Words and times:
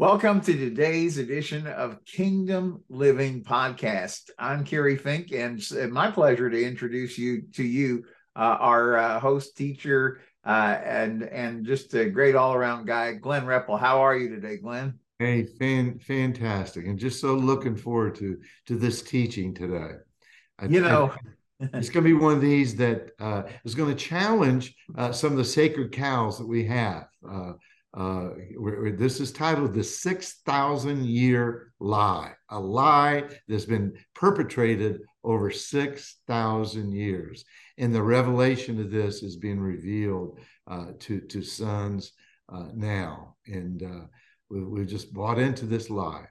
Welcome 0.00 0.40
to 0.40 0.54
today's 0.54 1.18
edition 1.18 1.66
of 1.66 2.02
Kingdom 2.06 2.82
Living 2.88 3.44
Podcast. 3.44 4.30
I'm 4.38 4.64
Kerry 4.64 4.96
Fink, 4.96 5.30
and 5.30 5.58
it's 5.58 5.72
my 5.72 6.10
pleasure 6.10 6.48
to 6.48 6.64
introduce 6.64 7.18
you 7.18 7.42
to 7.52 7.62
you, 7.62 8.06
uh, 8.34 8.56
our 8.60 8.96
uh, 8.96 9.20
host, 9.20 9.58
teacher, 9.58 10.22
uh, 10.42 10.78
and 10.82 11.22
and 11.24 11.66
just 11.66 11.92
a 11.92 12.08
great 12.08 12.34
all 12.34 12.54
around 12.54 12.86
guy, 12.86 13.12
Glenn 13.12 13.44
Repple. 13.44 13.76
How 13.76 14.00
are 14.00 14.16
you 14.16 14.30
today, 14.30 14.56
Glenn? 14.56 14.98
Hey, 15.18 15.44
fan, 15.44 15.98
fantastic, 15.98 16.86
and 16.86 16.98
just 16.98 17.20
so 17.20 17.34
looking 17.34 17.76
forward 17.76 18.14
to 18.14 18.38
to 18.68 18.76
this 18.76 19.02
teaching 19.02 19.52
today. 19.52 19.96
I, 20.58 20.64
you 20.64 20.80
know. 20.80 21.12
I, 21.12 21.68
it's 21.74 21.90
going 21.90 22.06
to 22.06 22.10
be 22.10 22.14
one 22.14 22.32
of 22.32 22.40
these 22.40 22.74
that 22.76 23.10
uh, 23.20 23.42
is 23.66 23.74
going 23.74 23.94
to 23.94 23.94
challenge 23.94 24.74
uh, 24.96 25.12
some 25.12 25.32
of 25.32 25.36
the 25.36 25.44
sacred 25.44 25.92
cows 25.92 26.38
that 26.38 26.48
we 26.48 26.64
have. 26.64 27.04
Uh, 27.92 28.30
this 28.96 29.20
is 29.20 29.32
titled 29.32 29.74
The 29.74 29.82
6,000 29.82 31.04
Year 31.04 31.72
Lie, 31.80 32.32
a 32.50 32.60
lie 32.60 33.24
that's 33.48 33.64
been 33.64 33.94
perpetrated 34.14 35.00
over 35.24 35.50
6,000 35.50 36.92
years. 36.92 37.44
And 37.78 37.94
the 37.94 38.02
revelation 38.02 38.80
of 38.80 38.90
this 38.90 39.22
is 39.22 39.36
being 39.36 39.60
revealed 39.60 40.38
uh, 40.70 40.92
to, 41.00 41.20
to 41.20 41.42
sons 41.42 42.12
uh, 42.48 42.68
now. 42.74 43.34
And 43.46 43.82
uh, 43.82 44.06
we, 44.50 44.64
we 44.64 44.84
just 44.84 45.12
bought 45.12 45.38
into 45.38 45.66
this 45.66 45.90
lie. 45.90 46.26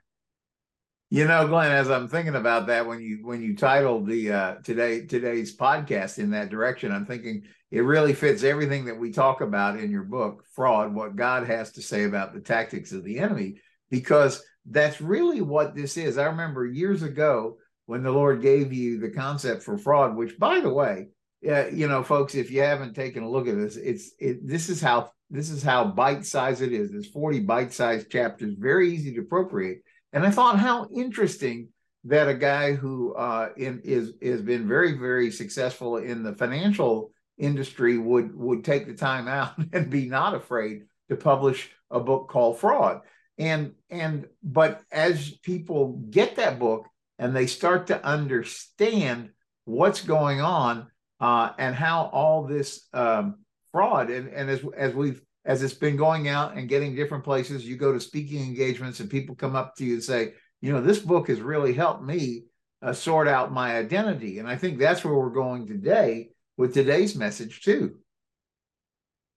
You 1.11 1.25
know, 1.25 1.47
Glenn, 1.47 1.71
as 1.71 1.89
I'm 1.89 2.07
thinking 2.07 2.35
about 2.35 2.67
that, 2.67 2.85
when 2.85 3.01
you 3.01 3.21
when 3.23 3.41
you 3.41 3.55
titled 3.55 4.05
the 4.05 4.31
uh, 4.31 4.55
today 4.63 5.07
today's 5.07 5.57
podcast 5.57 6.19
in 6.19 6.29
that 6.31 6.51
direction, 6.51 6.91
I'm 6.91 7.07
thinking 7.07 7.45
it 7.71 7.79
really 7.79 8.13
fits 8.13 8.43
everything 8.43 8.85
that 8.85 8.99
we 8.99 9.11
talk 9.11 9.41
about 9.41 9.79
in 9.79 9.89
your 9.89 10.03
book, 10.03 10.43
Fraud, 10.53 10.93
what 10.93 11.15
God 11.15 11.47
has 11.47 11.71
to 11.73 11.81
say 11.81 12.03
about 12.03 12.35
the 12.35 12.41
tactics 12.41 12.91
of 12.91 13.03
the 13.03 13.17
enemy, 13.17 13.55
because 13.89 14.43
that's 14.69 15.01
really 15.01 15.41
what 15.41 15.73
this 15.73 15.97
is. 15.97 16.19
I 16.19 16.25
remember 16.25 16.67
years 16.67 17.01
ago 17.01 17.57
when 17.88 18.03
the 18.03 18.11
Lord 18.11 18.44
gave 18.44 18.71
you 18.71 18.99
the 18.99 19.09
concept 19.09 19.63
for 19.63 19.79
fraud, 19.79 20.16
which, 20.16 20.38
by 20.38 20.59
the 20.59 20.71
way, 20.71 21.07
uh, 21.49 21.69
you 21.69 21.88
know, 21.88 22.03
folks, 22.03 22.35
if 22.35 22.51
you 22.51 22.61
haven't 22.61 22.94
taken 22.94 23.23
a 23.23 23.29
look 23.29 23.47
at 23.47 23.57
this, 23.57 23.77
it's 23.77 24.11
it, 24.19 24.47
this 24.47 24.69
is 24.69 24.79
how 24.79 25.09
this 25.31 25.49
is 25.49 25.63
how 25.63 25.85
bite 25.85 26.23
size 26.23 26.61
it 26.61 26.71
is. 26.71 26.91
There's 26.91 27.09
40 27.09 27.39
bite 27.39 27.73
sized 27.73 28.11
chapters, 28.11 28.53
very 28.59 28.94
easy 28.94 29.11
to 29.16 29.21
appropriate 29.21 29.81
and 30.13 30.25
I 30.25 30.31
thought 30.31 30.59
how 30.59 30.88
interesting 30.93 31.69
that 32.05 32.29
a 32.29 32.33
guy 32.33 32.73
who 32.73 33.13
uh, 33.13 33.49
in, 33.57 33.81
is 33.83 34.13
has 34.21 34.41
been 34.41 34.67
very 34.67 34.93
very 34.93 35.31
successful 35.31 35.97
in 35.97 36.23
the 36.23 36.33
financial 36.33 37.11
industry 37.38 37.97
would 37.97 38.35
would 38.35 38.63
take 38.63 38.85
the 38.85 38.93
time 38.93 39.27
out 39.27 39.53
and 39.73 39.89
be 39.89 40.05
not 40.05 40.35
afraid 40.35 40.83
to 41.09 41.16
publish 41.16 41.69
a 41.89 41.99
book 41.99 42.29
called 42.29 42.59
Fraud. 42.59 43.01
And 43.38 43.73
and 43.89 44.27
but 44.43 44.81
as 44.91 45.29
people 45.29 46.03
get 46.09 46.35
that 46.35 46.59
book 46.59 46.88
and 47.17 47.35
they 47.35 47.47
start 47.47 47.88
to 47.88 48.05
understand 48.05 49.29
what's 49.66 50.01
going 50.01 50.41
on 50.41 50.88
uh, 51.19 51.51
and 51.57 51.75
how 51.75 52.09
all 52.13 52.45
this 52.45 52.88
um, 52.94 53.39
fraud 53.71 54.09
and 54.09 54.29
and 54.29 54.49
as 54.49 54.61
as 54.75 54.94
we've 54.94 55.21
as 55.45 55.63
it's 55.63 55.73
been 55.73 55.95
going 55.95 56.27
out 56.27 56.55
and 56.55 56.69
getting 56.69 56.95
different 56.95 57.23
places. 57.23 57.65
You 57.65 57.77
go 57.77 57.93
to 57.93 57.99
speaking 57.99 58.43
engagements 58.43 58.99
and 58.99 59.09
people 59.09 59.35
come 59.35 59.55
up 59.55 59.75
to 59.77 59.85
you 59.85 59.93
and 59.93 60.03
say, 60.03 60.33
you 60.61 60.71
know, 60.71 60.81
this 60.81 60.99
book 60.99 61.29
has 61.29 61.41
really 61.41 61.73
helped 61.73 62.03
me 62.03 62.43
uh, 62.81 62.93
sort 62.93 63.27
out 63.27 63.53
my 63.53 63.77
identity. 63.77 64.39
And 64.39 64.47
I 64.47 64.55
think 64.55 64.77
that's 64.77 65.03
where 65.03 65.15
we're 65.15 65.29
going 65.29 65.67
today 65.67 66.29
with 66.57 66.73
today's 66.73 67.15
message, 67.15 67.61
too. 67.61 67.95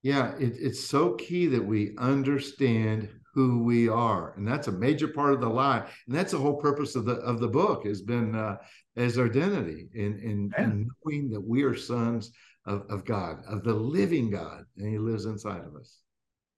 Yeah, 0.03 0.35
it, 0.37 0.55
it's 0.59 0.85
so 0.85 1.13
key 1.15 1.47
that 1.47 1.65
we 1.65 1.95
understand 1.97 3.09
who 3.35 3.63
we 3.63 3.89
are, 3.89 4.35
and 4.37 4.47
that's 4.47 4.69
a 4.69 4.73
major 4.73 5.09
part 5.09 5.33
of 5.33 5.41
the 5.41 5.49
lie, 5.49 5.79
and 5.79 6.15
that's 6.15 6.33
the 6.33 6.39
whole 6.39 6.57
purpose 6.57 6.97
of 6.97 7.07
the 7.07 7.15
of 7.15 7.41
the 7.41 7.49
book 7.49 7.87
has 7.87 8.03
been 8.03 8.35
uh, 8.35 8.57
as 8.97 9.19
identity 9.19 9.89
and, 9.95 10.21
in, 10.21 10.51
yeah. 10.53 10.65
in 10.65 10.89
knowing 11.05 11.31
that 11.31 11.41
we 11.41 11.63
are 11.63 11.75
sons 11.75 12.33
of, 12.67 12.85
of 12.89 13.05
God, 13.05 13.43
of 13.49 13.65
the 13.65 13.75
living 13.75 14.31
God, 14.31 14.65
and 14.77 14.89
He 14.89 14.99
lives 14.99 15.25
inside 15.25 15.63
of 15.65 15.75
us. 15.77 15.99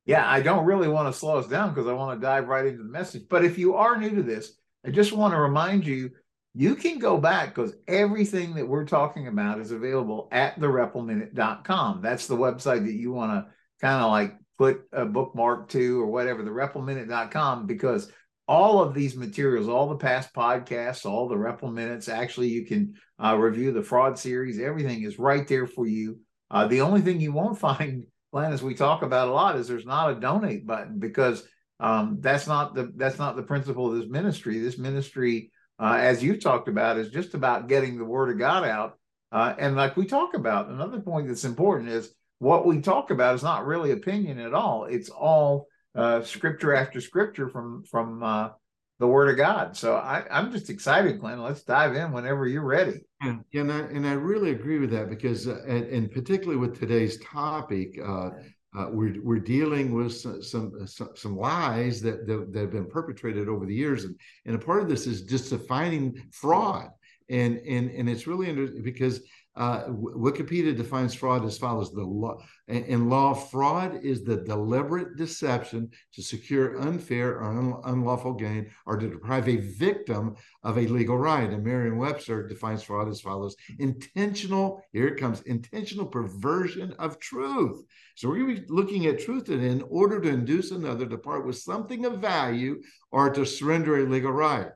Yeah, 0.07 0.29
I 0.29 0.43
don't 0.43 0.67
really 0.67 0.89
want 0.89 1.13
to 1.13 1.19
slow 1.19 1.39
us 1.39 1.47
down 1.47 1.71
because 1.71 1.89
I 1.89 1.95
want 1.95 2.21
to 2.21 2.27
dive 2.27 2.49
right 2.49 2.67
into 2.67 2.83
the 2.83 2.89
message. 2.89 3.25
But 3.29 3.45
if 3.45 3.57
you 3.57 3.75
are 3.75 3.97
new 3.97 4.15
to 4.17 4.23
this, 4.23 4.53
I 4.85 4.91
just 4.91 5.13
want 5.13 5.33
to 5.33 5.41
remind 5.41 5.87
you 5.87 6.11
you 6.53 6.75
can 6.75 6.99
go 6.99 7.19
back 7.19 7.55
because 7.55 7.75
everything 7.89 8.55
that 8.55 8.69
we're 8.69 8.85
talking 8.85 9.29
about 9.29 9.61
is 9.61 9.73
available 9.73 10.29
at 10.31 10.61
thereppleminute.com. 10.61 12.03
That's 12.03 12.27
the 12.27 12.37
website 12.37 12.85
that 12.85 12.93
you 12.93 13.13
want 13.13 13.33
to 13.33 13.51
kind 13.81 14.03
of 14.03 14.11
like 14.11 14.37
put 14.59 14.83
a 14.93 15.05
bookmark 15.05 15.69
to 15.71 16.01
or 16.01 16.07
whatever, 16.07 16.45
thereppleminute.com, 16.45 17.67
because 17.67 18.11
all 18.47 18.83
of 18.83 18.95
these 18.95 19.17
materials, 19.17 19.69
all 19.69 19.89
the 19.89 19.97
past 19.97 20.33
podcasts, 20.35 21.07
all 21.07 21.29
the 21.29 21.37
Repple 21.37 21.71
minutes, 21.71 22.09
actually, 22.09 22.49
you 22.49 22.67
can 22.67 22.95
uh, 23.23 23.37
review 23.37 23.73
the 23.73 23.83
fraud 23.83 24.19
series. 24.19 24.59
Everything 24.59 25.03
is 25.03 25.19
right 25.19 25.47
there 25.49 25.67
for 25.67 25.87
you. 25.87 26.21
Uh, 26.51 26.67
the 26.67 26.83
only 26.83 27.01
thing 27.01 27.21
you 27.21 27.33
won't 27.33 27.59
find, 27.59 28.07
Glenn, 28.33 28.53
as 28.53 28.63
we 28.63 28.75
talk 28.75 29.03
about 29.03 29.29
a 29.29 29.33
lot, 29.33 29.57
is 29.57 29.67
there's 29.67 29.87
not 29.87 30.11
a 30.11 30.21
donate 30.21 30.67
button 30.67 30.99
because 30.99 31.47
um, 31.81 32.19
that's 32.21 32.47
not 32.47 32.75
the 32.75 32.93
that's 32.97 33.19
not 33.19 33.37
the 33.37 33.43
principle 33.43 33.91
of 33.91 33.99
this 33.99 34.09
ministry. 34.09 34.59
This 34.59 34.79
ministry, 34.79 35.51
uh, 35.79 35.97
as 35.99 36.23
you've 36.23 36.43
talked 36.43 36.69
about, 36.69 36.99
is 36.99 37.11
just 37.11 37.35
about 37.35 37.69
getting 37.69 37.99
the 37.99 38.05
word 38.05 38.31
of 38.31 38.39
God 38.39 38.65
out. 38.65 38.99
Uh, 39.33 39.55
and 39.59 39.75
like 39.75 39.97
we 39.97 40.07
talk 40.07 40.35
about, 40.35 40.69
another 40.69 41.01
point 41.01 41.27
that's 41.27 41.45
important 41.45 41.89
is 41.89 42.15
what 42.39 42.67
we 42.67 42.81
talk 42.81 43.11
about 43.11 43.35
is 43.35 43.43
not 43.43 43.67
really 43.67 43.91
opinion 43.91 44.39
at 44.39 44.55
all. 44.55 44.85
It's 44.85 45.09
all 45.09 45.67
uh, 45.95 46.23
scripture 46.23 46.75
after 46.75 47.01
scripture 47.01 47.49
from 47.49 47.85
from 47.85 48.23
uh, 48.23 48.51
the 48.99 49.07
Word 49.07 49.29
of 49.29 49.37
God. 49.37 49.77
So 49.77 49.97
I, 49.97 50.25
I'm 50.31 50.53
just 50.53 50.71
excited, 50.71 51.21
Glenn. 51.21 51.43
Let's 51.43 51.63
dive 51.63 51.97
in 51.97 52.13
whenever 52.13 52.47
you're 52.47 52.63
ready. 52.63 53.01
And, 53.21 53.45
and 53.53 53.73
I 53.73 53.81
and 53.81 54.07
I 54.07 54.13
really 54.13 54.51
agree 54.51 54.79
with 54.79 54.91
that 54.91 55.09
because, 55.09 55.49
uh, 55.49 55.63
and, 55.67 55.85
and, 55.87 56.11
particularly 56.11 56.59
with 56.59 56.79
today's 56.79 57.19
topic, 57.19 57.99
uh, 58.05 58.31
uh, 58.77 58.89
we're 58.91 59.17
we're 59.23 59.39
dealing 59.39 59.95
with 59.95 60.13
some 60.13 60.43
some, 60.43 60.73
some 61.15 61.37
lies 61.37 62.01
that, 62.03 62.27
that, 62.27 62.53
that 62.53 62.61
have 62.61 62.73
been 62.73 62.89
perpetrated 62.89 63.49
over 63.49 63.67
the 63.67 63.75
years, 63.75 64.05
and 64.05 64.19
and 64.47 64.55
a 64.55 64.59
part 64.59 64.83
of 64.83 64.89
this 64.89 65.07
is 65.07 65.23
just 65.23 65.51
defining 65.51 66.23
fraud, 66.33 66.89
and 67.29 67.59
and 67.59 67.91
and 67.91 68.09
it's 68.09 68.27
really 68.27 68.49
under, 68.49 68.67
because 68.67 69.21
uh, 69.57 69.85
Wikipedia 69.87 70.77
defines 70.77 71.15
fraud 71.15 71.45
as 71.45 71.59
follows: 71.59 71.93
the 71.93 72.03
law 72.03 72.39
in 72.67 73.09
law, 73.09 73.35
fraud 73.35 74.01
is 74.03 74.25
the 74.25 74.39
deliberate 74.39 75.17
deception 75.17 75.91
to 76.13 76.23
secure 76.23 76.81
unfair 76.81 77.39
or 77.39 77.45
un- 77.45 77.81
unlawful 77.85 78.33
gain 78.33 78.71
or 78.87 78.97
to 78.97 79.09
deprive 79.09 79.49
a 79.49 79.57
victim 79.57 80.35
of 80.63 80.79
a 80.79 80.87
legal 80.87 81.19
right. 81.19 81.51
And 81.51 81.63
Merriam-Webster 81.63 82.49
defines 82.49 82.83
fraud 82.83 83.09
as 83.09 83.21
follows: 83.21 83.55
intentional. 83.79 84.83
Here 84.93 85.07
it 85.07 85.21
comes: 85.21 85.43
intentional 85.43 86.07
perversion 86.07 86.93
of 86.99 87.21
truth. 87.21 87.85
So 88.17 88.29
we're 88.29 88.39
going 88.39 88.57
to 88.57 88.63
be 88.63 88.67
looking 88.69 89.07
at 89.07 89.21
truth 89.21 89.49
in 89.51 89.83
order 89.89 90.21
to 90.21 90.29
induce 90.29 90.71
another 90.71 91.07
to 91.07 91.19
part 91.19 91.47
with 91.47 91.59
something 91.59 92.05
of 92.05 92.21
value 92.21 92.83
or 93.11 93.31
to 93.31 93.47
surrender 93.47 93.99
a 93.99 94.09
legal 94.09 94.33
right 94.33 94.69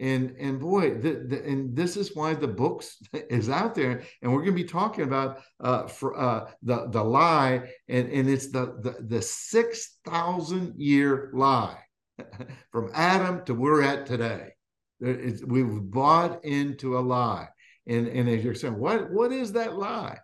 and 0.00 0.34
and 0.40 0.58
boy 0.58 0.94
the, 0.94 1.24
the, 1.28 1.44
and 1.44 1.76
this 1.76 1.96
is 1.96 2.16
why 2.16 2.34
the 2.34 2.48
books 2.48 2.96
is 3.12 3.48
out 3.50 3.74
there. 3.74 4.02
And 4.22 4.32
we're 4.32 4.40
going 4.40 4.56
to 4.56 4.62
be 4.62 4.68
talking 4.68 5.04
about 5.04 5.42
uh, 5.60 5.86
for, 5.86 6.18
uh, 6.18 6.50
the 6.62 6.88
the 6.88 7.04
lie. 7.04 7.70
And 7.88 8.10
and 8.10 8.28
it's 8.28 8.50
the 8.50 8.78
the, 8.80 8.96
the 9.06 9.22
6000 9.22 10.80
year 10.80 11.30
lie 11.34 11.78
from 12.72 12.90
adam 12.94 13.44
to 13.44 13.54
where 13.54 13.74
we're 13.74 13.82
at 13.82 14.06
today. 14.06 14.54
It's, 15.00 15.44
we've 15.44 15.80
bought 15.90 16.44
into 16.44 16.98
a 16.98 17.00
lie. 17.00 17.48
And 17.86 18.08
and 18.08 18.28
as 18.28 18.42
you're 18.42 18.54
saying 18.54 18.78
what 18.78 19.10
what 19.10 19.32
is 19.32 19.52
that 19.52 19.76
lie? 19.76 20.18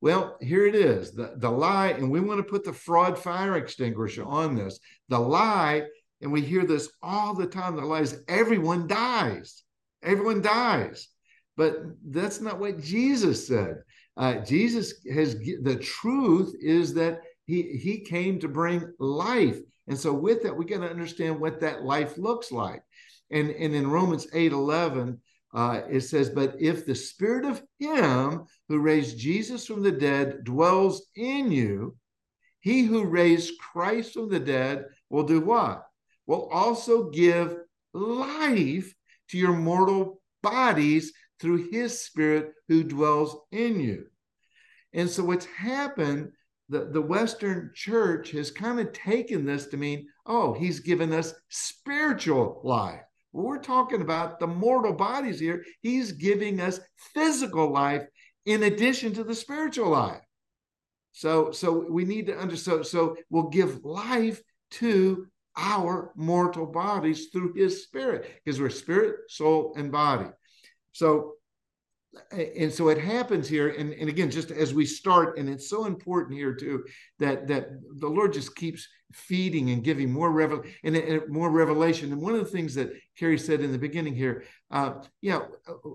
Well, 0.00 0.36
here 0.40 0.66
it 0.66 0.74
is 0.74 1.12
the, 1.12 1.34
the 1.36 1.48
lie, 1.48 1.90
and 1.90 2.10
we 2.10 2.18
want 2.18 2.38
to 2.38 2.42
put 2.42 2.64
the 2.64 2.72
fraud 2.72 3.16
fire 3.16 3.54
extinguisher 3.54 4.24
on 4.24 4.56
this. 4.56 4.80
The 5.08 5.20
lie 5.20 5.84
and 6.22 6.32
we 6.32 6.40
hear 6.40 6.64
this 6.64 6.88
all 7.02 7.34
the 7.34 7.46
time 7.46 7.76
the 7.76 7.84
lives. 7.84 8.16
Everyone 8.28 8.86
dies. 8.86 9.62
Everyone 10.02 10.40
dies. 10.40 11.08
But 11.56 11.76
that's 12.08 12.40
not 12.40 12.58
what 12.58 12.80
jesus 12.80 13.46
said. 13.46 13.82
Uh, 14.16 14.36
jesus 14.36 14.94
has 15.12 15.34
the 15.34 15.76
truth 15.76 16.54
is 16.60 16.94
that 16.94 17.20
he 17.44 17.62
he 17.62 18.00
came 18.00 18.38
to 18.40 18.48
bring 18.48 18.92
life. 18.98 19.58
And 19.88 19.98
so 19.98 20.12
with 20.12 20.42
that 20.44 20.56
we 20.56 20.64
got 20.64 20.80
to 20.80 20.88
understand 20.88 21.38
what 21.38 21.60
that 21.60 21.82
life 21.82 22.16
looks 22.16 22.50
like. 22.50 22.82
And 23.30 23.50
and 23.50 23.74
in 23.74 23.90
romans 23.90 24.26
8 24.32 24.52
11 24.52 25.20
uh, 25.54 25.82
it 25.90 26.00
says, 26.00 26.30
But 26.30 26.56
if 26.58 26.86
the 26.86 26.94
spirit 26.94 27.44
of 27.44 27.62
him 27.78 28.46
who 28.68 28.78
raised 28.78 29.18
Jesus 29.18 29.66
from 29.66 29.82
the 29.82 29.92
dead 29.92 30.44
dwells 30.44 31.06
in 31.14 31.52
you, 31.52 31.96
he 32.60 32.84
who 32.84 33.04
raised 33.04 33.58
Christ 33.58 34.14
from 34.14 34.30
the 34.30 34.40
dead 34.40 34.86
will 35.10 35.24
do 35.24 35.40
what? 35.40 35.84
Will 36.32 36.48
also 36.48 37.10
give 37.10 37.58
life 37.92 38.94
to 39.28 39.36
your 39.36 39.52
mortal 39.52 40.22
bodies 40.42 41.12
through 41.38 41.68
his 41.70 42.00
spirit 42.00 42.54
who 42.68 42.82
dwells 42.82 43.36
in 43.50 43.78
you. 43.78 44.06
And 44.94 45.10
so 45.10 45.24
what's 45.24 45.44
happened, 45.44 46.30
the, 46.70 46.86
the 46.86 47.02
Western 47.02 47.72
church 47.74 48.30
has 48.30 48.50
kind 48.50 48.80
of 48.80 48.94
taken 48.94 49.44
this 49.44 49.66
to 49.66 49.76
mean, 49.76 50.06
Oh, 50.24 50.54
he's 50.54 50.80
given 50.80 51.12
us 51.12 51.34
spiritual 51.50 52.62
life. 52.64 53.02
Well, 53.34 53.44
we're 53.44 53.58
talking 53.58 54.00
about 54.00 54.40
the 54.40 54.46
mortal 54.46 54.94
bodies 54.94 55.38
here. 55.38 55.66
He's 55.82 56.12
giving 56.12 56.62
us 56.62 56.80
physical 57.12 57.70
life 57.70 58.06
in 58.46 58.62
addition 58.62 59.12
to 59.14 59.24
the 59.24 59.34
spiritual 59.34 59.90
life. 59.90 60.22
So, 61.12 61.50
so 61.50 61.86
we 61.90 62.06
need 62.06 62.26
to 62.28 62.38
understand. 62.38 62.86
So, 62.86 63.14
so 63.14 63.16
we'll 63.28 63.50
give 63.50 63.84
life 63.84 64.40
to 64.72 65.26
our 65.56 66.12
mortal 66.16 66.66
bodies 66.66 67.28
through 67.32 67.54
His 67.54 67.82
Spirit, 67.82 68.40
because 68.44 68.60
we're 68.60 68.70
spirit, 68.70 69.16
soul, 69.28 69.74
and 69.76 69.92
body. 69.92 70.28
So 70.92 71.34
and 72.30 72.70
so 72.70 72.88
it 72.90 72.98
happens 72.98 73.48
here 73.48 73.70
and, 73.70 73.94
and 73.94 74.10
again 74.10 74.30
just 74.30 74.50
as 74.50 74.74
we 74.74 74.84
start 74.84 75.38
and 75.38 75.48
it's 75.48 75.70
so 75.70 75.86
important 75.86 76.36
here 76.36 76.54
too 76.54 76.84
that 77.18 77.48
that 77.48 77.68
the 78.00 78.06
lord 78.06 78.34
just 78.34 78.54
keeps 78.54 78.86
feeding 79.14 79.70
and 79.70 79.84
giving 79.84 80.10
more 80.10 80.30
revel 80.30 80.62
and, 80.84 80.96
and 80.96 81.28
more 81.28 81.50
revelation. 81.50 82.12
And 82.12 82.20
one 82.20 82.34
of 82.34 82.40
the 82.40 82.50
things 82.50 82.74
that 82.74 82.92
Kerry 83.16 83.38
said 83.38 83.60
in 83.60 83.72
the 83.72 83.78
beginning 83.78 84.14
here 84.14 84.44
uh 84.70 84.94
yeah 85.20 85.40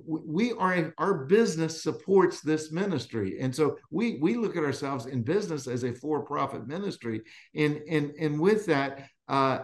we 0.06 0.54
are 0.54 0.94
our 0.98 1.25
business 1.25 1.81
supports 1.81 2.42
this 2.42 2.71
ministry. 2.71 3.39
And 3.39 3.56
so 3.56 3.77
we 3.92 4.18
we 4.21 4.36
look 4.36 4.56
at 4.56 4.63
ourselves 4.63 5.06
in 5.07 5.24
business 5.24 5.68
as 5.68 5.83
a 5.83 5.94
for-profit 5.94 6.68
ministry. 6.68 7.21
And 7.56 7.81
and 7.89 8.12
and 8.19 8.39
with 8.39 8.65
that 8.68 9.09
uh 9.28 9.60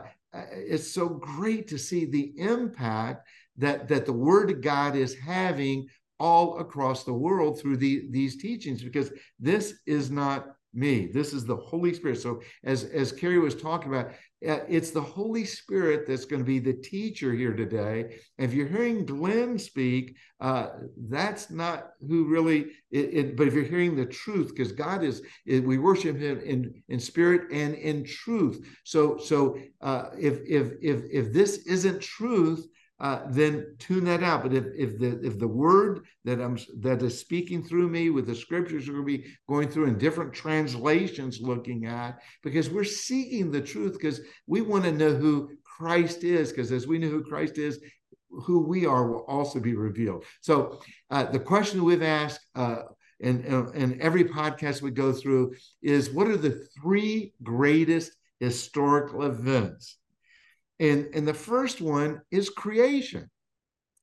it's 0.52 0.92
so 0.92 1.08
great 1.08 1.68
to 1.68 1.78
see 1.78 2.06
the 2.06 2.34
impact 2.38 3.28
that 3.58 3.88
that 3.88 4.06
the 4.06 4.14
word 4.14 4.50
of 4.50 4.62
god 4.62 4.96
is 4.96 5.16
having 5.16 5.88
all 6.20 6.60
across 6.60 7.04
the 7.04 7.14
world 7.14 7.60
through 7.60 7.76
the, 7.78 8.08
these 8.10 8.38
teachings 8.38 8.84
because 8.84 9.12
this 9.40 9.76
is 9.86 10.10
not 10.10 10.56
me. 10.74 11.08
This 11.08 11.34
is 11.34 11.46
the 11.46 11.56
holy 11.56 11.94
spirit. 11.94 12.20
So 12.20 12.42
as 12.64 12.86
as 12.86 13.12
Kerry 13.12 13.40
was 13.40 13.56
talking 13.56 13.94
about 13.94 14.14
it's 14.44 14.92
the 14.92 15.02
holy 15.02 15.46
spirit 15.46 16.06
that's 16.06 16.26
going 16.26 16.42
to 16.42 16.46
be 16.46 16.60
the 16.60 16.74
teacher 16.74 17.34
here 17.34 17.54
today. 17.54 18.20
If 18.38 18.54
you're 18.54 18.68
hearing 18.68 19.06
glenn 19.06 19.58
speak 19.58 20.16
uh, 20.40 20.68
that's 21.10 21.50
not 21.50 21.92
who 22.06 22.26
really 22.26 22.66
it, 22.92 23.14
it, 23.14 23.38
but 23.38 23.48
if 23.48 23.54
you're 23.54 23.64
hearing 23.64 23.96
the 23.96 24.06
truth 24.06 24.50
because 24.50 24.74
god 24.74 25.04
is, 25.04 25.22
is, 25.46 25.62
we 25.62 25.78
worship 25.78 26.18
him 26.18 26.40
in 26.42 26.74
in 26.90 27.00
spirit 27.00 27.50
and 27.52 27.76
in 27.76 28.04
truth. 28.04 28.68
So 28.84 29.18
so 29.18 29.58
uh, 29.82 30.10
if 30.20 30.40
if 30.46 30.74
if 30.82 31.04
if 31.12 31.34
this 31.34 31.66
isn't 31.66 32.02
truth 32.02 32.68
uh, 33.00 33.22
then 33.30 33.76
tune 33.80 34.06
that 34.06 34.24
out. 34.24 34.44
But 34.44 34.54
if 34.54 34.66
if 34.76 35.00
the 35.00 35.20
if 35.26 35.40
the 35.40 35.48
word 35.48 36.06
that 36.26 36.40
I'm 36.40 36.58
that 36.80 37.02
is 37.02 37.20
speaking 37.20 37.64
through 37.64 37.90
me 37.90 38.10
with 38.10 38.28
the 38.28 38.36
scriptures 38.36 38.88
are 38.88 38.94
going 38.94 39.06
to 39.06 39.18
be 39.18 39.26
going 39.50 39.70
through 39.70 39.88
in 39.88 39.98
different 39.98 40.34
translations, 40.34 41.42
looking 41.42 41.86
at 41.86 42.20
because 42.44 42.70
we're 42.70 42.84
seeking 42.84 43.52
the 43.52 43.62
truth 43.62 43.94
because 43.94 44.22
we 44.48 44.62
want 44.62 44.84
to 44.86 44.92
know 44.92 45.14
who 45.14 45.52
Christ 45.64 46.24
is. 46.24 46.52
Because 46.52 46.72
as 46.72 46.88
we 46.88 47.00
know 47.00 47.10
who 47.10 47.24
Christ 47.24 47.58
is, 47.58 47.80
who 48.30 48.60
we 48.60 48.86
are 48.86 49.12
will 49.12 49.26
also 49.28 49.60
be 49.60 49.76
revealed. 49.76 50.26
So 50.42 50.80
uh, 51.10 51.26
the 51.26 51.40
question 51.40 51.84
we've 51.84 52.04
asked. 52.04 52.42
Uh, 52.56 52.84
and, 53.22 53.46
and 53.46 54.02
every 54.02 54.26
podcast 54.26 54.82
we 54.82 54.92
go 54.92 55.14
through 55.14 55.54
is 55.82 56.10
what 56.10 56.28
are 56.28 56.36
the 56.36 56.68
three 56.82 57.32
greatest 57.42 58.12
historical 58.42 59.24
events 59.24 59.98
and, 60.80 61.10
and 61.14 61.28
the 61.28 61.34
first 61.34 61.82
one 61.82 62.22
is 62.32 62.50
creation. 62.50 63.30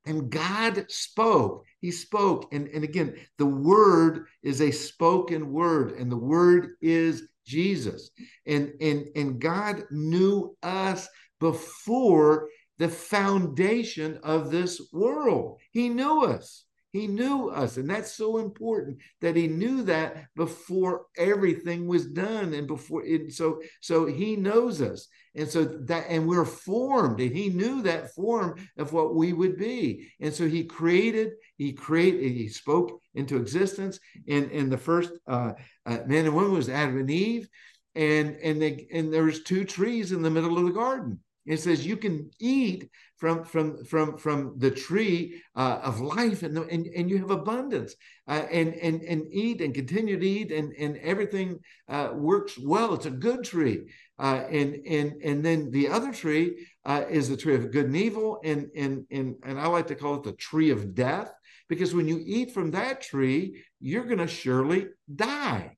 And 0.07 0.31
God 0.31 0.87
spoke. 0.91 1.65
He 1.81 1.91
spoke. 1.91 2.53
And, 2.53 2.69
and 2.69 2.85
again, 2.85 3.17
the 3.39 3.47
word 3.47 4.27
is 4.43 4.61
a 4.61 4.71
spoken 4.71 5.53
word, 5.53 5.93
and 5.93 6.11
the 6.11 6.17
word 6.17 6.71
is 6.81 7.29
Jesus. 7.47 8.11
And, 8.47 8.73
and, 8.81 9.07
and 9.15 9.41
God 9.41 9.85
knew 9.91 10.57
us 10.63 11.09
before 11.39 12.49
the 12.79 12.89
foundation 12.89 14.19
of 14.23 14.51
this 14.51 14.81
world. 14.93 15.61
He 15.73 15.89
knew 15.89 16.25
us. 16.25 16.65
He 16.93 17.07
knew 17.07 17.51
us. 17.51 17.77
And 17.77 17.89
that's 17.89 18.13
so 18.13 18.39
important 18.39 18.99
that 19.21 19.37
he 19.37 19.47
knew 19.47 19.83
that 19.83 20.27
before 20.35 21.07
everything 21.17 21.87
was 21.87 22.07
done 22.07 22.53
and 22.55 22.67
before 22.67 23.05
it. 23.05 23.33
So, 23.33 23.61
so 23.81 24.07
he 24.07 24.35
knows 24.35 24.81
us. 24.81 25.07
And 25.35 25.49
so 25.49 25.65
that, 25.65 26.07
and 26.09 26.27
we're 26.27 26.45
formed, 26.45 27.21
and 27.21 27.35
he 27.35 27.51
knew 27.51 27.83
that 27.83 28.13
form 28.15 28.57
of 28.77 28.93
what 28.93 29.15
we 29.15 29.33
would 29.33 29.57
be. 29.57 30.11
And 30.21 30.35
so 30.35 30.49
he 30.49 30.65
created, 30.65 31.33
he 31.57 31.73
created, 31.73 32.33
he 32.33 32.49
spoke 32.49 33.01
into 33.15 33.37
existence. 33.37 34.01
And, 34.29 34.51
and 34.51 34.73
the 34.73 34.79
first 34.79 35.13
uh, 35.29 35.53
uh, 35.87 35.99
man 36.07 36.27
and 36.27 36.35
woman 36.35 36.53
was 36.53 36.69
Adam 36.69 36.99
and 36.99 37.11
Eve. 37.11 37.49
And, 37.95 38.37
and 38.37 38.61
they, 38.61 38.87
and 38.93 39.13
there 39.13 39.25
was 39.25 39.43
two 39.43 39.65
trees 39.65 40.13
in 40.13 40.23
the 40.23 40.31
middle 40.31 40.59
of 40.59 40.65
the 40.65 40.73
garden. 40.73 41.21
It 41.51 41.59
says 41.61 41.85
you 41.85 41.97
can 41.97 42.31
eat 42.39 42.89
from 43.21 43.45
from 43.45 43.85
from 43.85 44.17
from 44.25 44.39
the 44.65 44.71
tree 44.71 45.43
uh, 45.63 45.81
of 45.83 46.01
life, 46.01 46.41
and, 46.47 46.57
and 46.57 46.87
and 46.97 47.11
you 47.11 47.19
have 47.19 47.33
abundance, 47.33 47.93
uh, 48.33 48.45
and 48.59 48.71
and 48.87 49.03
and 49.03 49.23
eat 49.45 49.61
and 49.61 49.75
continue 49.75 50.19
to 50.19 50.27
eat, 50.27 50.51
and 50.59 50.73
and 50.85 50.97
everything 51.13 51.59
uh, 51.89 52.09
works 52.15 52.55
well. 52.73 52.95
It's 52.95 53.07
a 53.07 53.11
good 53.29 53.43
tree, 53.53 53.79
uh, 54.27 54.45
and 54.59 54.71
and 54.87 55.09
and 55.29 55.45
then 55.45 55.71
the 55.71 55.89
other 55.89 56.13
tree 56.13 56.47
uh, 56.91 57.05
is 57.11 57.29
the 57.29 57.37
tree 57.37 57.57
of 57.57 57.73
good 57.73 57.87
and 57.87 57.97
evil, 57.97 58.41
and 58.45 58.69
and 58.83 58.95
and 59.11 59.35
and 59.43 59.59
I 59.59 59.67
like 59.67 59.89
to 59.89 59.97
call 59.97 60.15
it 60.17 60.23
the 60.23 60.33
tree 60.49 60.71
of 60.71 60.95
death, 60.95 61.31
because 61.69 61.95
when 61.95 62.09
you 62.09 62.23
eat 62.25 62.53
from 62.53 62.71
that 62.71 63.03
tree, 63.03 63.43
you're 63.81 64.09
going 64.11 64.25
to 64.27 64.29
surely 64.29 64.87
die, 65.15 65.77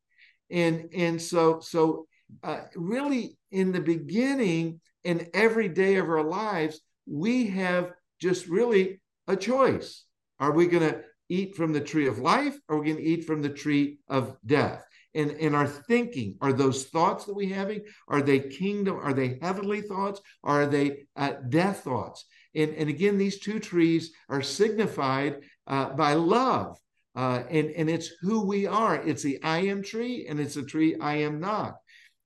and 0.50 0.76
and 0.94 1.20
so 1.30 1.60
so 1.60 2.06
uh, 2.42 2.60
really 2.76 3.36
in 3.50 3.72
the 3.72 3.80
beginning 3.80 4.80
in 5.04 5.28
every 5.34 5.68
day 5.68 5.96
of 5.96 6.08
our 6.08 6.22
lives, 6.22 6.80
we 7.06 7.46
have 7.48 7.92
just 8.20 8.46
really 8.46 9.00
a 9.26 9.36
choice. 9.36 10.04
Are 10.38 10.52
we 10.52 10.66
going 10.66 10.88
to 10.88 11.02
eat 11.28 11.56
from 11.56 11.72
the 11.72 11.80
tree 11.80 12.06
of 12.06 12.18
life 12.18 12.58
or 12.68 12.76
are 12.76 12.80
we 12.80 12.86
going 12.86 13.02
to 13.02 13.08
eat 13.08 13.24
from 13.24 13.42
the 13.42 13.48
tree 13.48 13.98
of 14.08 14.36
death? 14.44 14.84
And 15.14 15.32
in 15.32 15.54
our 15.54 15.66
thinking, 15.66 16.36
are 16.40 16.52
those 16.52 16.84
thoughts 16.84 17.26
that 17.26 17.34
we're 17.34 17.54
having, 17.54 17.82
are 18.08 18.22
they 18.22 18.40
kingdom, 18.40 18.96
are 18.96 19.12
they 19.12 19.38
heavenly 19.42 19.82
thoughts, 19.82 20.20
are 20.42 20.66
they 20.66 21.04
uh, 21.16 21.32
death 21.48 21.80
thoughts? 21.80 22.24
And, 22.54 22.74
and 22.74 22.88
again, 22.88 23.18
these 23.18 23.38
two 23.38 23.58
trees 23.58 24.12
are 24.28 24.42
signified 24.42 25.40
uh, 25.66 25.90
by 25.90 26.14
love. 26.14 26.78
Uh, 27.14 27.42
and, 27.50 27.70
and 27.72 27.90
it's 27.90 28.08
who 28.22 28.46
we 28.46 28.66
are. 28.66 28.96
It's 28.96 29.22
the 29.22 29.42
I 29.42 29.58
am 29.58 29.82
tree 29.82 30.26
and 30.28 30.40
it's 30.40 30.54
the 30.54 30.64
tree 30.64 30.96
I 30.98 31.16
am 31.16 31.40
not. 31.40 31.74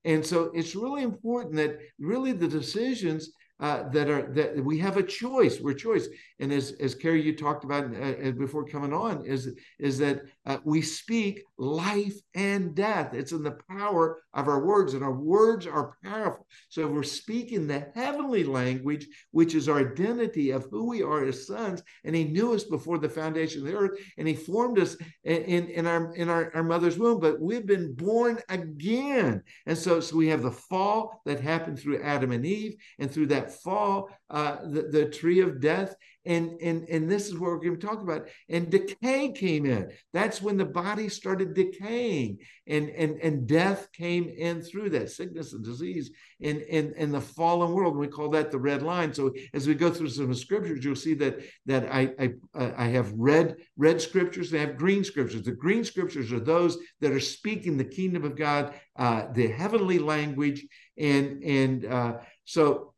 And 0.07 0.25
so 0.25 0.51
it's 0.55 0.77
really 0.77 1.03
important 1.03 1.57
that 1.57 1.79
really 1.99 2.33
the 2.33 2.49
decisions 2.49 3.33
uh, 3.59 3.89
that 3.89 4.09
are 4.09 4.33
that 4.35 4.63
we 4.65 4.79
have 4.79 4.97
a 4.97 5.03
choice. 5.03 5.61
We're 5.61 5.75
choice, 5.75 6.09
and 6.39 6.53
as 6.53 6.73
as 6.81 6.95
Kerry 6.95 7.23
you 7.23 7.35
talked 7.35 7.65
about 7.65 7.85
uh, 7.85 8.31
before 8.33 8.67
coming 8.67 8.93
on 8.93 9.25
is 9.25 9.55
is 9.79 9.99
that 9.99 10.23
uh, 10.45 10.59
we 10.65 10.83
speak 10.83 11.43
life 11.59 12.15
and 12.35 12.75
death. 12.75 13.15
It's 13.15 13.33
in 13.33 13.43
the 13.43 13.59
power 13.71 14.23
of 14.35 14.49
our 14.49 14.65
words, 14.65 14.95
and 14.95 15.03
our 15.03 15.15
words 15.15 15.67
are 15.67 15.97
powerful. 16.05 16.47
So 16.69 16.87
if 16.87 16.93
we're 16.93 17.03
speaking 17.03 17.67
the 17.67 17.91
heavenly 17.95 18.45
language, 18.45 19.07
which 19.31 19.55
is 19.55 19.69
our 19.69 19.81
identity 19.81 20.51
of 20.51 20.67
who 20.71 20.89
we 20.89 21.03
are 21.03 21.25
as 21.25 21.47
sons, 21.47 21.83
and 22.05 22.15
He 22.15 22.25
knew 22.25 22.53
us 22.53 22.65
before 22.65 22.99
the 22.99 23.09
foundation 23.09 23.63
of 23.63 23.69
the 23.69 23.77
earth, 23.79 23.99
and 24.19 24.29
He 24.29 24.35
formed 24.35 24.79
us 24.79 24.97
in 25.25 25.69
in 25.69 25.87
our 25.87 26.15
in 26.15 26.29
our, 26.29 26.55
our 26.55 26.65
mother's 26.65 26.99
womb. 26.99 27.21
But 27.21 27.41
we've 27.41 27.67
been 27.67 27.95
born 27.95 28.41
again, 28.49 29.43
and 29.67 29.77
so 29.77 30.01
so 30.01 30.17
we 30.17 30.29
have 30.29 30.43
the 30.43 30.51
fall 30.51 31.23
that 31.25 31.41
happened 31.41 31.79
through 31.79 32.03
Adam 32.03 32.33
and 32.33 32.45
Eve, 32.45 32.77
and 32.99 33.11
through 33.11 33.27
that 33.29 33.53
fall, 33.63 34.11
uh, 34.31 34.57
the, 34.65 34.83
the 34.91 35.07
tree 35.07 35.41
of 35.41 35.61
death 35.61 35.95
and 36.27 36.61
and 36.61 36.89
and 36.89 37.11
this 37.11 37.29
is 37.29 37.35
what 37.35 37.51
we're 37.51 37.59
going 37.59 37.79
to 37.79 37.87
talk 37.87 38.03
about. 38.03 38.29
And 38.49 38.71
decay 38.71 39.33
came 39.33 39.65
in. 39.67 39.91
That's 40.13 40.43
when 40.43 40.57
the 40.57 40.65
body 40.65 41.09
started 41.09 41.55
decaying. 41.55 42.39
And 42.67 42.91
and 42.91 43.19
and 43.21 43.47
death 43.47 43.89
came 43.93 44.29
in 44.29 44.63
through 44.63 44.91
that 44.91 45.11
sickness 45.11 45.53
and 45.53 45.65
disease 45.65 46.11
in 46.41 46.61
in 46.63 46.95
in 46.97 47.13
the 47.13 47.21
fallen 47.21 47.73
world. 47.73 47.97
We 47.97 48.09
call 48.09 48.31
that 48.31 48.51
the 48.51 48.59
red 48.59 48.83
line. 48.83 49.15
So 49.15 49.33
as 49.55 49.67
we 49.67 49.75
go 49.75 49.91
through 49.91 50.09
some 50.09 50.35
scriptures 50.35 50.85
you'll 50.85 50.97
see 50.97 51.15
that 51.15 51.39
that 51.67 51.89
i 51.93 52.11
i 52.19 52.73
i 52.77 52.87
have 52.89 53.13
red 53.13 53.57
red 53.77 54.03
scriptures 54.03 54.53
and 54.53 54.61
i 54.61 54.67
have 54.67 54.77
green 54.77 55.05
scriptures. 55.05 55.43
The 55.43 55.53
green 55.53 55.85
scriptures 55.85 56.33
are 56.33 56.41
those 56.41 56.77
that 57.01 57.13
are 57.13 57.21
speaking 57.21 57.77
the 57.77 57.85
kingdom 57.85 58.25
of 58.25 58.37
god 58.37 58.75
uh 58.97 59.27
the 59.33 59.49
heavenly 59.49 59.99
language. 59.99 60.67
And 60.99 61.43
and 61.45 61.87
uh 61.87 62.19
so 62.45 62.95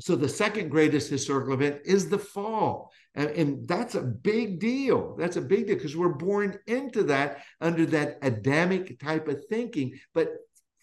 so 0.00 0.16
the 0.16 0.28
second 0.28 0.70
greatest 0.70 1.10
historical 1.10 1.54
event 1.54 1.80
is 1.84 2.08
the 2.08 2.18
fall. 2.18 2.90
And, 3.14 3.30
and 3.30 3.68
that's 3.68 3.94
a 3.96 4.02
big 4.02 4.60
deal. 4.60 5.16
That's 5.18 5.36
a 5.36 5.42
big 5.42 5.66
deal 5.66 5.76
because 5.76 5.96
we're 5.96 6.08
born 6.08 6.58
into 6.66 7.02
that 7.04 7.42
under 7.60 7.84
that 7.86 8.18
Adamic 8.22 8.98
type 9.00 9.28
of 9.28 9.44
thinking. 9.46 9.98
But 10.14 10.36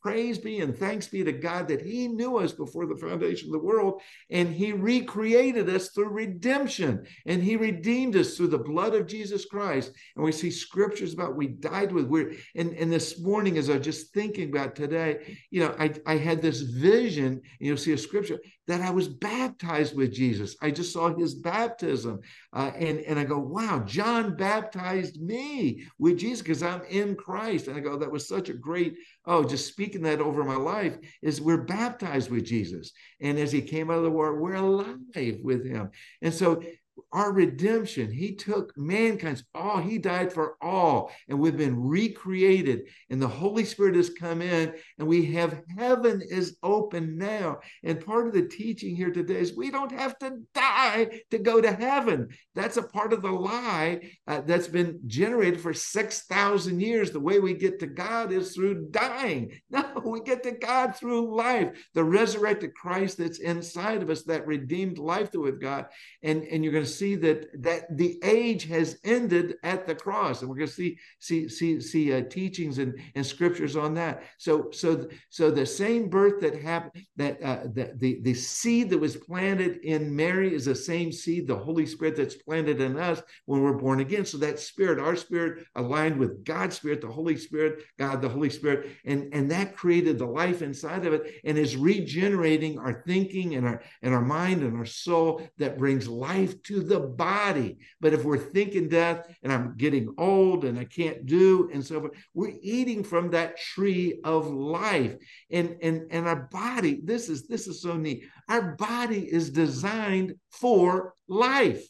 praise 0.03 0.38
be 0.38 0.59
and 0.59 0.77
thanks 0.77 1.07
be 1.07 1.24
to 1.24 1.31
God 1.31 1.67
that 1.67 1.81
He 1.81 2.07
knew 2.07 2.38
us 2.38 2.51
before 2.51 2.86
the 2.86 2.95
foundation 2.95 3.50
of 3.50 3.53
the 3.53 3.65
world 3.65 4.01
and 4.29 4.53
He 4.53 4.71
recreated 4.71 5.69
us 5.69 5.89
through 5.89 6.09
redemption 6.09 7.05
and 7.25 7.41
He 7.41 7.55
redeemed 7.55 8.15
us 8.15 8.38
through 8.38 8.47
the 8.47 8.57
blood 8.57 8.93
of 8.93 9.07
Jesus 9.07 9.45
Christ. 9.45 9.91
And 10.15 10.24
we 10.24 10.31
see 10.31 10.51
scriptures 10.51 11.13
about 11.13 11.36
we 11.36 11.47
died 11.47 11.91
with. 11.91 12.05
We're 12.05 12.33
and, 12.55 12.74
and 12.74 12.91
this 12.91 13.19
morning, 13.19 13.57
as 13.57 13.69
I 13.69 13.77
was 13.77 13.86
just 13.86 14.13
thinking 14.13 14.50
about 14.50 14.75
today, 14.75 15.38
you 15.50 15.62
know, 15.62 15.75
I, 15.79 15.93
I 16.05 16.17
had 16.17 16.41
this 16.41 16.62
vision, 16.62 17.25
and 17.33 17.41
you'll 17.59 17.77
see 17.77 17.93
a 17.93 17.97
scripture 17.97 18.39
that 18.67 18.81
I 18.81 18.89
was 18.89 19.07
baptized 19.07 19.95
with 19.95 20.13
Jesus. 20.13 20.55
I 20.62 20.71
just 20.71 20.91
saw 20.91 21.15
his 21.15 21.33
baptism. 21.33 22.19
Uh, 22.51 22.71
and, 22.75 23.00
and 23.00 23.17
I 23.17 23.24
go, 23.24 23.39
wow, 23.39 23.83
John 23.86 24.36
baptized 24.36 25.21
me 25.21 25.88
with 25.97 26.19
Jesus 26.19 26.41
because 26.41 26.62
I'm 26.62 26.81
in 26.89 27.15
Christ. 27.15 27.67
And 27.67 27.77
I 27.77 27.79
go, 27.79 27.97
that 27.97 28.12
was 28.12 28.27
such 28.27 28.50
a 28.50 28.53
great, 28.53 28.97
oh, 29.25 29.43
just 29.43 29.67
speaking 29.67 30.01
that 30.03 30.19
over 30.19 30.43
my 30.43 30.57
life 30.57 30.97
is 31.21 31.39
we're 31.39 31.63
baptized 31.63 32.29
with 32.29 32.45
Jesus. 32.45 32.91
And 33.21 33.39
as 33.39 33.51
he 33.51 33.62
came 33.62 33.89
out 33.89 34.00
of 34.00 34.03
the 34.03 34.12
water, 34.12 34.36
we're 34.36 34.55
alive 34.55 34.97
with 35.41 35.65
him. 35.65 35.91
And 36.21 36.33
so 36.33 36.62
our 37.11 37.31
redemption. 37.31 38.11
He 38.11 38.35
took 38.35 38.77
mankind's 38.77 39.43
all, 39.55 39.77
he 39.79 39.97
died 39.97 40.33
for 40.33 40.55
all, 40.61 41.11
and 41.27 41.39
we've 41.39 41.57
been 41.57 41.81
recreated. 41.81 42.87
And 43.09 43.21
the 43.21 43.27
Holy 43.27 43.65
Spirit 43.65 43.95
has 43.95 44.09
come 44.09 44.41
in, 44.41 44.73
and 44.97 45.07
we 45.07 45.25
have 45.33 45.61
heaven 45.77 46.21
is 46.21 46.57
open 46.63 47.17
now. 47.17 47.59
And 47.83 48.05
part 48.05 48.27
of 48.27 48.33
the 48.33 48.47
teaching 48.47 48.95
here 48.95 49.11
today 49.11 49.39
is 49.39 49.55
we 49.55 49.71
don't 49.71 49.91
have 49.91 50.17
to 50.19 50.39
die 50.53 51.21
to 51.31 51.37
go 51.37 51.61
to 51.61 51.71
heaven. 51.71 52.29
That's 52.55 52.77
a 52.77 52.83
part 52.83 53.13
of 53.13 53.21
the 53.21 53.31
lie 53.31 54.11
uh, 54.27 54.41
that's 54.41 54.67
been 54.67 54.99
generated 55.07 55.61
for 55.61 55.73
6,000 55.73 56.79
years. 56.79 57.11
The 57.11 57.19
way 57.19 57.39
we 57.39 57.53
get 57.53 57.79
to 57.79 57.87
God 57.87 58.31
is 58.31 58.53
through 58.53 58.87
dying. 58.91 59.51
No, 59.69 60.01
we 60.05 60.21
get 60.21 60.43
to 60.43 60.51
God 60.51 60.95
through 60.95 61.35
life, 61.35 61.87
the 61.93 62.03
resurrected 62.03 62.73
Christ 62.73 63.17
that's 63.17 63.39
inside 63.39 64.01
of 64.01 64.09
us, 64.09 64.23
that 64.23 64.47
redeemed 64.47 64.97
life 64.97 65.31
that 65.31 65.39
we've 65.39 65.59
got. 65.59 65.91
And, 66.23 66.43
and 66.43 66.63
you're 66.63 66.73
going 66.73 66.85
to 66.85 66.87
see 66.88 67.15
that 67.15 67.62
that 67.62 67.98
the 67.98 68.20
age 68.24 68.65
has 68.65 68.98
ended 69.03 69.56
at 69.63 69.86
the 69.86 69.96
cross, 69.96 70.41
and 70.41 70.50
we're 70.50 70.58
going 70.58 70.67
to 70.67 70.74
see 70.74 70.98
see 71.20 71.48
see 71.48 71.79
see 71.79 72.13
uh, 72.13 72.22
teachings 72.29 72.77
and, 72.77 73.00
and 73.15 73.25
scriptures 73.25 73.75
on 73.75 73.94
that. 73.96 74.24
So 74.38 74.70
so 74.72 75.08
so 75.29 75.51
the 75.51 75.65
same 75.65 76.10
birth 76.10 76.41
that 76.41 76.62
happened 76.62 77.06
that 77.15 77.41
uh, 77.44 77.63
the, 77.74 77.94
the 77.98 78.22
the 78.22 78.34
seed 78.34 78.89
that 78.89 78.98
was 78.98 79.17
planted 79.17 79.77
in 79.84 80.15
Mary 80.15 80.53
is 80.53 80.65
the 80.65 80.75
same 80.75 81.12
seed, 81.12 81.48
the 81.48 81.56
Holy 81.56 81.86
Spirit 81.86 82.15
that's 82.15 82.36
planted 82.36 82.82
in 82.82 82.98
us 82.98 83.22
when 83.46 83.62
we're 83.62 83.74
born 83.74 84.00
again. 84.00 84.25
So 84.25 84.38
that 84.39 84.60
spirit, 84.60 85.00
our 85.00 85.15
spirit, 85.15 85.65
aligned 85.75 86.17
with 86.17 86.44
God's 86.44 86.75
spirit, 86.75 87.01
the 87.01 87.08
Holy 87.08 87.38
Spirit, 87.38 87.84
God, 87.98 88.22
the 88.22 88.29
Holy 88.29 88.50
Spirit, 88.50 88.91
and 89.06 89.34
and 89.34 89.51
that 89.51 89.75
created 89.75 90.17
the 90.17 90.25
life 90.25 90.62
inside 90.62 91.06
of 91.06 91.13
it, 91.13 91.41
and 91.44 91.58
is 91.58 91.75
regenerating 91.75 92.79
our 92.79 93.03
thinking 93.06 93.56
and 93.56 93.65
our 93.65 93.82
and 94.01 94.13
our 94.13 94.22
mind 94.22 94.63
and 94.63 94.77
our 94.77 94.86
soul 94.86 95.41
that 95.58 95.77
brings 95.77 96.08
life 96.08 96.62
to 96.63 96.76
the 96.81 97.00
body. 97.00 97.77
But 98.00 98.13
if 98.13 98.24
we're 98.24 98.38
thinking 98.38 98.89
death 98.89 99.27
and 99.43 99.51
I'm 99.51 99.75
getting 99.77 100.13
old 100.17 100.65
and 100.65 100.77
I 100.77 100.86
can't 100.86 101.25
do 101.25 101.69
and 101.74 101.86
so 101.86 102.01
forth, 102.01 102.13
we're 102.34 102.57
eating 102.62 103.03
from 103.03 103.31
that 103.31 103.57
tree 103.57 104.19
of 104.24 104.48
life. 104.48 105.15
And 105.51 105.77
and 105.81 106.07
and 106.12 106.27
our 106.27 106.48
body, 106.51 107.01
this 107.03 107.29
is 107.29 107.48
this 107.48 107.67
is 107.67 107.81
so 107.81 107.98
neat. 107.98 108.24
Our 108.50 108.75
body 108.75 109.22
is 109.22 109.50
designed 109.50 110.36
for 110.51 111.13
life. 111.27 111.84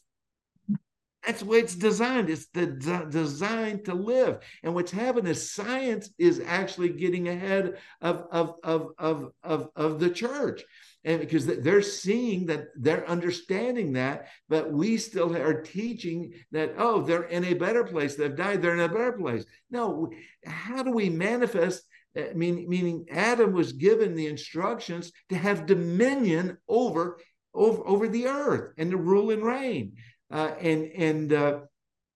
That's 1.28 1.42
the 1.42 1.52
it's 1.52 1.76
designed. 1.76 2.30
It's 2.30 2.48
the 2.54 2.68
de- 2.68 3.08
designed 3.10 3.84
to 3.86 3.94
live. 3.94 4.40
And 4.64 4.74
what's 4.74 4.92
happening 4.92 5.30
is 5.30 5.52
science 5.52 6.10
is 6.18 6.42
actually 6.46 6.90
getting 6.90 7.28
ahead 7.28 7.78
of, 8.02 8.28
of, 8.32 8.56
of, 8.64 8.92
of, 8.98 9.32
of, 9.44 9.70
of 9.76 10.00
the 10.00 10.10
church. 10.10 10.64
And 11.04 11.20
because 11.20 11.46
they're 11.46 11.82
seeing 11.82 12.46
that 12.46 12.68
they're 12.78 13.08
understanding 13.10 13.94
that 13.94 14.28
but 14.48 14.72
we 14.72 14.98
still 14.98 15.36
are 15.36 15.62
teaching 15.62 16.34
that 16.52 16.76
oh 16.78 17.02
they're 17.02 17.24
in 17.24 17.44
a 17.44 17.54
better 17.54 17.84
place. 17.84 18.16
They've 18.16 18.36
died. 18.36 18.62
They're 18.62 18.74
in 18.74 18.80
a 18.80 18.90
better 18.90 19.14
place. 19.14 19.46
No 19.70 20.10
how 20.46 20.84
do 20.84 20.92
we 20.92 21.10
manifest 21.10 21.84
uh, 22.18 22.24
mean, 22.36 22.68
meaning 22.68 23.06
adam 23.10 23.54
was 23.54 23.72
given 23.74 24.16
the 24.16 24.28
instructions 24.28 25.12
to 25.30 25.36
have 25.36 25.66
dominion 25.66 26.58
over 26.68 27.20
over, 27.54 27.88
over 27.88 28.08
the 28.08 28.28
earth 28.28 28.74
and 28.78 28.92
to 28.92 28.98
rule 28.98 29.32
and 29.32 29.44
reign 29.44 29.94
uh, 30.32 30.52
and 30.60 30.92
and 30.94 31.34
uh, 31.34 31.60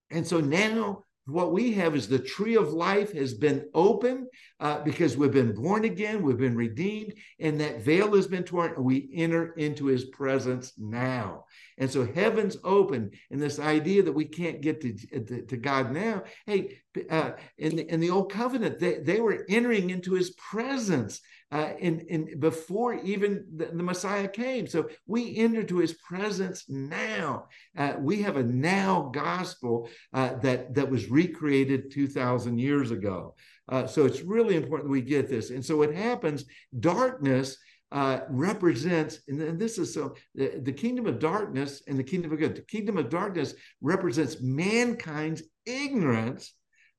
and 0.10 0.25
so 0.25 0.39
now 0.39 1.03
what 1.25 1.51
we 1.51 1.74
have 1.74 1.96
is 1.96 2.08
the 2.08 2.20
tree 2.20 2.56
of 2.56 2.74
life 2.74 3.13
has 3.13 3.34
been 3.34 3.70
open 3.74 4.27
uh, 4.60 4.82
because 4.82 5.15
we've 5.15 5.32
been 5.32 5.53
born 5.53 5.86
again, 5.86 6.24
we've 6.24 6.38
been 6.38 6.56
redeemed, 6.56 7.13
and 7.39 7.60
that 7.62 7.82
veil 7.82 8.15
has 8.15 8.27
been 8.27 8.44
torn, 8.44 8.74
and 8.75 8.84
we 8.84 9.10
enter 9.13 9.53
into 9.53 9.86
his 9.86 10.06
presence 10.06 10.74
now. 10.77 11.46
And 11.77 11.89
so 11.89 12.06
heaven's 12.06 12.58
open, 12.63 13.12
and 13.30 13.41
this 13.41 13.60
idea 13.60 14.03
that 14.03 14.12
we 14.12 14.25
can't 14.25 14.62
get 14.62 14.82
to, 14.82 14.94
to, 14.94 15.46
to 15.46 15.58
God 15.58 15.91
now. 15.91 16.24
Hey, 16.48 16.80
uh, 17.10 17.32
in, 17.58 17.75
the, 17.75 17.94
in 17.94 18.00
the 18.00 18.10
old 18.10 18.32
covenant, 18.32 18.80
they, 18.80 18.96
they 19.00 19.22
were 19.22 19.46
entering 19.48 19.91
into 19.91 20.13
his 20.13 20.32
presence 20.32 21.22
uh, 21.51 21.74
in, 21.79 22.00
in 22.01 22.39
before 22.39 22.93
even 22.93 23.46
the, 23.55 23.65
the, 23.65 23.84
Messiah 23.84 24.27
came. 24.27 24.67
So 24.67 24.89
we 25.05 25.36
enter 25.38 25.63
to 25.63 25.79
his 25.79 25.93
presence 25.93 26.65
now. 26.70 27.48
Uh, 27.77 27.96
we 28.00 28.22
have 28.22 28.38
a 28.38 28.43
now 28.43 29.12
gospel 29.13 29.89
uh, 30.13 30.36
that, 30.36 30.74
that 30.75 30.89
was 30.89 31.10
recreated 31.10 31.91
2,000 31.91 32.58
years 32.58 32.91
ago. 32.91 33.36
Uh, 33.67 33.86
so 33.86 34.05
it's 34.05 34.22
really 34.22 34.55
important 34.55 34.91
we 34.91 35.01
get 35.01 35.27
this. 35.27 35.50
And 35.50 35.63
so 35.63 35.77
what 35.77 35.93
happens, 35.93 36.46
darkness 36.79 37.58
uh, 37.91 38.22
represents, 38.29 39.20
and 39.27 39.60
this 39.60 39.77
is 39.77 39.93
so 39.93 40.15
the, 40.34 40.62
the, 40.63 40.72
kingdom 40.72 41.08
of 41.08 41.20
darkness 41.20 41.81
and 41.88 42.00
the 42.00 42.03
kingdom 42.03 42.31
of 42.31 42.39
good. 42.39 42.55
The 42.55 42.62
kingdom 42.62 42.98
of 42.98 43.10
darkness 43.10 43.53
represents 43.81 44.38
mankind's 44.41 45.43
ignorance 45.65 46.53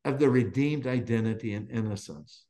of 0.05 0.19
the 0.19 0.29
redeemed 0.29 0.87
identity 0.87 1.55
and 1.55 1.71
innocence. 1.71 2.45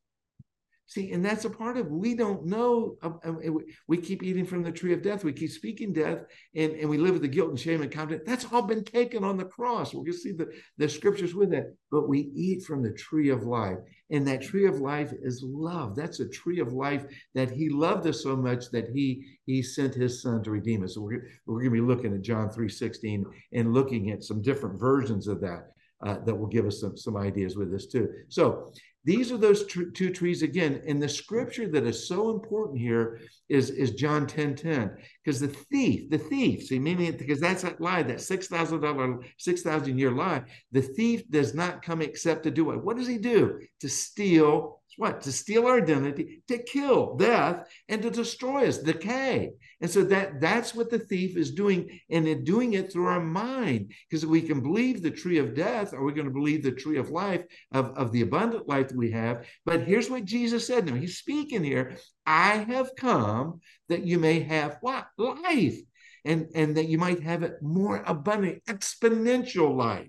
See, 0.92 1.10
and 1.12 1.24
that's 1.24 1.46
a 1.46 1.50
part 1.50 1.78
of 1.78 1.90
we 1.90 2.14
don't 2.14 2.44
know. 2.44 2.96
Uh, 3.02 3.12
uh, 3.24 3.50
we 3.88 3.96
keep 3.96 4.22
eating 4.22 4.44
from 4.44 4.62
the 4.62 4.70
tree 4.70 4.92
of 4.92 5.00
death. 5.00 5.24
We 5.24 5.32
keep 5.32 5.50
speaking 5.50 5.94
death, 5.94 6.18
and, 6.54 6.72
and 6.72 6.90
we 6.90 6.98
live 6.98 7.14
with 7.14 7.22
the 7.22 7.28
guilt 7.28 7.48
and 7.48 7.58
shame 7.58 7.80
and 7.80 7.90
confidence. 7.90 8.24
That's 8.26 8.52
all 8.52 8.60
been 8.60 8.84
taken 8.84 9.24
on 9.24 9.38
the 9.38 9.46
cross. 9.46 9.94
Going 9.94 10.04
to 10.04 10.12
see 10.12 10.32
the, 10.32 10.52
the 10.76 10.90
scriptures 10.90 11.34
with 11.34 11.50
that. 11.52 11.74
But 11.90 12.10
we 12.10 12.30
eat 12.34 12.64
from 12.64 12.82
the 12.82 12.92
tree 12.92 13.30
of 13.30 13.44
life. 13.44 13.78
And 14.10 14.28
that 14.28 14.42
tree 14.42 14.66
of 14.66 14.80
life 14.80 15.14
is 15.22 15.42
love. 15.42 15.96
That's 15.96 16.20
a 16.20 16.28
tree 16.28 16.60
of 16.60 16.74
life 16.74 17.06
that 17.34 17.50
he 17.50 17.70
loved 17.70 18.06
us 18.06 18.22
so 18.22 18.36
much 18.36 18.70
that 18.72 18.90
he 18.90 19.24
he 19.46 19.62
sent 19.62 19.94
his 19.94 20.20
son 20.20 20.42
to 20.42 20.50
redeem 20.50 20.84
us. 20.84 20.96
So 20.96 21.00
we're, 21.00 21.26
we're 21.46 21.60
going 21.60 21.74
to 21.74 21.80
be 21.80 21.80
looking 21.80 22.12
at 22.12 22.20
John 22.20 22.50
3 22.50 22.68
16 22.68 23.24
and 23.54 23.72
looking 23.72 24.10
at 24.10 24.24
some 24.24 24.42
different 24.42 24.78
versions 24.78 25.26
of 25.26 25.40
that. 25.40 25.68
Uh, 26.04 26.18
that 26.24 26.34
will 26.34 26.48
give 26.48 26.66
us 26.66 26.80
some, 26.80 26.96
some 26.96 27.16
ideas 27.16 27.54
with 27.54 27.70
this 27.70 27.86
too. 27.86 28.08
So 28.28 28.72
these 29.04 29.32
are 29.32 29.36
those 29.36 29.66
tr- 29.66 29.90
two 29.94 30.10
trees 30.10 30.42
again. 30.42 30.82
And 30.86 31.02
the 31.02 31.08
scripture 31.08 31.68
that 31.68 31.84
is 31.84 32.06
so 32.06 32.30
important 32.30 32.78
here 32.78 33.20
is, 33.48 33.70
is 33.70 33.92
John 33.92 34.26
10 34.26 34.54
10. 34.54 34.96
Because 35.24 35.40
the 35.40 35.48
thief, 35.48 36.08
the 36.10 36.18
thief, 36.18 36.66
see, 36.66 36.78
meaning 36.78 37.16
because 37.16 37.40
that's 37.40 37.62
that 37.62 37.80
lie, 37.80 38.02
that 38.04 38.18
$6,000, 38.18 39.24
6,000 39.38 39.98
year 39.98 40.12
lie, 40.12 40.42
the 40.70 40.82
thief 40.82 41.28
does 41.30 41.54
not 41.54 41.82
come 41.82 42.00
except 42.00 42.44
to 42.44 42.50
do 42.50 42.64
what? 42.64 42.84
What 42.84 42.96
does 42.96 43.08
he 43.08 43.18
do? 43.18 43.60
To 43.80 43.88
steal, 43.88 44.81
what? 44.96 45.22
To 45.22 45.32
steal 45.32 45.66
our 45.66 45.78
identity, 45.78 46.42
to 46.48 46.58
kill, 46.58 47.16
death, 47.16 47.68
and 47.88 48.02
to 48.02 48.10
destroy 48.10 48.68
us, 48.68 48.78
decay. 48.78 49.52
And 49.80 49.90
so 49.90 50.04
that 50.04 50.40
that's 50.40 50.74
what 50.74 50.90
the 50.90 50.98
thief 50.98 51.36
is 51.36 51.52
doing, 51.52 52.00
and 52.10 52.26
in 52.26 52.44
doing 52.44 52.74
it 52.74 52.92
through 52.92 53.06
our 53.06 53.20
mind. 53.20 53.92
Because 54.08 54.26
we 54.26 54.42
can 54.42 54.60
believe 54.60 55.02
the 55.02 55.10
tree 55.10 55.38
of 55.38 55.54
death, 55.54 55.92
or 55.92 56.04
we're 56.04 56.12
going 56.12 56.26
to 56.26 56.32
believe 56.32 56.62
the 56.62 56.72
tree 56.72 56.98
of 56.98 57.10
life, 57.10 57.44
of, 57.72 57.86
of 57.96 58.12
the 58.12 58.22
abundant 58.22 58.68
life 58.68 58.88
that 58.88 58.96
we 58.96 59.10
have. 59.12 59.46
But 59.64 59.82
here's 59.82 60.10
what 60.10 60.24
Jesus 60.24 60.66
said. 60.66 60.86
Now 60.86 60.94
he's 60.94 61.18
speaking 61.18 61.64
here. 61.64 61.96
I 62.26 62.56
have 62.56 62.90
come 62.96 63.60
that 63.88 64.04
you 64.04 64.18
may 64.18 64.40
have 64.40 64.78
what? 64.80 65.06
Life. 65.16 65.78
And, 66.24 66.46
and 66.54 66.76
that 66.76 66.86
you 66.86 66.98
might 66.98 67.20
have 67.24 67.42
it 67.42 67.54
more 67.60 68.00
abundant, 68.06 68.62
exponential 68.66 69.76
life 69.76 70.08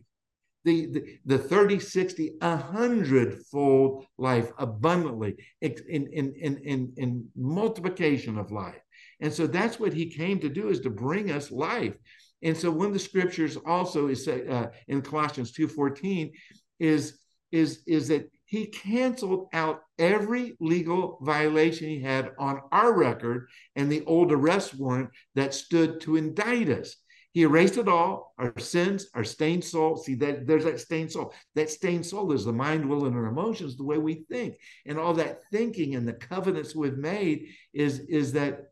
the, 0.65 0.87
the, 0.87 1.19
the 1.25 1.37
30, 1.37 1.79
60, 1.79 2.35
100 2.39 3.45
fold 3.51 4.05
life 4.17 4.49
abundantly 4.57 5.35
in, 5.61 5.75
in, 5.89 6.07
in, 6.07 6.57
in, 6.63 6.93
in 6.97 7.27
multiplication 7.35 8.37
of 8.37 8.51
life. 8.51 8.79
And 9.19 9.33
so 9.33 9.47
that's 9.47 9.79
what 9.79 9.93
he 9.93 10.09
came 10.09 10.39
to 10.39 10.49
do 10.49 10.69
is 10.69 10.79
to 10.81 10.89
bring 10.89 11.31
us 11.31 11.51
life. 11.51 11.95
And 12.41 12.57
so 12.57 12.71
one 12.71 12.87
of 12.87 12.93
the 12.93 12.99
scriptures 12.99 13.57
also 13.65 14.07
is 14.07 14.27
uh, 14.27 14.67
in 14.87 15.01
Colossians 15.01 15.53
2.14 15.53 16.31
is, 16.79 17.19
is, 17.51 17.83
is 17.87 18.09
that 18.09 18.29
he 18.45 18.67
canceled 18.67 19.47
out 19.53 19.81
every 19.97 20.55
legal 20.59 21.17
violation 21.21 21.87
he 21.87 22.01
had 22.01 22.31
on 22.37 22.61
our 22.71 22.93
record 22.93 23.47
and 23.75 23.91
the 23.91 24.03
old 24.05 24.31
arrest 24.31 24.75
warrant 24.75 25.09
that 25.35 25.53
stood 25.53 26.01
to 26.01 26.17
indict 26.17 26.69
us. 26.69 26.95
He 27.33 27.41
erased 27.41 27.77
it 27.77 27.87
all, 27.87 28.35
our 28.37 28.53
sins, 28.59 29.07
our 29.15 29.23
stained 29.23 29.63
soul. 29.63 29.97
See, 29.97 30.13
that 30.15 30.45
there's 30.45 30.65
that 30.65 30.79
stained 30.79 31.11
soul. 31.11 31.33
That 31.55 31.69
stained 31.69 32.05
soul 32.05 32.31
is 32.31 32.45
the 32.45 32.53
mind, 32.53 32.87
will, 32.87 33.05
and 33.05 33.15
our 33.15 33.25
emotions, 33.25 33.75
the 33.75 33.83
way 33.83 33.97
we 33.97 34.23
think. 34.29 34.55
And 34.85 34.99
all 34.99 35.15
that 35.15 35.41
thinking 35.51 35.95
and 35.95 36.07
the 36.07 36.13
covenants 36.13 36.75
we've 36.75 36.97
made 36.97 37.49
is, 37.73 38.01
is 38.01 38.33
that, 38.33 38.65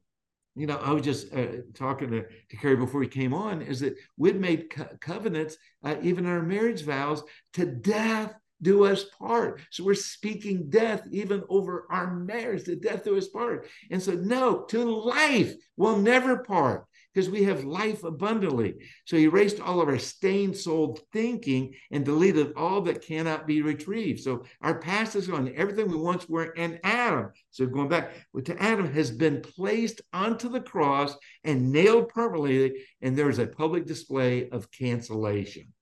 you 0.56 0.68
know, 0.68 0.78
I 0.78 0.92
was 0.92 1.04
just 1.04 1.34
uh, 1.34 1.48
talking 1.74 2.12
to, 2.12 2.22
to 2.22 2.58
Kerry 2.58 2.76
before 2.76 3.02
he 3.02 3.08
came 3.08 3.34
on, 3.34 3.64
is 3.64 3.80
that 3.80 3.96
we'd 4.16 4.40
made 4.40 4.70
co- 4.70 4.96
covenants, 5.00 5.58
uh, 5.84 5.96
even 6.04 6.28
our 6.28 6.44
marriage 6.44 6.84
vows, 6.84 7.24
to 7.54 7.66
death 7.66 8.36
do 8.62 8.86
us 8.86 9.06
part. 9.06 9.60
So 9.72 9.84
we're 9.84 9.96
speaking 9.96 10.70
death 10.70 11.08
even 11.12 11.44
over 11.50 11.88
our 11.90 12.14
marriage, 12.14 12.66
to 12.66 12.76
death 12.76 13.06
do 13.06 13.18
us 13.18 13.28
part. 13.28 13.68
And 13.90 14.00
so, 14.00 14.12
no, 14.12 14.66
to 14.66 14.84
life 14.84 15.56
will 15.78 15.98
never 15.98 16.44
part 16.44 16.86
because 17.14 17.30
we 17.30 17.44
have 17.44 17.64
life 17.64 18.04
abundantly. 18.04 18.76
So 19.06 19.18
he 19.18 19.24
erased 19.24 19.60
all 19.60 19.82
of 19.82 19.90
our 19.90 20.00
stained 20.00 20.56
soul 20.56 20.98
thinking 21.12 21.74
and 21.92 22.06
deleted 22.06 22.54
all 22.56 22.82
that 22.82 23.02
cannot 23.02 23.48
be 23.48 23.62
retrieved. 23.62 24.22
So 24.22 24.44
our 24.62 24.80
past 24.80 25.16
is 25.16 25.28
gone. 25.28 25.52
Everything 25.56 25.90
we 25.90 25.98
once 25.98 26.28
were 26.30 26.52
in 26.54 26.80
Adam. 26.84 27.32
So 27.50 27.66
going 27.66 27.90
back 27.90 28.14
to 28.46 28.62
Adam 28.62 28.92
has 28.94 29.12
been 29.12 29.42
placed 29.42 30.02
onto 30.14 30.50
the 30.50 30.62
cross 30.62 31.16
and 31.44 31.72
nailed 31.72 32.10
permanently. 32.10 32.84
And 33.02 33.18
there's 33.18 33.40
a 33.40 33.48
public 33.48 33.86
display 33.86 34.50
of 34.50 34.72
cancellation. 34.72 35.74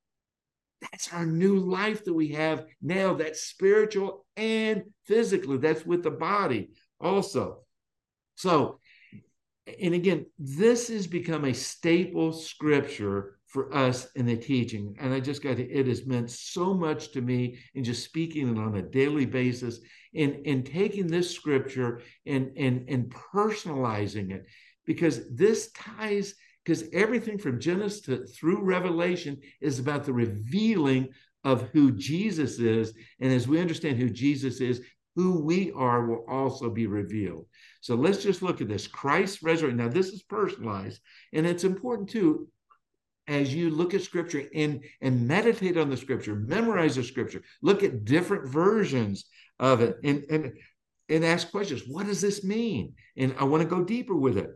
That's 0.82 1.12
our 1.14 1.26
new 1.26 1.60
life 1.60 2.06
that 2.06 2.14
we 2.14 2.30
have 2.30 2.66
now. 2.82 3.14
That's 3.14 3.42
spiritual 3.42 4.26
and 4.38 4.84
physically. 5.06 5.58
That's 5.58 5.86
with 5.86 6.04
the 6.04 6.12
body 6.12 6.70
also. 7.02 7.64
So 8.36 8.79
and 9.82 9.94
again, 9.94 10.26
this 10.38 10.88
has 10.90 11.08
become 11.08 11.46
a 11.46 11.54
staple 11.54 12.34
scripture 12.34 13.40
for 13.48 13.74
us 13.76 14.08
in 14.16 14.26
the 14.26 14.38
teaching. 14.38 14.96
And 15.00 15.14
I 15.14 15.20
just 15.20 15.42
got 15.42 15.58
to, 15.58 15.64
it 15.64 15.88
has 15.88 16.06
meant 16.06 16.30
so 16.30 16.74
much 16.74 17.12
to 17.14 17.22
me 17.22 17.58
in 17.74 17.84
just 17.84 18.04
speaking 18.04 18.48
it 18.48 18.60
on 18.60 18.76
a 18.76 18.82
daily 18.82 19.26
basis 19.26 19.80
and, 20.14 20.46
and 20.46 20.66
taking 20.66 21.08
this 21.08 21.32
scripture 21.32 22.02
and, 22.26 22.52
and, 22.58 22.88
and 22.90 23.10
personalizing 23.34 24.32
it, 24.32 24.46
because 24.86 25.34
this 25.36 25.72
ties, 25.72 26.36
because 26.64 26.84
everything 26.94 27.38
from 27.38 27.60
Genesis 27.60 28.02
to 28.02 28.26
through 28.28 28.62
Revelation 28.62 29.40
is 29.62 29.80
about 29.80 30.04
the 30.04 30.14
revealing 30.14 31.10
of 31.44 31.70
who 31.74 31.92
Jesus 31.92 32.60
is. 32.60 32.94
And 33.20 33.32
as 33.32 33.48
we 33.48 33.60
understand 33.60 33.98
who 33.98 34.10
Jesus 34.10 34.62
is, 34.62 34.82
who 35.16 35.42
we 35.42 35.72
are 35.72 36.06
will 36.06 36.26
also 36.30 36.70
be 36.70 36.88
revealed. 36.88 37.46
So 37.82 37.96
let's 37.96 38.24
just 38.24 38.42
look 38.42 38.62
at 38.62 38.68
this 38.68 38.88
Christ 38.88 39.42
resurrected. 39.44 39.78
Now, 39.80 39.90
this 39.90 40.10
is 40.10 40.24
personalized, 40.24 41.00
and 41.34 41.46
it's 41.46 41.64
important 41.64 42.10
too 42.10 42.48
as 43.30 43.54
you 43.54 43.70
look 43.70 43.94
at 43.94 44.02
scripture 44.02 44.44
and, 44.56 44.84
and 45.02 45.28
meditate 45.28 45.78
on 45.78 45.90
the 45.90 45.98
scripture, 45.98 46.36
memorize 46.36 46.96
the 46.96 47.04
scripture, 47.04 47.44
look 47.62 47.84
at 47.84 48.04
different 48.04 48.50
versions 48.50 49.26
of 49.60 49.82
it, 49.82 49.98
and, 50.04 50.24
and, 50.32 50.54
and 51.10 51.24
ask 51.24 51.52
questions. 51.52 51.84
What 51.88 52.08
does 52.08 52.22
this 52.22 52.44
mean? 52.44 52.94
And 53.16 53.36
I 53.40 53.44
want 53.44 53.62
to 53.62 53.70
go 53.70 53.84
deeper 53.84 54.16
with 54.16 54.38
it. 54.38 54.50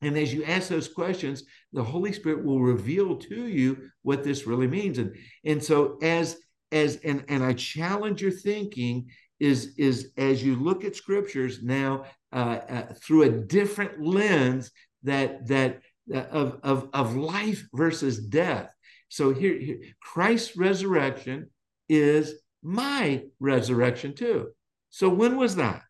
And 0.00 0.16
as 0.16 0.32
you 0.32 0.42
ask 0.44 0.68
those 0.68 0.88
questions, 0.88 1.44
the 1.72 1.84
Holy 1.84 2.12
Spirit 2.12 2.44
will 2.44 2.60
reveal 2.60 3.16
to 3.16 3.46
you 3.46 3.90
what 4.02 4.24
this 4.24 4.46
really 4.46 4.66
means. 4.66 4.98
And, 4.98 5.14
and 5.44 5.62
so 5.62 5.98
as 6.02 6.38
as 6.72 6.96
and, 7.04 7.22
and 7.28 7.44
I 7.44 7.52
challenge 7.52 8.22
your 8.22 8.30
thinking 8.30 9.10
is 9.42 9.74
is 9.76 10.12
as 10.16 10.40
you 10.42 10.54
look 10.54 10.84
at 10.84 10.94
scriptures 10.94 11.64
now 11.64 12.04
uh, 12.32 12.60
uh, 12.68 12.94
through 13.02 13.22
a 13.22 13.28
different 13.28 14.00
lens 14.00 14.70
that 15.02 15.48
that 15.48 15.80
uh, 16.14 16.18
of, 16.30 16.60
of 16.62 16.88
of 16.94 17.16
life 17.16 17.66
versus 17.74 18.20
death. 18.20 18.72
So 19.08 19.34
here, 19.34 19.58
here, 19.58 19.80
Christ's 20.00 20.56
resurrection 20.56 21.50
is 21.88 22.34
my 22.62 23.24
resurrection 23.40 24.14
too. 24.14 24.50
So 24.90 25.08
when 25.08 25.36
was 25.36 25.56
that? 25.56 25.82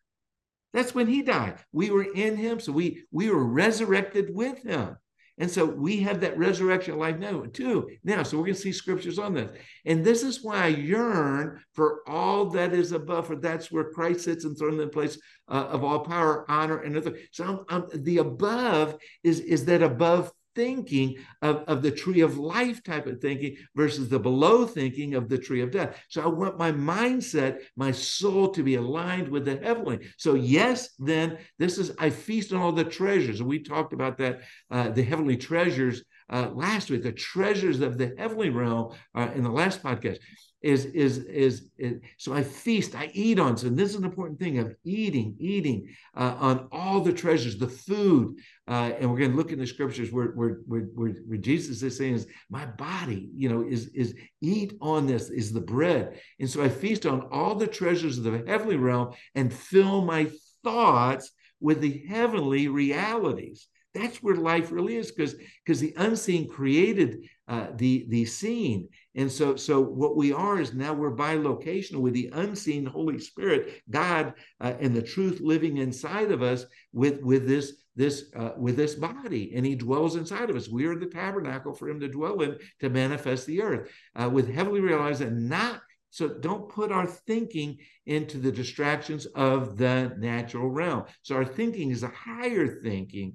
That's 0.73 0.95
when 0.95 1.07
he 1.07 1.21
died. 1.21 1.59
We 1.71 1.91
were 1.91 2.11
in 2.11 2.35
him, 2.35 2.59
so 2.59 2.71
we 2.71 3.03
we 3.11 3.29
were 3.29 3.45
resurrected 3.45 4.33
with 4.33 4.63
him. 4.63 4.97
And 5.39 5.49
so 5.49 5.65
we 5.65 5.99
have 6.01 6.21
that 6.21 6.37
resurrection 6.37 6.97
life 6.99 7.17
now 7.17 7.43
too. 7.51 7.89
Now, 8.03 8.21
so 8.21 8.37
we're 8.37 8.45
going 8.45 8.55
to 8.55 8.61
see 8.61 8.71
scriptures 8.71 9.17
on 9.17 9.33
this. 9.33 9.51
And 9.85 10.03
this 10.03 10.21
is 10.21 10.43
why 10.43 10.65
I 10.65 10.67
yearn 10.67 11.59
for 11.73 12.01
all 12.07 12.45
that 12.51 12.73
is 12.73 12.91
above, 12.91 13.27
for 13.27 13.35
that's 13.35 13.71
where 13.71 13.91
Christ 13.91 14.25
sits 14.25 14.45
enthroned 14.45 14.79
in 14.79 14.85
the 14.85 14.87
place 14.87 15.17
uh, 15.47 15.65
of 15.69 15.83
all 15.83 16.01
power, 16.01 16.45
honor, 16.49 16.79
and 16.79 16.95
other. 16.95 17.17
So 17.31 17.65
I'm, 17.69 17.83
I'm, 17.91 18.03
the 18.03 18.19
above 18.19 18.97
is, 19.23 19.39
is 19.39 19.65
that 19.65 19.81
above 19.81 20.31
thinking 20.55 21.17
of, 21.41 21.63
of 21.67 21.81
the 21.81 21.91
tree 21.91 22.21
of 22.21 22.37
life 22.37 22.83
type 22.83 23.07
of 23.07 23.19
thinking 23.19 23.57
versus 23.75 24.09
the 24.09 24.19
below 24.19 24.65
thinking 24.65 25.15
of 25.15 25.29
the 25.29 25.37
tree 25.37 25.61
of 25.61 25.71
death. 25.71 26.01
So 26.09 26.21
I 26.21 26.27
want 26.27 26.57
my 26.57 26.71
mindset, 26.71 27.59
my 27.75 27.91
soul 27.91 28.49
to 28.49 28.63
be 28.63 28.75
aligned 28.75 29.29
with 29.29 29.45
the 29.45 29.57
heavenly. 29.57 30.07
So, 30.17 30.35
yes, 30.35 30.89
then 30.99 31.37
this 31.59 31.77
is, 31.77 31.91
I 31.99 32.09
feast 32.09 32.53
on 32.53 32.61
all 32.61 32.71
the 32.71 32.83
treasures. 32.83 33.39
And 33.39 33.49
we 33.49 33.59
talked 33.59 33.93
about 33.93 34.17
that, 34.17 34.41
uh, 34.71 34.89
the 34.89 35.03
heavenly 35.03 35.37
treasures 35.37 36.03
uh, 36.29 36.49
last 36.53 36.89
week, 36.89 37.03
the 37.03 37.11
treasures 37.11 37.81
of 37.81 37.97
the 37.97 38.13
heavenly 38.17 38.49
realm 38.49 38.93
uh, 39.15 39.29
in 39.35 39.43
the 39.43 39.51
last 39.51 39.83
podcast 39.83 40.19
is, 40.63 40.85
is, 40.85 41.17
is, 41.17 41.69
is, 41.77 41.99
so 42.17 42.33
I 42.33 42.41
feast, 42.41 42.95
I 42.95 43.11
eat 43.13 43.37
on. 43.37 43.57
So 43.57 43.67
this 43.67 43.89
is 43.89 43.95
an 43.97 44.05
important 44.05 44.39
thing 44.39 44.59
of 44.59 44.73
eating, 44.85 45.35
eating 45.37 45.93
uh, 46.15 46.35
on 46.39 46.69
all 46.71 47.01
the 47.01 47.11
treasures, 47.11 47.57
the 47.57 47.67
food. 47.67 48.37
Uh, 48.65 48.93
and 48.97 49.11
we're 49.11 49.19
going 49.19 49.31
to 49.31 49.37
look 49.37 49.51
in 49.51 49.59
the 49.59 49.67
scriptures 49.67 50.11
where, 50.11 50.27
where, 50.27 50.61
where, 50.65 50.83
where, 50.95 51.37
Jesus 51.37 51.83
is 51.83 51.97
saying 51.97 52.13
is 52.15 52.27
my 52.49 52.65
body, 52.65 53.29
you 53.35 53.49
know, 53.49 53.67
is, 53.67 53.87
is 53.87 54.15
eat 54.39 54.73
on 54.79 55.05
this 55.05 55.29
is 55.29 55.51
the 55.51 55.61
bread. 55.61 56.19
And 56.39 56.49
so 56.49 56.63
I 56.63 56.69
feast 56.69 57.05
on 57.05 57.27
all 57.29 57.55
the 57.55 57.67
treasures 57.67 58.17
of 58.17 58.23
the 58.23 58.43
heavenly 58.47 58.77
realm 58.77 59.13
and 59.35 59.53
fill 59.53 60.01
my 60.01 60.31
thoughts 60.63 61.31
with 61.59 61.81
the 61.81 62.05
heavenly 62.07 62.69
realities. 62.69 63.67
That's 63.93 64.23
where 64.23 64.35
life 64.35 64.71
really 64.71 64.95
is, 64.95 65.11
because 65.11 65.35
because 65.63 65.79
the 65.79 65.93
unseen 65.97 66.49
created 66.49 67.25
uh, 67.47 67.67
the 67.75 68.05
the 68.09 68.25
seen, 68.25 68.89
and 69.15 69.31
so 69.31 69.55
so 69.55 69.79
what 69.79 70.15
we 70.15 70.33
are 70.33 70.59
is 70.59 70.73
now 70.73 70.93
we're 70.93 71.15
bilocational 71.15 72.01
with 72.01 72.13
the 72.13 72.31
unseen 72.33 72.85
Holy 72.85 73.19
Spirit, 73.19 73.81
God, 73.89 74.33
uh, 74.59 74.73
and 74.79 74.95
the 74.95 75.01
truth 75.01 75.39
living 75.39 75.77
inside 75.77 76.31
of 76.31 76.41
us 76.41 76.65
with 76.91 77.21
with 77.21 77.47
this 77.47 77.73
this 77.95 78.31
uh, 78.35 78.51
with 78.57 78.75
this 78.75 78.95
body, 78.95 79.53
and 79.55 79.65
He 79.65 79.75
dwells 79.75 80.15
inside 80.15 80.49
of 80.49 80.55
us. 80.55 80.69
We 80.69 80.85
are 80.85 80.95
the 80.95 81.05
tabernacle 81.05 81.73
for 81.73 81.89
Him 81.89 81.99
to 81.99 82.07
dwell 82.07 82.41
in 82.41 82.57
to 82.79 82.89
manifest 82.89 83.45
the 83.45 83.61
earth, 83.61 83.91
uh, 84.15 84.29
with 84.29 84.51
heavenly 84.51 84.81
realized 84.81 85.21
that 85.21 85.33
not 85.33 85.81
so 86.09 86.27
don't 86.27 86.69
put 86.69 86.91
our 86.91 87.07
thinking 87.07 87.79
into 88.05 88.37
the 88.37 88.51
distractions 88.51 89.25
of 89.27 89.77
the 89.77 90.13
natural 90.19 90.69
realm. 90.69 91.05
So 91.23 91.35
our 91.35 91.45
thinking 91.45 91.89
is 91.89 92.03
a 92.03 92.09
higher 92.15 92.67
thinking 92.67 93.33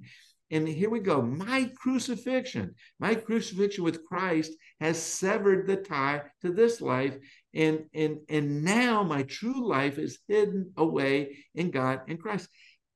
and 0.51 0.67
here 0.67 0.89
we 0.89 0.99
go. 0.99 1.21
My 1.21 1.71
crucifixion, 1.75 2.75
my 2.99 3.15
crucifixion 3.15 3.83
with 3.83 4.05
Christ 4.05 4.51
has 4.79 5.01
severed 5.01 5.67
the 5.67 5.77
tie 5.77 6.23
to 6.41 6.51
this 6.51 6.81
life. 6.81 7.17
And, 7.53 7.85
and, 7.93 8.17
and 8.29 8.63
now 8.63 9.03
my 9.03 9.23
true 9.23 9.67
life 9.67 9.97
is 9.97 10.19
hidden 10.27 10.71
away 10.77 11.45
in 11.53 11.71
God 11.71 12.01
and 12.07 12.19
Christ. 12.19 12.49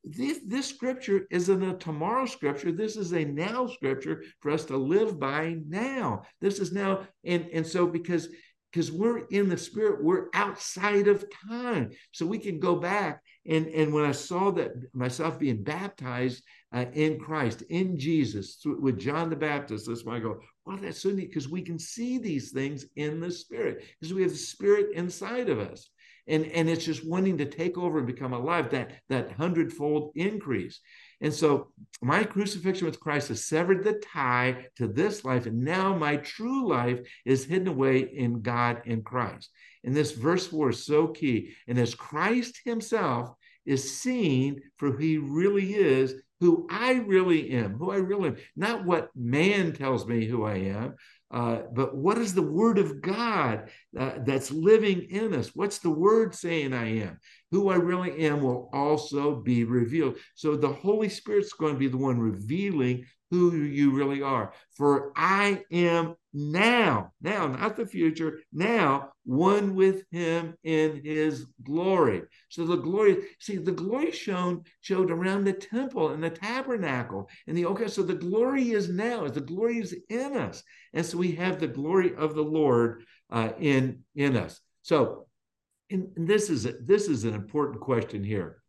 This, 0.03 0.39
this 0.45 0.67
scripture 0.67 1.27
isn't 1.31 1.63
a 1.63 1.77
tomorrow 1.77 2.25
scripture. 2.25 2.71
This 2.71 2.97
is 2.97 3.13
a 3.13 3.23
now 3.23 3.67
scripture 3.67 4.23
for 4.41 4.51
us 4.51 4.65
to 4.65 4.77
live 4.77 5.19
by 5.19 5.57
now. 5.67 6.23
This 6.41 6.59
is 6.59 6.73
now, 6.73 7.07
and, 7.23 7.47
and 7.53 7.65
so 7.65 7.87
because 7.87 8.27
because 8.73 8.91
we're 8.91 9.19
in 9.27 9.49
the 9.49 9.57
spirit, 9.57 10.03
we're 10.03 10.29
outside 10.33 11.07
of 11.07 11.25
time. 11.47 11.91
So 12.11 12.25
we 12.25 12.39
can 12.39 12.59
go 12.59 12.75
back. 12.75 13.21
And, 13.45 13.67
and 13.67 13.93
when 13.93 14.03
I 14.03 14.13
saw 14.13 14.49
that 14.51 14.71
myself 14.93 15.37
being 15.37 15.61
baptized 15.61 16.43
uh, 16.73 16.85
in 16.93 17.19
Christ, 17.19 17.61
in 17.69 17.99
Jesus, 17.99 18.55
through, 18.55 18.81
with 18.81 18.99
John 18.99 19.29
the 19.29 19.35
Baptist. 19.35 19.87
That's 19.87 20.03
why 20.03 20.15
I 20.15 20.19
go, 20.19 20.39
well, 20.65 20.77
that's 20.77 21.01
so 21.01 21.09
neat 21.09 21.29
because 21.29 21.47
we 21.47 21.61
can 21.61 21.77
see 21.77 22.17
these 22.17 22.51
things 22.51 22.85
in 22.95 23.19
the 23.19 23.31
Spirit 23.31 23.83
because 23.99 24.13
we 24.13 24.23
have 24.23 24.31
the 24.31 24.37
Spirit 24.37 24.87
inside 24.95 25.49
of 25.49 25.59
us. 25.59 25.89
And, 26.27 26.45
and 26.47 26.69
it's 26.69 26.85
just 26.85 27.07
wanting 27.07 27.37
to 27.39 27.45
take 27.45 27.77
over 27.77 27.97
and 27.97 28.07
become 28.07 28.33
alive, 28.33 28.71
that, 28.71 28.93
that 29.09 29.33
hundredfold 29.33 30.13
increase. 30.15 30.79
And 31.23 31.33
so 31.33 31.71
my 32.01 32.25
crucifixion 32.25 32.85
with 32.85 32.99
Christ 32.99 33.29
has 33.29 33.45
severed 33.45 33.83
the 33.83 33.93
tie 33.93 34.67
to 34.75 34.87
this 34.87 35.23
life. 35.23 35.45
And 35.45 35.63
now 35.63 35.95
my 35.95 36.17
true 36.17 36.67
life 36.67 36.99
is 37.25 37.45
hidden 37.45 37.69
away 37.69 38.01
in 38.01 38.41
God 38.41 38.81
in 38.85 39.03
Christ. 39.03 39.49
And 39.85 39.95
this 39.95 40.11
verse 40.11 40.45
four 40.45 40.69
is 40.71 40.85
so 40.85 41.07
key. 41.07 41.55
And 41.67 41.79
as 41.79 41.95
Christ 41.95 42.59
himself 42.65 43.33
is 43.65 43.97
seen 43.97 44.61
for 44.77 44.91
who 44.91 44.97
he 44.97 45.17
really 45.17 45.73
is, 45.73 46.13
who 46.43 46.67
I 46.69 46.91
really 47.13 47.51
am, 47.51 47.77
who 47.79 47.91
I 47.91 47.99
really 48.09 48.27
am, 48.31 48.37
not 48.55 48.83
what 48.83 49.09
man 49.15 49.71
tells 49.71 50.05
me 50.05 50.25
who 50.25 50.43
I 50.43 50.57
am, 50.81 50.95
Uh, 51.33 51.63
but 51.73 51.95
what 52.05 52.19
is 52.19 52.33
the 52.35 52.49
word 52.59 52.77
of 52.77 53.01
God 53.01 53.55
uh, 53.97 54.19
that's 54.27 54.51
living 54.51 54.99
in 55.09 55.33
us? 55.33 55.55
What's 55.55 55.79
the 55.79 55.89
word 55.89 56.35
saying 56.35 56.73
I 56.73 56.87
am? 57.05 57.17
Who 57.49 57.69
I 57.69 57.77
really 57.89 58.27
am 58.27 58.43
will 58.43 58.69
also 58.71 59.41
be 59.41 59.63
revealed. 59.63 60.17
So 60.35 60.55
the 60.55 60.75
Holy 60.85 61.09
Spirit's 61.09 61.53
going 61.53 61.73
to 61.73 61.79
be 61.79 61.87
the 61.87 62.05
one 62.09 62.19
revealing 62.19 63.05
who 63.31 63.55
you 63.79 63.91
really 63.99 64.21
are. 64.21 64.53
For 64.77 65.11
I 65.15 65.63
am 65.71 66.15
now, 66.33 67.11
now, 67.21 67.45
not 67.47 67.75
the 67.77 67.85
future, 67.85 68.39
now 68.51 69.09
one 69.23 69.75
with 69.75 70.03
him 70.11 70.55
in 70.63 71.01
his 71.03 71.45
glory. 71.63 72.23
So 72.49 72.65
the 72.65 72.77
glory, 72.77 73.17
see, 73.39 73.57
the 73.57 73.71
glory 73.71 74.11
shown 74.11 74.63
showed 74.81 75.11
around 75.11 75.43
the 75.43 75.53
temple 75.53 76.09
and 76.09 76.23
the 76.23 76.31
tabernacle 76.31 77.29
and 77.47 77.55
the 77.55 77.67
okay. 77.67 77.87
So 77.87 78.01
the 78.01 78.15
glory 78.15 78.71
is 78.71 78.89
now, 78.89 79.27
the 79.27 79.41
glory 79.41 79.77
is 79.77 79.95
in 80.09 80.35
us. 80.35 80.63
And 80.93 81.05
so 81.05 81.19
we 81.19 81.33
have 81.33 81.59
the 81.59 81.67
glory 81.67 82.15
of 82.15 82.33
the 82.33 82.43
Lord 82.43 83.03
uh, 83.29 83.49
in, 83.59 83.99
in 84.15 84.35
us. 84.35 84.59
So 84.81 85.27
and, 85.89 86.09
this 86.15 86.49
is 86.49 86.65
a, 86.65 86.73
this 86.73 87.07
is 87.07 87.23
an 87.25 87.35
important 87.35 87.79
question 87.79 88.23
here. 88.23 88.63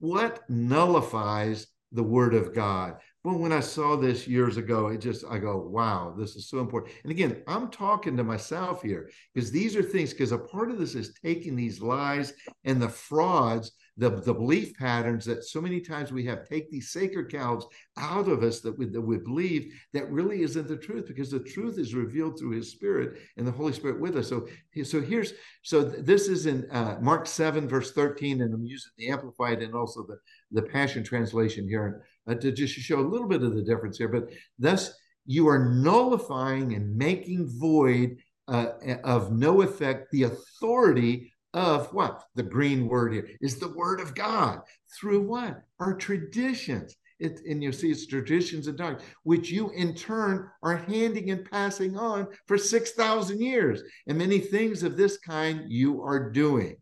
What 0.00 0.42
nullifies 0.48 1.66
the 1.92 2.02
word 2.02 2.34
of 2.34 2.54
God? 2.54 2.96
Well, 3.24 3.38
when 3.38 3.52
I 3.52 3.60
saw 3.60 3.96
this 3.96 4.28
years 4.28 4.58
ago, 4.58 4.88
it 4.88 5.00
just, 5.00 5.24
I 5.30 5.38
go, 5.38 5.56
wow, 5.56 6.14
this 6.16 6.36
is 6.36 6.46
so 6.46 6.58
important. 6.58 6.92
And 7.04 7.10
again, 7.10 7.42
I'm 7.48 7.70
talking 7.70 8.18
to 8.18 8.24
myself 8.24 8.82
here 8.82 9.10
because 9.32 9.50
these 9.50 9.74
are 9.76 9.82
things, 9.82 10.12
because 10.12 10.32
a 10.32 10.38
part 10.38 10.70
of 10.70 10.78
this 10.78 10.94
is 10.94 11.14
taking 11.24 11.56
these 11.56 11.80
lies 11.80 12.34
and 12.64 12.82
the 12.82 12.88
frauds, 12.88 13.72
the, 13.96 14.10
the 14.10 14.34
belief 14.34 14.76
patterns 14.76 15.24
that 15.24 15.44
so 15.44 15.60
many 15.60 15.80
times 15.80 16.10
we 16.10 16.24
have, 16.24 16.48
take 16.48 16.70
these 16.70 16.90
sacred 16.90 17.30
cows 17.30 17.64
out 17.96 18.28
of 18.28 18.42
us 18.42 18.60
that 18.60 18.76
we, 18.76 18.86
that 18.86 19.00
we 19.00 19.18
believe 19.18 19.72
that 19.92 20.10
really 20.10 20.42
isn't 20.42 20.66
the 20.66 20.76
truth 20.76 21.06
because 21.06 21.30
the 21.30 21.38
truth 21.38 21.78
is 21.78 21.94
revealed 21.94 22.38
through 22.38 22.50
his 22.50 22.72
spirit 22.72 23.18
and 23.36 23.46
the 23.46 23.52
Holy 23.52 23.72
Spirit 23.72 24.00
with 24.00 24.16
us. 24.16 24.28
So, 24.28 24.48
so 24.82 25.00
here's, 25.00 25.34
so 25.62 25.82
this 25.82 26.28
is 26.28 26.46
in 26.46 26.68
uh, 26.72 26.98
Mark 27.00 27.26
7, 27.26 27.68
verse 27.68 27.92
13, 27.92 28.42
and 28.42 28.52
I'm 28.52 28.64
using 28.64 28.92
the 28.98 29.10
Amplified 29.10 29.62
and 29.62 29.74
also 29.74 30.04
the, 30.04 30.18
the 30.50 30.68
Passion 30.68 31.04
Translation 31.04 31.68
here 31.68 32.04
uh, 32.26 32.34
to 32.34 32.50
just 32.50 32.74
show 32.74 32.98
a 32.98 33.00
little 33.00 33.28
bit 33.28 33.42
of 33.42 33.54
the 33.54 33.62
difference 33.62 33.98
here. 33.98 34.08
But 34.08 34.30
thus, 34.58 34.92
you 35.26 35.48
are 35.48 35.72
nullifying 35.72 36.74
and 36.74 36.96
making 36.96 37.48
void 37.58 38.16
uh, 38.48 38.72
of 39.04 39.32
no 39.32 39.62
effect 39.62 40.10
the 40.10 40.24
authority 40.24 41.32
of 41.54 41.86
what? 41.94 42.24
The 42.34 42.42
green 42.42 42.86
word 42.86 43.14
here 43.14 43.28
is 43.40 43.58
the 43.58 43.72
word 43.72 44.00
of 44.00 44.14
God 44.14 44.60
through 44.98 45.22
what? 45.22 45.62
Our 45.80 45.94
traditions. 45.94 46.94
It, 47.20 47.40
and 47.48 47.62
you 47.62 47.70
see 47.70 47.92
it's 47.92 48.06
traditions 48.06 48.66
and 48.66 48.76
doctrines, 48.76 49.08
which 49.22 49.48
you 49.50 49.70
in 49.70 49.94
turn 49.94 50.50
are 50.62 50.76
handing 50.76 51.30
and 51.30 51.48
passing 51.48 51.96
on 51.96 52.26
for 52.46 52.58
6,000 52.58 53.40
years. 53.40 53.82
And 54.08 54.18
many 54.18 54.40
things 54.40 54.82
of 54.82 54.96
this 54.96 55.16
kind 55.18 55.62
you 55.68 56.02
are 56.02 56.30
doing. 56.30 56.76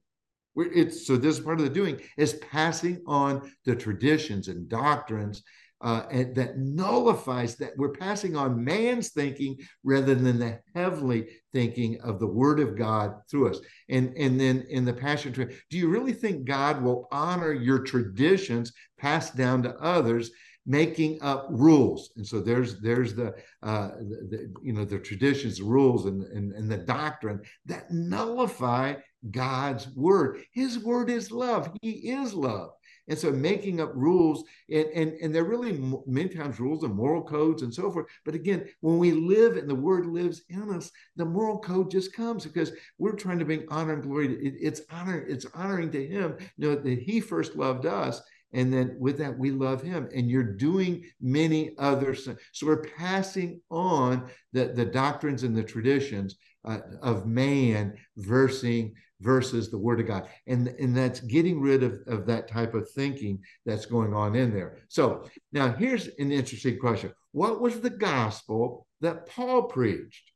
It's 0.56 1.06
so 1.06 1.16
this 1.16 1.38
part 1.38 1.58
of 1.58 1.64
the 1.64 1.70
doing 1.70 2.00
is 2.16 2.34
passing 2.34 3.02
on 3.06 3.52
the 3.64 3.76
traditions 3.76 4.48
and 4.48 4.68
doctrines 4.68 5.42
uh, 5.82 6.04
and 6.10 6.34
that 6.34 6.58
nullifies 6.58 7.56
that 7.56 7.72
we're 7.76 7.92
passing 7.92 8.36
on 8.36 8.64
man's 8.64 9.10
thinking 9.10 9.56
rather 9.82 10.14
than 10.14 10.38
the 10.38 10.58
heavenly 10.74 11.28
thinking 11.52 12.00
of 12.02 12.20
the 12.20 12.26
word 12.26 12.60
of 12.60 12.76
God 12.76 13.14
through 13.30 13.50
us. 13.50 13.60
And, 13.88 14.16
and 14.16 14.40
then 14.40 14.64
in 14.70 14.84
the 14.84 14.92
passion, 14.92 15.32
do 15.32 15.78
you 15.78 15.88
really 15.88 16.12
think 16.12 16.44
God 16.44 16.82
will 16.82 17.08
honor 17.10 17.52
your 17.52 17.80
traditions 17.80 18.72
passed 18.98 19.36
down 19.36 19.62
to 19.64 19.74
others? 19.76 20.30
making 20.64 21.20
up 21.22 21.48
rules 21.50 22.12
and 22.14 22.24
so 22.24 22.40
there's 22.40 22.80
there's 22.82 23.16
the, 23.16 23.34
uh, 23.64 23.88
the, 23.98 24.48
you 24.62 24.72
know 24.72 24.84
the 24.84 24.96
traditions 24.96 25.60
rules 25.60 26.06
and, 26.06 26.22
and 26.22 26.52
and 26.52 26.70
the 26.70 26.76
doctrine 26.76 27.40
that 27.66 27.90
nullify 27.90 28.94
God's 29.30 29.88
word. 29.94 30.42
His 30.52 30.78
word 30.78 31.10
is 31.10 31.30
love. 31.30 31.70
He 31.80 32.10
is 32.10 32.34
love. 32.34 32.70
And 33.08 33.18
so 33.18 33.32
making 33.32 33.80
up 33.80 33.90
rules, 33.94 34.44
and, 34.70 34.86
and, 34.94 35.12
and 35.14 35.34
they're 35.34 35.44
really 35.44 35.72
many 36.06 36.28
times 36.28 36.60
rules 36.60 36.84
and 36.84 36.94
moral 36.94 37.22
codes 37.22 37.62
and 37.62 37.74
so 37.74 37.90
forth. 37.90 38.06
But 38.24 38.34
again, 38.34 38.68
when 38.80 38.98
we 38.98 39.12
live 39.12 39.56
and 39.56 39.68
the 39.68 39.74
word 39.74 40.06
lives 40.06 40.42
in 40.48 40.72
us, 40.72 40.90
the 41.16 41.24
moral 41.24 41.58
code 41.58 41.90
just 41.90 42.14
comes 42.14 42.44
because 42.44 42.72
we're 42.98 43.16
trying 43.16 43.40
to 43.40 43.44
bring 43.44 43.66
honor 43.68 43.94
and 43.94 44.02
glory. 44.02 44.34
It, 44.34 44.54
it's 44.60 44.82
honor, 44.90 45.18
it's 45.18 45.46
honoring 45.54 45.90
to 45.92 46.06
him, 46.06 46.36
you 46.56 46.68
know, 46.68 46.74
that 46.76 46.98
he 47.00 47.20
first 47.20 47.56
loved 47.56 47.86
us. 47.86 48.22
And 48.54 48.72
then 48.72 48.96
with 48.98 49.18
that, 49.18 49.36
we 49.36 49.50
love 49.50 49.82
him. 49.82 50.08
And 50.14 50.30
you're 50.30 50.42
doing 50.42 51.04
many 51.20 51.74
others. 51.78 52.28
So 52.52 52.66
we're 52.66 52.84
passing 52.84 53.62
on 53.70 54.30
the, 54.52 54.66
the 54.66 54.84
doctrines 54.84 55.42
and 55.42 55.56
the 55.56 55.62
traditions 55.62 56.36
uh, 56.64 56.78
of 57.02 57.26
man 57.26 57.94
versus 58.16 58.90
versus 59.22 59.70
the 59.70 59.78
word 59.78 60.00
of 60.00 60.06
God. 60.06 60.28
And, 60.46 60.68
and 60.68 60.96
that's 60.96 61.20
getting 61.20 61.60
rid 61.60 61.82
of, 61.82 62.00
of 62.06 62.26
that 62.26 62.48
type 62.48 62.74
of 62.74 62.90
thinking 62.90 63.38
that's 63.64 63.86
going 63.86 64.12
on 64.12 64.34
in 64.34 64.52
there. 64.52 64.78
So 64.88 65.28
now 65.52 65.72
here's 65.72 66.08
an 66.18 66.32
interesting 66.32 66.78
question. 66.78 67.12
What 67.32 67.60
was 67.60 67.80
the 67.80 67.90
gospel 67.90 68.86
that 69.00 69.26
Paul 69.28 69.64
preached? 69.64 70.32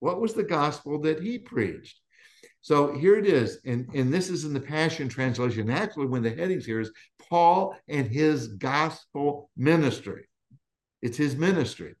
What 0.00 0.20
was 0.20 0.34
the 0.34 0.42
gospel 0.42 1.00
that 1.02 1.22
he 1.22 1.38
preached? 1.38 2.00
So 2.60 2.96
here 2.96 3.16
it 3.16 3.26
is, 3.26 3.58
and, 3.64 3.88
and 3.92 4.12
this 4.12 4.30
is 4.30 4.44
in 4.44 4.54
the 4.54 4.60
Passion 4.60 5.08
Translation. 5.08 5.68
Actually, 5.68 6.06
of 6.06 6.22
the 6.22 6.30
headings 6.30 6.64
here 6.64 6.80
is 6.80 6.92
Paul 7.28 7.76
and 7.88 8.06
his 8.06 8.48
gospel 8.48 9.50
ministry. 9.56 10.28
It's 11.02 11.16
his 11.16 11.34
ministry. 11.34 11.96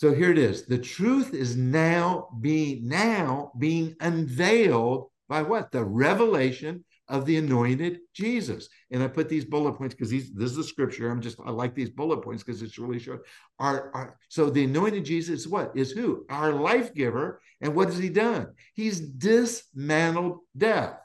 So 0.00 0.14
here 0.14 0.30
it 0.30 0.38
is. 0.38 0.64
The 0.64 0.78
truth 0.78 1.34
is 1.34 1.58
now 1.58 2.28
being 2.40 2.88
now 2.88 3.52
being 3.58 3.94
unveiled 4.00 5.10
by 5.28 5.42
what? 5.42 5.72
The 5.72 5.84
revelation 5.84 6.86
of 7.06 7.26
the 7.26 7.36
anointed 7.36 7.98
Jesus. 8.14 8.70
And 8.90 9.02
I 9.02 9.08
put 9.08 9.28
these 9.28 9.44
bullet 9.44 9.74
points 9.74 9.94
because 9.94 10.08
these 10.08 10.32
this 10.32 10.52
is 10.52 10.56
the 10.56 10.64
scripture. 10.64 11.10
I'm 11.10 11.20
just 11.20 11.36
I 11.44 11.50
like 11.50 11.74
these 11.74 11.90
bullet 11.90 12.22
points 12.22 12.42
because 12.42 12.62
it's 12.62 12.78
really 12.78 12.98
short. 12.98 13.26
Our, 13.58 13.94
our 13.94 14.18
so 14.30 14.48
the 14.48 14.64
anointed 14.64 15.04
Jesus 15.04 15.40
is 15.40 15.48
what? 15.48 15.76
Is 15.76 15.90
who? 15.90 16.24
Our 16.30 16.54
life 16.54 16.94
giver. 16.94 17.42
And 17.60 17.74
what 17.74 17.88
has 17.88 17.98
he 17.98 18.08
done? 18.08 18.54
He's 18.72 19.00
dismantled 19.00 20.38
death. 20.56 20.98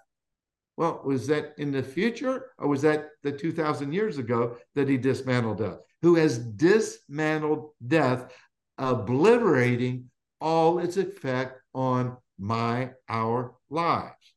Well, 0.78 1.02
was 1.04 1.28
that 1.28 1.54
in 1.58 1.74
the 1.74 1.84
future 1.84 2.52
or 2.58 2.70
was 2.70 2.82
that 2.84 3.10
the 3.24 3.32
2,000 3.34 3.92
years 3.92 4.20
ago 4.20 4.56
that 4.76 4.88
he 4.88 4.98
dismantled 4.98 5.58
death? 5.58 5.80
Who 6.02 6.16
has 6.16 6.38
dismantled 6.38 7.72
death 7.86 8.32
obliterating 8.78 10.10
all 10.42 10.80
its 10.80 10.98
effect 10.98 11.60
on 11.74 12.18
my, 12.38 12.92
our 13.10 13.56
lives. 13.70 14.34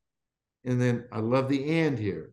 And 0.65 0.81
then 0.81 1.07
I 1.13 1.21
love 1.21 1.49
the 1.49 1.79
end 1.81 1.99
here. 1.99 2.33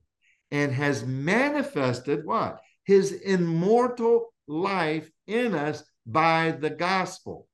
And 0.52 0.72
has 0.72 1.06
manifested 1.06 2.26
what? 2.26 2.62
His 2.84 3.12
immortal 3.12 4.34
life 4.48 5.10
in 5.28 5.56
us 5.56 5.84
by 6.06 6.52
the 6.52 6.70
gospel. 6.70 7.48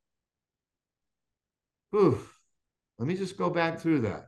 Oof. 1.96 2.38
Let 3.00 3.08
me 3.08 3.16
just 3.16 3.38
go 3.38 3.50
back 3.50 3.80
through 3.80 4.02
that. 4.02 4.28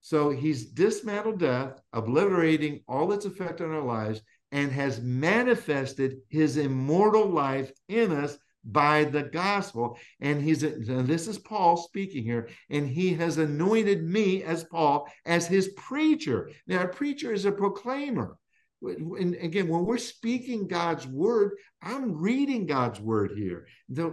So 0.00 0.30
he's 0.30 0.66
dismantled 0.66 1.40
death, 1.40 1.80
obliterating 1.92 2.82
all 2.88 3.12
its 3.12 3.24
effect 3.24 3.60
on 3.60 3.72
our 3.72 3.82
lives, 3.82 4.20
and 4.52 4.70
has 4.72 5.00
manifested 5.00 6.18
his 6.28 6.56
immortal 6.56 7.26
life 7.26 7.70
in 7.88 8.12
us 8.12 8.38
by 8.66 9.04
the 9.04 9.22
gospel. 9.22 9.98
And 10.20 10.42
he's 10.42 10.62
and 10.62 11.06
this 11.06 11.28
is 11.28 11.38
Paul 11.38 11.76
speaking 11.76 12.24
here, 12.24 12.48
and 12.68 12.88
he 12.88 13.14
has 13.14 13.38
anointed 13.38 14.02
me 14.02 14.42
as 14.42 14.64
Paul 14.64 15.08
as 15.24 15.46
his 15.46 15.68
preacher. 15.76 16.50
Now, 16.66 16.82
a 16.82 16.88
preacher 16.88 17.32
is 17.32 17.44
a 17.44 17.52
proclaimer. 17.52 18.36
And 18.82 19.34
again, 19.36 19.68
when 19.68 19.86
we're 19.86 19.96
speaking 19.96 20.68
God's 20.68 21.06
word, 21.06 21.52
I'm 21.80 22.14
reading 22.14 22.66
God's 22.66 23.00
word 23.00 23.32
here. 23.34 23.66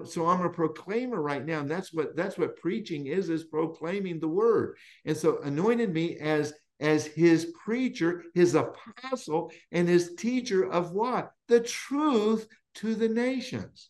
So 0.05 0.25
I'm 0.27 0.41
a 0.41 0.49
proclaimer 0.49 1.21
right 1.21 1.45
now. 1.45 1.59
And 1.59 1.69
that's 1.69 1.93
what 1.93 2.15
that's 2.15 2.37
what 2.37 2.57
preaching 2.57 3.07
is, 3.07 3.29
is 3.29 3.43
proclaiming 3.43 4.19
the 4.19 4.29
word. 4.29 4.77
And 5.05 5.17
so 5.17 5.39
anointed 5.41 5.93
me 5.93 6.17
as 6.17 6.53
as 6.79 7.05
his 7.05 7.53
preacher, 7.63 8.23
his 8.33 8.55
apostle, 8.55 9.51
and 9.71 9.87
his 9.87 10.15
teacher 10.15 10.69
of 10.69 10.91
what? 10.91 11.31
The 11.47 11.59
truth 11.59 12.47
to 12.75 12.95
the 12.95 13.09
nations. 13.09 13.89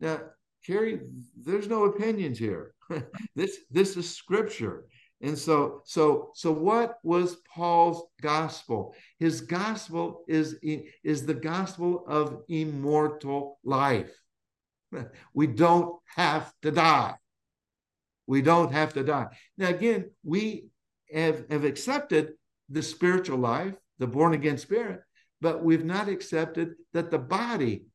Now, 0.00 0.20
Kerry, 0.66 1.00
there's 1.36 1.68
no 1.68 1.84
opinions 1.84 2.38
here. 2.38 2.74
this 3.36 3.58
this 3.70 3.96
is 3.96 4.14
scripture. 4.14 4.86
And 5.22 5.38
so 5.38 5.82
so 5.84 6.30
so 6.34 6.50
what 6.50 6.98
was 7.02 7.36
Paul's 7.54 8.02
gospel? 8.22 8.94
His 9.18 9.42
gospel 9.42 10.24
is 10.26 10.56
is 10.62 11.26
the 11.26 11.34
gospel 11.34 12.04
of 12.06 12.42
immortal 12.48 13.58
life. 13.64 14.12
We 15.34 15.46
don't 15.46 15.96
have 16.16 16.52
to 16.62 16.70
die. 16.72 17.14
We 18.26 18.42
don't 18.42 18.72
have 18.72 18.92
to 18.94 19.04
die. 19.04 19.26
Now 19.56 19.68
again, 19.68 20.10
we 20.24 20.70
have, 21.12 21.44
have 21.50 21.64
accepted 21.64 22.32
the 22.68 22.82
spiritual 22.82 23.38
life, 23.38 23.74
the 23.98 24.06
born 24.06 24.34
again 24.34 24.58
spirit, 24.58 25.00
but 25.40 25.64
we've 25.64 25.84
not 25.84 26.08
accepted 26.08 26.74
that 26.92 27.10
the 27.10 27.18
body 27.18 27.86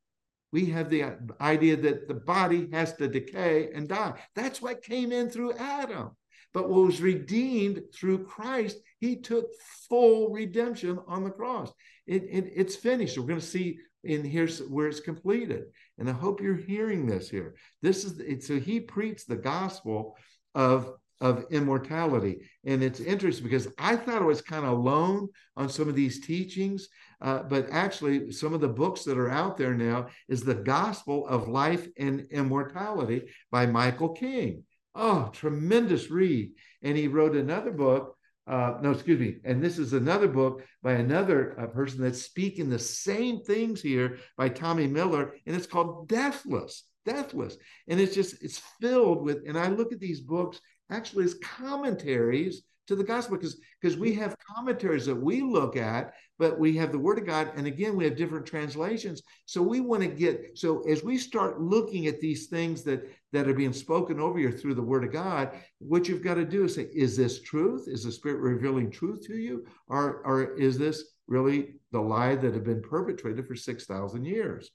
we 0.55 0.67
have 0.67 0.89
the 0.89 1.03
uh, 1.03 1.11
idea 1.41 1.75
that 1.75 2.07
the 2.07 2.13
body 2.13 2.69
has 2.71 2.93
to 2.93 3.09
decay 3.09 3.71
and 3.75 3.89
die. 3.89 4.13
That's 4.37 4.61
what 4.61 4.81
came 4.81 5.11
in 5.11 5.29
through 5.29 5.51
Adam. 5.57 6.11
But 6.53 6.69
what 6.69 6.85
was 6.85 7.01
redeemed 7.01 7.81
through 7.93 8.23
Christ, 8.23 8.77
he 9.01 9.17
took 9.17 9.47
full 9.89 10.29
redemption 10.29 10.97
on 11.07 11.25
the 11.25 11.29
cross. 11.29 11.73
It, 12.07 12.23
it, 12.23 12.53
it's 12.55 12.77
finished. 12.77 13.17
We're 13.17 13.25
going 13.25 13.41
to 13.41 13.45
see 13.45 13.79
in 14.05 14.23
here's 14.23 14.59
where 14.59 14.87
it's 14.87 15.01
completed. 15.01 15.65
And 15.97 16.09
I 16.09 16.13
hope 16.13 16.39
you're 16.39 16.55
hearing 16.55 17.05
this 17.05 17.29
here. 17.29 17.55
This 17.81 18.05
is 18.05 18.17
it, 18.19 18.41
so 18.45 18.57
he 18.57 18.79
preached 18.79 19.27
the 19.27 19.35
gospel 19.35 20.15
of 20.53 20.93
of 21.21 21.45
immortality. 21.49 22.41
And 22.65 22.83
it's 22.83 22.99
interesting 22.99 23.45
because 23.45 23.67
I 23.77 23.95
thought 23.95 24.21
I 24.21 24.25
was 24.25 24.41
kind 24.41 24.65
of 24.65 24.71
alone 24.71 25.29
on 25.55 25.69
some 25.69 25.87
of 25.89 25.95
these 25.95 26.25
teachings, 26.25 26.87
uh, 27.25 27.41
but 27.41 27.67
actually, 27.71 28.31
some 28.31 28.53
of 28.53 28.61
the 28.61 28.67
books 28.67 29.03
that 29.03 29.17
are 29.17 29.31
out 29.31 29.57
there 29.57 29.73
now 29.73 30.09
is 30.29 30.41
the 30.41 30.53
Gospel 30.53 31.27
of 31.27 31.47
Life 31.47 31.87
and 31.97 32.27
Immortality 32.29 33.23
by 33.49 33.65
Michael 33.65 34.09
King. 34.09 34.63
Oh, 34.93 35.31
tremendous 35.33 36.11
read. 36.11 36.51
And 36.83 36.95
he 36.95 37.07
wrote 37.07 37.35
another 37.35 37.71
book. 37.71 38.15
Uh, 38.45 38.75
no, 38.83 38.91
excuse 38.91 39.19
me. 39.19 39.37
And 39.43 39.59
this 39.59 39.79
is 39.79 39.93
another 39.93 40.27
book 40.27 40.61
by 40.83 40.93
another 40.93 41.59
uh, 41.59 41.65
person 41.65 41.99
that's 41.99 42.21
speaking 42.21 42.69
the 42.69 42.77
same 42.77 43.41
things 43.41 43.81
here 43.81 44.19
by 44.37 44.49
Tommy 44.49 44.85
Miller, 44.85 45.33
and 45.47 45.55
it's 45.55 45.65
called 45.65 46.07
Deathless. 46.07 46.83
Deathless. 47.05 47.57
And 47.87 47.99
it's 47.99 48.13
just, 48.13 48.43
it's 48.43 48.61
filled 48.79 49.23
with, 49.23 49.47
and 49.47 49.57
I 49.57 49.69
look 49.69 49.91
at 49.91 49.99
these 49.99 50.21
books 50.21 50.61
actually 50.91 51.25
as 51.25 51.39
commentaries 51.43 52.61
to 52.87 52.95
the 52.95 53.03
gospel 53.03 53.37
because 53.37 53.59
because 53.81 53.97
we 53.97 54.13
have 54.13 54.35
commentaries 54.39 55.05
that 55.05 55.15
we 55.15 55.41
look 55.41 55.75
at 55.75 56.13
but 56.37 56.59
we 56.59 56.75
have 56.75 56.91
the 56.91 56.99
word 56.99 57.17
of 57.17 57.25
god 57.25 57.51
and 57.55 57.65
again 57.65 57.95
we 57.95 58.03
have 58.03 58.15
different 58.15 58.45
translations. 58.45 59.21
So 59.45 59.61
we 59.61 59.79
want 59.79 60.03
to 60.03 60.07
get 60.07 60.57
so 60.57 60.81
as 60.89 61.03
we 61.03 61.17
start 61.17 61.61
looking 61.61 62.07
at 62.07 62.19
these 62.19 62.47
things 62.47 62.83
that 62.83 63.09
that 63.31 63.47
are 63.47 63.53
being 63.53 63.73
spoken 63.73 64.19
over 64.19 64.39
you 64.39 64.51
through 64.51 64.75
the 64.75 64.81
word 64.81 65.03
of 65.03 65.11
god 65.11 65.51
what 65.79 66.07
you've 66.07 66.23
got 66.23 66.35
to 66.35 66.45
do 66.45 66.65
is 66.65 66.75
say 66.75 66.89
is 66.93 67.15
this 67.17 67.41
truth? 67.41 67.87
Is 67.87 68.03
the 68.03 68.11
spirit 68.11 68.39
revealing 68.39 68.91
truth 68.91 69.25
to 69.27 69.35
you? 69.35 69.65
Or 69.87 70.21
or 70.25 70.55
is 70.55 70.77
this 70.77 71.03
really 71.27 71.75
the 71.91 71.99
lie 71.99 72.35
that 72.35 72.53
have 72.53 72.63
been 72.63 72.81
perpetrated 72.81 73.47
for 73.47 73.55
6000 73.55 74.25
years? 74.25 74.69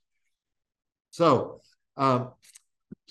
So 1.11 1.63
um, 1.97 2.31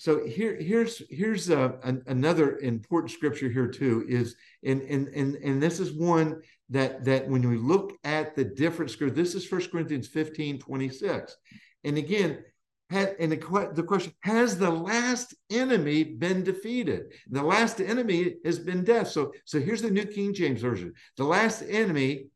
so 0.00 0.24
here 0.24 0.56
here's 0.56 1.02
here's 1.10 1.50
a, 1.50 1.78
an, 1.82 2.02
another 2.06 2.56
important 2.60 3.10
scripture 3.10 3.50
here 3.50 3.68
too 3.68 4.06
is 4.08 4.34
and 4.64 4.80
and 4.80 5.08
and 5.08 5.34
and 5.36 5.62
this 5.62 5.78
is 5.78 5.92
one 5.92 6.40
that 6.70 7.04
that 7.04 7.28
when 7.28 7.46
we 7.46 7.58
look 7.58 7.92
at 8.04 8.34
the 8.34 8.44
different 8.44 8.90
scripture 8.90 9.14
this 9.14 9.34
is 9.34 9.44
first 9.44 9.70
corinthians 9.70 10.08
15 10.08 10.58
26 10.58 11.36
and 11.84 11.98
again 11.98 12.42
had, 12.88 13.14
and 13.20 13.30
the, 13.30 13.70
the 13.74 13.82
question 13.82 14.14
has 14.20 14.56
the 14.56 14.70
last 14.70 15.34
enemy 15.48 16.02
been 16.02 16.42
defeated? 16.42 17.12
The 17.30 17.42
last 17.42 17.80
enemy 17.80 18.36
has 18.44 18.58
been 18.58 18.82
death. 18.82 19.08
So 19.08 19.32
so 19.44 19.60
here's 19.60 19.82
the 19.82 19.90
new 19.90 20.06
king 20.06 20.32
james 20.32 20.62
version. 20.62 20.94
The 21.18 21.24
last 21.24 21.62
enemy 21.68 22.30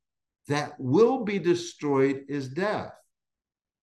that 0.48 0.78
will 0.78 1.24
be 1.24 1.38
destroyed 1.38 2.24
is 2.28 2.48
death. 2.50 2.92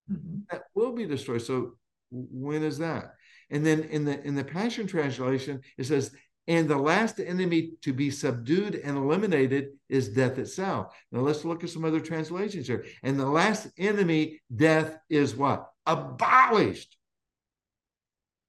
Mm-hmm. 0.09 0.39
that 0.51 0.63
will 0.75 0.93
be 0.93 1.05
destroyed. 1.05 1.41
So 1.41 1.77
when 2.11 2.63
is 2.63 2.77
that 2.77 3.15
and 3.51 3.65
then 3.65 3.83
in 3.83 4.05
the 4.05 4.21
in 4.25 4.33
the 4.35 4.43
Passion 4.43 4.87
Translation, 4.87 5.61
it 5.77 5.85
says, 5.85 6.11
and 6.47 6.67
the 6.67 6.77
last 6.77 7.19
enemy 7.19 7.73
to 7.81 7.93
be 7.93 8.09
subdued 8.09 8.75
and 8.75 8.97
eliminated 8.97 9.69
is 9.89 10.09
death 10.09 10.39
itself. 10.39 10.95
Now 11.11 11.19
let's 11.19 11.45
look 11.45 11.63
at 11.63 11.69
some 11.69 11.85
other 11.85 11.99
translations 11.99 12.67
here. 12.67 12.85
And 13.03 13.19
the 13.19 13.29
last 13.29 13.67
enemy, 13.77 14.41
death, 14.53 14.97
is 15.09 15.35
what? 15.35 15.67
Abolished. 15.85 16.97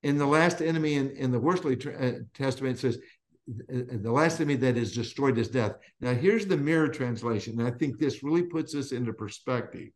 In 0.03 0.17
the 0.19 0.27
last 0.27 0.63
enemy 0.63 0.95
in, 0.95 1.11
in 1.11 1.31
the 1.31 1.39
Worsley 1.39 1.79
uh, 1.87 2.25
Testament, 2.35 2.79
says, 2.79 2.99
the 3.47 4.11
last 4.11 4.41
enemy 4.41 4.57
that 4.57 4.77
is 4.77 4.95
destroyed 4.95 5.37
is 5.37 5.49
death. 5.49 5.75
Now, 6.01 6.15
here's 6.15 6.47
the 6.47 6.57
mirror 6.57 6.89
translation. 6.89 7.61
And 7.61 7.69
I 7.69 7.77
think 7.77 7.99
this 7.99 8.23
really 8.23 8.43
puts 8.43 8.73
this 8.73 8.93
into 8.93 9.13
perspective 9.13 9.89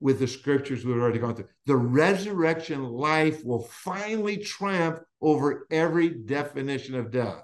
with 0.00 0.18
the 0.18 0.28
scriptures 0.28 0.84
we've 0.84 0.96
already 0.96 1.18
gone 1.18 1.34
through. 1.34 1.48
The 1.66 1.76
resurrection 1.76 2.84
life 2.84 3.44
will 3.44 3.62
finally 3.62 4.36
triumph 4.36 5.00
over 5.20 5.66
every 5.70 6.08
definition 6.10 6.94
of 6.94 7.10
death. 7.10 7.42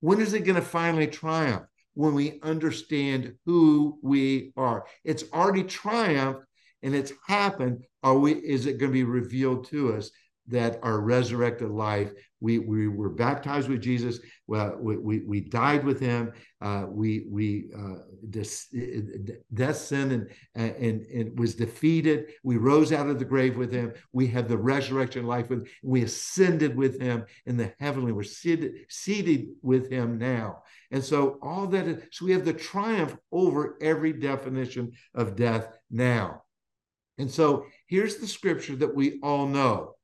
When 0.00 0.20
is 0.20 0.34
it 0.34 0.44
going 0.44 0.56
to 0.56 0.62
finally 0.62 1.06
triumph? 1.06 1.64
When 1.94 2.14
we 2.14 2.40
understand 2.42 3.34
who 3.44 3.98
we 4.02 4.52
are. 4.56 4.86
It's 5.04 5.24
already 5.32 5.62
triumphed 5.64 6.46
and 6.82 6.94
it's 6.94 7.12
happened. 7.26 7.84
Are 8.02 8.18
we 8.18 8.32
is 8.32 8.66
it 8.66 8.78
going 8.78 8.90
to 8.90 8.94
be 8.94 9.04
revealed 9.04 9.68
to 9.68 9.94
us? 9.94 10.10
That 10.48 10.78
our 10.82 11.00
resurrected 11.00 11.70
life. 11.70 12.12
We, 12.40 12.58
we 12.58 12.88
were 12.88 13.08
baptized 13.08 13.68
with 13.68 13.80
Jesus. 13.80 14.18
We, 14.48 14.96
we, 14.96 15.20
we 15.20 15.40
died 15.40 15.84
with 15.84 16.00
him. 16.00 16.32
Uh, 16.60 16.86
we 16.88 17.24
we 17.30 17.70
uh, 17.76 17.98
death, 18.30 19.76
sin, 19.76 20.10
and, 20.10 20.28
and 20.54 21.02
and 21.02 21.38
was 21.38 21.54
defeated. 21.54 22.32
We 22.42 22.56
rose 22.56 22.92
out 22.92 23.08
of 23.08 23.20
the 23.20 23.24
grave 23.24 23.56
with 23.56 23.72
him. 23.72 23.92
We 24.12 24.26
have 24.28 24.48
the 24.48 24.58
resurrection 24.58 25.26
life 25.26 25.48
with. 25.48 25.60
Him. 25.60 25.68
We 25.84 26.02
ascended 26.02 26.76
with 26.76 27.00
him 27.00 27.24
in 27.46 27.56
the 27.56 27.72
heavenly. 27.78 28.10
We're 28.10 28.24
seated 28.24 28.86
seated 28.88 29.46
with 29.62 29.90
him 29.90 30.18
now. 30.18 30.64
And 30.90 31.04
so 31.04 31.38
all 31.42 31.68
that. 31.68 31.86
Is, 31.86 32.02
so 32.10 32.26
we 32.26 32.32
have 32.32 32.44
the 32.44 32.52
triumph 32.52 33.16
over 33.30 33.78
every 33.80 34.12
definition 34.12 34.92
of 35.14 35.36
death 35.36 35.68
now. 35.90 36.42
And 37.18 37.30
so 37.30 37.66
here's 37.86 38.16
the 38.16 38.26
scripture 38.26 38.74
that 38.76 38.94
we 38.94 39.20
all 39.22 39.46
know 39.46 39.94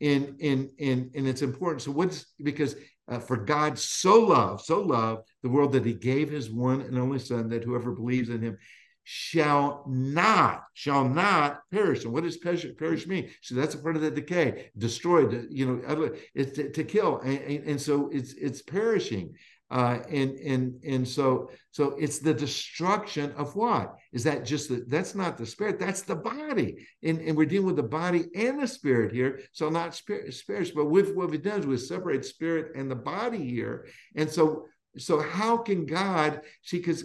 in 0.00 0.36
in 0.40 0.70
in 0.78 1.10
and 1.14 1.28
it's 1.28 1.42
important. 1.42 1.82
So 1.82 1.92
what's 1.92 2.26
because 2.42 2.74
uh, 3.08 3.18
for 3.18 3.36
god 3.36 3.78
so 3.78 4.20
loved 4.20 4.64
so 4.64 4.80
loved 4.80 5.28
the 5.42 5.48
world 5.48 5.72
that 5.72 5.84
he 5.84 5.94
gave 5.94 6.30
his 6.30 6.50
one 6.50 6.80
and 6.80 6.98
only 6.98 7.18
son 7.18 7.48
that 7.48 7.64
whoever 7.64 7.92
believes 7.92 8.28
in 8.28 8.40
him 8.40 8.56
shall 9.04 9.84
not 9.88 10.64
shall 10.74 11.08
not 11.08 11.62
perish. 11.72 12.04
And 12.04 12.12
what 12.12 12.22
does 12.22 12.36
perish, 12.36 12.64
perish 12.78 13.06
mean? 13.06 13.30
So 13.42 13.54
that's 13.54 13.74
a 13.74 13.78
part 13.78 13.96
of 13.96 14.02
the 14.02 14.10
decay. 14.10 14.70
Destroyed 14.78 15.48
you 15.50 15.66
know 15.66 16.10
it's 16.34 16.52
to, 16.52 16.70
to 16.70 16.84
kill. 16.84 17.18
And, 17.20 17.64
and, 17.64 17.80
so 17.80 18.08
it's 18.12 18.34
it's 18.34 18.62
perishing 18.62 19.34
uh, 19.70 19.98
and 20.08 20.32
and 20.40 20.82
and 20.84 21.06
so 21.06 21.50
so 21.70 21.96
it's 21.98 22.18
the 22.18 22.34
destruction 22.34 23.32
of 23.36 23.54
what? 23.54 23.94
Is 24.12 24.24
that 24.24 24.44
just 24.44 24.68
the, 24.68 24.84
that's 24.88 25.14
not 25.14 25.38
the 25.38 25.46
spirit 25.46 25.78
that's 25.78 26.02
the 26.02 26.16
body. 26.16 26.86
And, 27.02 27.20
and 27.20 27.36
we're 27.36 27.46
dealing 27.46 27.66
with 27.66 27.76
the 27.76 27.84
body 27.84 28.24
and 28.34 28.60
the 28.60 28.66
spirit 28.66 29.12
here 29.12 29.40
so 29.52 29.68
not 29.68 29.94
spirit 29.94 30.34
spirits 30.34 30.72
but 30.72 30.86
with 30.86 31.14
what 31.14 31.32
it 31.32 31.42
does 31.42 31.66
we 31.66 31.76
separate 31.76 32.24
spirit 32.24 32.72
and 32.74 32.90
the 32.90 32.96
body 32.96 33.48
here. 33.48 33.86
And 34.16 34.28
so 34.28 34.66
so 34.98 35.20
how 35.20 35.56
can 35.56 35.86
god 35.86 36.40
see 36.62 36.78
because 36.78 37.04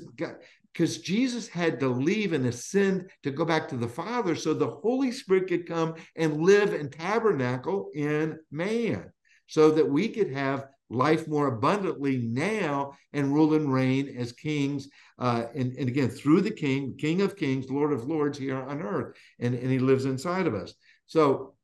because 0.73 0.97
Jesus 0.97 1.47
had 1.47 1.79
to 1.79 1.87
leave 1.87 2.33
and 2.33 2.47
ascend 2.47 3.09
to 3.23 3.31
go 3.31 3.45
back 3.45 3.69
to 3.69 3.77
the 3.77 3.87
Father 3.87 4.35
so 4.35 4.53
the 4.53 4.67
Holy 4.67 5.09
Spirit 5.11 5.47
could 5.47 5.65
come 5.65 5.95
and 6.17 6.41
live 6.41 6.73
and 6.73 6.91
tabernacle 6.91 7.91
in 7.93 8.37
man 8.51 9.09
so 9.47 9.71
that 9.71 9.89
we 9.89 10.09
could 10.09 10.31
have 10.31 10.65
life 10.89 11.27
more 11.27 11.47
abundantly 11.47 12.17
now 12.17 12.93
and 13.13 13.33
rule 13.33 13.53
and 13.53 13.73
reign 13.73 14.15
as 14.17 14.31
kings. 14.31 14.87
Uh, 15.17 15.45
and, 15.55 15.73
and 15.77 15.89
again, 15.89 16.09
through 16.09 16.41
the 16.41 16.51
King, 16.51 16.95
King 16.97 17.21
of 17.21 17.35
Kings, 17.35 17.69
Lord 17.69 17.91
of 17.91 18.07
Lords 18.07 18.37
here 18.37 18.57
on 18.57 18.81
earth. 18.81 19.15
And, 19.39 19.55
and 19.55 19.71
he 19.71 19.79
lives 19.79 20.05
inside 20.05 20.47
of 20.47 20.53
us. 20.53 20.73
So 21.07 21.55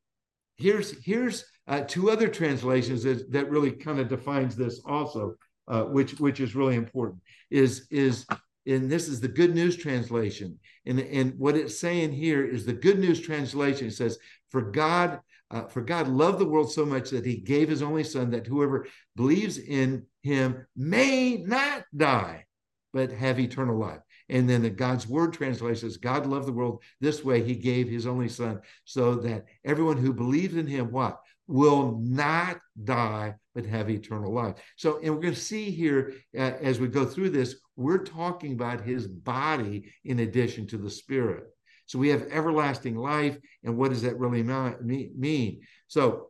here's 0.57 1.03
here's 1.03 1.45
uh, 1.67 1.81
two 1.81 2.09
other 2.09 2.27
translations 2.27 3.03
that, 3.03 3.31
that 3.31 3.49
really 3.49 3.71
kind 3.71 3.99
of 3.99 4.07
defines 4.07 4.55
this 4.55 4.81
also, 4.85 5.35
uh, 5.67 5.83
which 5.83 6.19
which 6.19 6.39
is 6.39 6.55
really 6.55 6.75
important. 6.75 7.21
Is 7.49 7.87
is 7.89 8.25
and 8.65 8.91
this 8.91 9.07
is 9.07 9.19
the 9.19 9.27
good 9.27 9.55
news 9.55 9.75
translation. 9.75 10.59
And, 10.85 10.99
and 10.99 11.37
what 11.37 11.55
it's 11.55 11.79
saying 11.79 12.13
here 12.13 12.45
is 12.45 12.65
the 12.65 12.73
good 12.73 12.99
news 12.99 13.19
translation 13.19 13.89
says, 13.89 14.17
For 14.49 14.61
God 14.61 15.19
uh, 15.51 15.67
for 15.67 15.81
God 15.81 16.07
loved 16.07 16.39
the 16.39 16.45
world 16.45 16.71
so 16.71 16.85
much 16.85 17.09
that 17.09 17.25
he 17.25 17.37
gave 17.37 17.67
his 17.69 17.81
only 17.81 18.03
son 18.03 18.31
that 18.31 18.47
whoever 18.47 18.87
believes 19.15 19.57
in 19.57 20.05
him 20.23 20.65
may 20.75 21.37
not 21.37 21.83
die, 21.95 22.45
but 22.93 23.11
have 23.11 23.39
eternal 23.39 23.77
life. 23.77 23.99
And 24.29 24.49
then 24.49 24.61
the 24.61 24.69
God's 24.69 25.07
word 25.07 25.33
translates 25.33 25.83
as 25.83 25.97
God 25.97 26.25
loved 26.25 26.47
the 26.47 26.53
world 26.53 26.81
this 27.01 27.23
way, 27.23 27.43
he 27.43 27.55
gave 27.55 27.89
his 27.89 28.07
only 28.07 28.29
son 28.29 28.61
so 28.85 29.15
that 29.15 29.45
everyone 29.65 29.97
who 29.97 30.13
believes 30.13 30.55
in 30.55 30.67
him, 30.67 30.89
what? 30.91 31.19
Will 31.47 31.99
not 32.01 32.61
die, 32.81 33.35
but 33.53 33.65
have 33.65 33.89
eternal 33.89 34.33
life. 34.33 34.55
So, 34.77 34.99
and 35.03 35.13
we're 35.13 35.21
going 35.21 35.33
to 35.33 35.39
see 35.39 35.69
here 35.69 36.13
uh, 36.37 36.53
as 36.61 36.79
we 36.79 36.87
go 36.87 37.03
through 37.03 37.31
this, 37.31 37.55
we're 37.75 38.05
talking 38.05 38.53
about 38.53 38.85
his 38.85 39.05
body 39.05 39.91
in 40.05 40.19
addition 40.19 40.65
to 40.67 40.77
the 40.77 40.89
spirit. 40.89 41.43
So 41.91 41.99
we 41.99 42.07
have 42.07 42.23
everlasting 42.31 42.95
life. 42.95 43.37
And 43.65 43.77
what 43.77 43.89
does 43.89 44.03
that 44.03 44.17
really 44.17 44.43
mean? 44.43 45.61
So, 45.87 46.29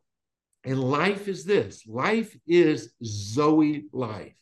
and 0.63 0.83
life 0.83 1.27
is 1.27 1.45
this 1.45 1.85
life 1.85 2.35
is 2.47 2.93
Zoe 3.05 3.85
life. 3.93 4.33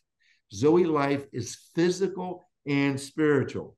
Zoe 0.50 0.84
life 0.84 1.26
is 1.30 1.58
physical 1.74 2.48
and 2.66 2.98
spiritual. 2.98 3.76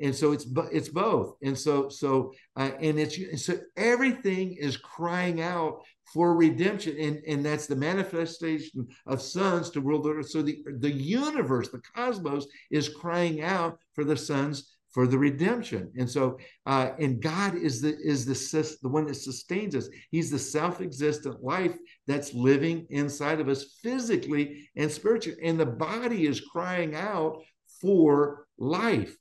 and 0.00 0.16
so 0.16 0.32
it's 0.32 0.46
it's 0.72 0.88
both 0.88 1.36
and 1.42 1.56
so 1.56 1.88
so 1.88 2.32
uh, 2.56 2.70
and 2.80 2.98
it's 2.98 3.44
so 3.44 3.56
everything 3.76 4.56
is 4.58 4.76
crying 4.76 5.40
out 5.40 5.82
for 6.12 6.34
redemption 6.34 6.96
and 6.98 7.22
and 7.26 7.44
that's 7.44 7.66
the 7.68 7.76
manifestation 7.76 8.88
of 9.06 9.20
sons 9.22 9.70
to 9.70 9.80
rule 9.80 10.02
the 10.02 10.10
earth 10.10 10.30
so 10.30 10.42
the 10.42 10.58
the 10.78 10.90
universe 10.90 11.68
the 11.68 11.82
cosmos 11.94 12.46
is 12.70 12.88
crying 12.88 13.42
out 13.42 13.78
for 13.94 14.04
the 14.04 14.16
sons 14.16 14.76
for 14.92 15.06
the 15.06 15.18
redemption. 15.18 15.90
And 15.96 16.08
so 16.08 16.38
uh, 16.66 16.90
and 16.98 17.22
god 17.22 17.54
is 17.54 17.80
the 17.80 17.96
is 17.98 18.26
the 18.26 18.78
the 18.82 18.88
one 18.88 19.06
that 19.06 19.14
sustains 19.14 19.74
us. 19.74 19.88
He's 20.10 20.30
the 20.30 20.38
self-existent 20.38 21.42
life 21.42 21.76
that's 22.06 22.34
living 22.34 22.86
inside 22.90 23.40
of 23.40 23.48
us 23.48 23.78
physically 23.82 24.68
and 24.76 24.90
spiritually. 24.90 25.38
And 25.42 25.58
the 25.58 25.66
body 25.66 26.26
is 26.26 26.40
crying 26.40 26.94
out 26.94 27.42
for 27.80 28.46
life. 28.58 29.16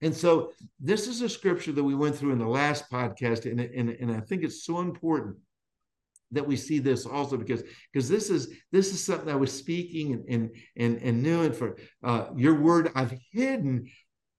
And 0.00 0.14
so 0.14 0.52
this 0.78 1.08
is 1.08 1.22
a 1.22 1.28
scripture 1.28 1.72
that 1.72 1.82
we 1.82 1.94
went 1.94 2.16
through 2.16 2.32
in 2.32 2.38
the 2.38 2.46
last 2.46 2.88
podcast, 2.90 3.50
and, 3.50 3.60
and, 3.60 3.90
and 3.90 4.12
I 4.12 4.20
think 4.20 4.44
it's 4.44 4.64
so 4.64 4.78
important 4.78 5.36
that 6.30 6.46
we 6.46 6.56
see 6.56 6.78
this 6.78 7.06
also 7.06 7.36
because 7.36 7.62
because 7.92 8.08
this 8.08 8.30
is 8.30 8.52
this 8.70 8.92
is 8.92 9.02
something 9.02 9.30
I 9.30 9.36
was 9.36 9.52
speaking 9.52 10.12
and 10.12 10.24
and 10.28 10.50
and, 10.76 11.02
and 11.02 11.22
knew 11.22 11.42
and 11.42 11.54
for 11.54 11.76
uh, 12.04 12.26
your 12.36 12.60
word 12.60 12.90
I've 12.94 13.14
hidden 13.32 13.88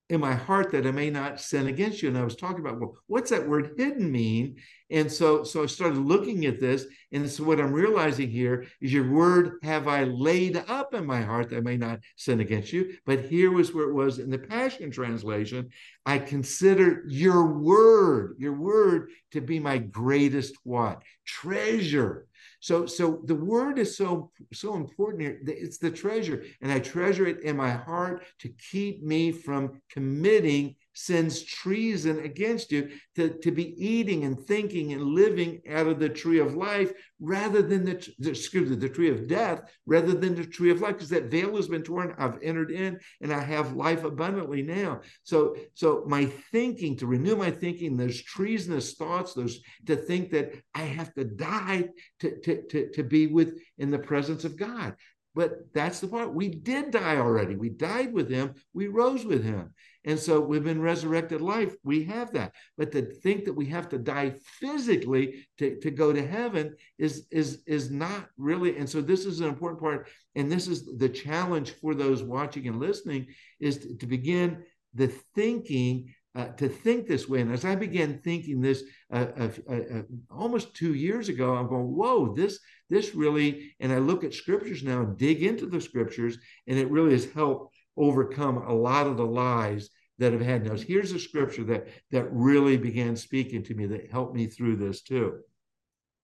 in 0.09 0.19
my 0.19 0.33
heart 0.33 0.71
that 0.71 0.87
I 0.87 0.91
may 0.91 1.11
not 1.11 1.39
sin 1.39 1.67
against 1.67 2.01
you. 2.01 2.09
And 2.09 2.17
I 2.17 2.23
was 2.23 2.35
talking 2.35 2.59
about, 2.59 2.79
well, 2.79 2.97
what's 3.05 3.29
that 3.29 3.47
word 3.47 3.75
hidden 3.77 4.11
mean? 4.11 4.55
And 4.89 5.11
so, 5.11 5.43
so 5.43 5.61
I 5.61 5.67
started 5.67 5.99
looking 5.99 6.47
at 6.47 6.59
this. 6.59 6.85
And 7.11 7.29
so 7.29 7.43
what 7.43 7.59
I'm 7.59 7.71
realizing 7.71 8.29
here 8.29 8.65
is 8.81 8.91
your 8.91 9.11
word 9.11 9.59
have 9.61 9.87
I 9.87 10.05
laid 10.05 10.57
up 10.67 10.95
in 10.95 11.05
my 11.05 11.21
heart 11.21 11.49
that 11.49 11.57
I 11.57 11.61
may 11.61 11.77
not 11.77 11.99
sin 12.15 12.39
against 12.39 12.73
you. 12.73 12.95
But 13.05 13.25
here 13.25 13.51
was 13.51 13.71
where 13.71 13.87
it 13.87 13.93
was 13.93 14.17
in 14.17 14.31
the 14.31 14.39
Passion 14.39 14.89
Translation. 14.89 15.69
I 16.07 16.17
consider 16.17 17.03
your 17.07 17.45
word, 17.45 18.35
your 18.39 18.53
word 18.53 19.11
to 19.31 19.41
be 19.41 19.59
my 19.59 19.77
greatest 19.77 20.55
what? 20.63 21.03
Treasure. 21.23 22.25
So, 22.59 22.85
so 22.85 23.21
the 23.25 23.35
word 23.35 23.79
is 23.79 23.95
so 23.95 24.31
so 24.51 24.75
important 24.75 25.21
here. 25.21 25.39
It's 25.45 25.77
the 25.77 25.91
treasure, 25.91 26.43
and 26.61 26.71
I 26.71 26.79
treasure 26.79 27.25
it 27.25 27.41
in 27.41 27.55
my 27.55 27.71
heart 27.71 28.25
to 28.39 28.49
keep 28.71 29.01
me 29.01 29.31
from 29.31 29.81
committing 29.89 30.75
sins 30.93 31.43
treason 31.43 32.19
against 32.19 32.71
you 32.71 32.89
to, 33.15 33.29
to 33.39 33.51
be 33.51 33.73
eating 33.83 34.23
and 34.25 34.39
thinking 34.39 34.93
and 34.93 35.03
living 35.03 35.61
out 35.69 35.87
of 35.87 35.99
the 35.99 36.09
tree 36.09 36.39
of 36.39 36.55
life 36.55 36.91
rather 37.19 37.61
than 37.61 37.85
the, 37.85 37.95
excuse 38.23 38.69
me, 38.69 38.75
the 38.75 38.89
tree 38.89 39.09
of 39.09 39.27
death 39.27 39.61
rather 39.85 40.13
than 40.13 40.35
the 40.35 40.45
tree 40.45 40.71
of 40.71 40.81
life 40.81 40.93
because 40.93 41.09
that 41.09 41.31
veil 41.31 41.55
has 41.55 41.67
been 41.67 41.83
torn. 41.83 42.15
I've 42.17 42.41
entered 42.41 42.71
in 42.71 42.99
and 43.21 43.33
i 43.33 43.39
have 43.39 43.73
life 43.73 44.03
abundantly 44.03 44.61
now. 44.61 45.01
So 45.23 45.55
so 45.73 46.03
my 46.07 46.25
thinking 46.51 46.97
to 46.97 47.07
renew 47.07 47.35
my 47.35 47.51
thinking 47.51 47.97
those 47.97 48.21
treasonous 48.21 48.93
thoughts 48.93 49.33
those 49.33 49.59
to 49.85 49.95
think 49.95 50.31
that 50.31 50.53
i 50.75 50.81
have 50.81 51.13
to 51.13 51.23
die 51.23 51.89
to 52.19 52.39
to 52.41 52.61
to, 52.69 52.89
to 52.91 53.03
be 53.03 53.27
with 53.27 53.59
in 53.77 53.91
the 53.91 53.99
presence 53.99 54.45
of 54.45 54.57
god 54.57 54.95
but 55.39 55.73
that's 55.73 56.01
the 56.01 56.07
part. 56.09 56.33
We 56.33 56.49
did 56.49 56.91
die 56.91 57.15
already. 57.15 57.55
We 57.55 57.69
died 57.69 58.11
with 58.11 58.29
him. 58.29 58.55
We 58.73 58.87
rose 58.87 59.23
with 59.23 59.41
him. 59.41 59.73
And 60.03 60.19
so 60.19 60.41
we've 60.41 60.65
been 60.65 60.81
resurrected 60.81 61.39
life. 61.39 61.73
We 61.81 62.03
have 62.03 62.33
that. 62.33 62.51
But 62.77 62.91
to 62.91 63.03
think 63.03 63.45
that 63.45 63.53
we 63.53 63.65
have 63.67 63.87
to 63.89 63.97
die 63.97 64.33
physically 64.59 65.47
to, 65.57 65.79
to 65.79 65.91
go 65.91 66.11
to 66.11 66.27
heaven 66.27 66.75
is, 66.97 67.25
is, 67.31 67.63
is 67.65 67.89
not 67.89 68.27
really. 68.37 68.75
And 68.75 68.89
so 68.89 68.99
this 68.99 69.25
is 69.25 69.39
an 69.39 69.47
important 69.47 69.79
part. 69.79 70.09
And 70.35 70.51
this 70.51 70.67
is 70.67 70.97
the 70.97 71.07
challenge 71.07 71.71
for 71.71 71.95
those 71.95 72.21
watching 72.21 72.67
and 72.67 72.77
listening 72.77 73.27
is 73.61 73.77
to, 73.77 73.95
to 73.95 74.07
begin 74.07 74.65
the 74.93 75.07
thinking 75.35 76.13
uh, 76.39 76.47
to 76.53 76.69
think 76.69 77.05
this 77.05 77.27
way. 77.27 77.41
And 77.41 77.51
as 77.51 77.65
I 77.65 77.75
began 77.75 78.19
thinking 78.19 78.61
this 78.61 78.83
uh, 79.11 79.27
uh, 79.37 79.49
uh, 79.69 80.01
almost 80.31 80.73
two 80.73 80.93
years 80.93 81.27
ago, 81.27 81.53
I'm 81.53 81.67
going, 81.67 81.95
whoa, 81.95 82.33
this 82.33 82.59
this 82.89 83.13
really. 83.13 83.73
And 83.81 83.91
I 83.91 83.97
look 83.97 84.23
at 84.23 84.33
scriptures 84.33 84.81
now, 84.81 85.03
dig 85.03 85.43
into 85.43 85.65
the 85.65 85.81
scriptures, 85.81 86.37
and 86.67 86.79
it 86.79 86.89
really 86.89 87.11
has 87.11 87.31
helped 87.31 87.75
overcome 87.97 88.57
a 88.57 88.73
lot 88.73 89.07
of 89.07 89.17
the 89.17 89.25
lies 89.25 89.89
that 90.19 90.31
have 90.31 90.41
had. 90.41 90.65
Now, 90.65 90.75
here's 90.75 91.11
a 91.11 91.19
scripture 91.19 91.65
that 91.65 91.87
that 92.11 92.31
really 92.31 92.77
began 92.77 93.15
speaking 93.15 93.63
to 93.63 93.75
me 93.75 93.85
that 93.87 94.11
helped 94.11 94.35
me 94.35 94.47
through 94.47 94.77
this 94.77 95.01
too, 95.01 95.39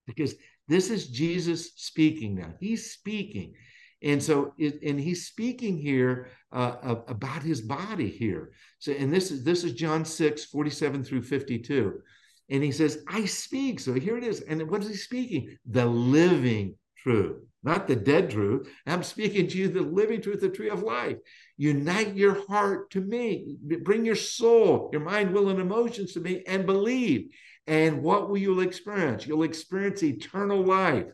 because 0.06 0.34
this 0.66 0.90
is 0.90 1.08
Jesus 1.08 1.72
speaking 1.76 2.34
now. 2.36 2.54
He's 2.58 2.90
speaking. 2.90 3.54
And 4.06 4.22
so, 4.22 4.54
it, 4.56 4.80
and 4.82 5.00
he's 5.00 5.26
speaking 5.26 5.76
here 5.76 6.28
uh, 6.52 6.76
about 7.08 7.42
his 7.42 7.60
body 7.60 8.08
here. 8.08 8.52
So, 8.78 8.92
and 8.92 9.12
this 9.12 9.32
is 9.32 9.42
this 9.42 9.64
is 9.64 9.72
John 9.72 10.04
6, 10.04 10.44
47 10.44 11.02
through 11.02 11.22
52. 11.22 12.00
And 12.48 12.62
he 12.62 12.70
says, 12.70 13.02
I 13.08 13.24
speak. 13.24 13.80
So 13.80 13.94
here 13.94 14.16
it 14.16 14.22
is. 14.22 14.42
And 14.42 14.70
what 14.70 14.82
is 14.82 14.88
he 14.88 14.94
speaking? 14.94 15.58
The 15.68 15.84
living 15.84 16.76
truth, 16.96 17.42
not 17.64 17.88
the 17.88 17.96
dead 17.96 18.30
truth. 18.30 18.68
I'm 18.86 19.02
speaking 19.02 19.48
to 19.48 19.58
you 19.58 19.66
the 19.66 19.80
living 19.80 20.22
truth, 20.22 20.40
the 20.40 20.50
tree 20.50 20.70
of 20.70 20.84
life. 20.84 21.16
Unite 21.56 22.14
your 22.14 22.46
heart 22.46 22.90
to 22.92 23.00
me. 23.00 23.56
Bring 23.82 24.04
your 24.04 24.14
soul, 24.14 24.88
your 24.92 25.02
mind, 25.02 25.32
will, 25.32 25.48
and 25.48 25.58
emotions 25.58 26.12
to 26.12 26.20
me 26.20 26.44
and 26.46 26.64
believe. 26.64 27.32
And 27.66 28.04
what 28.04 28.28
will 28.28 28.38
you 28.38 28.60
experience? 28.60 29.26
You'll 29.26 29.42
experience 29.42 30.04
eternal 30.04 30.62
life. 30.62 31.06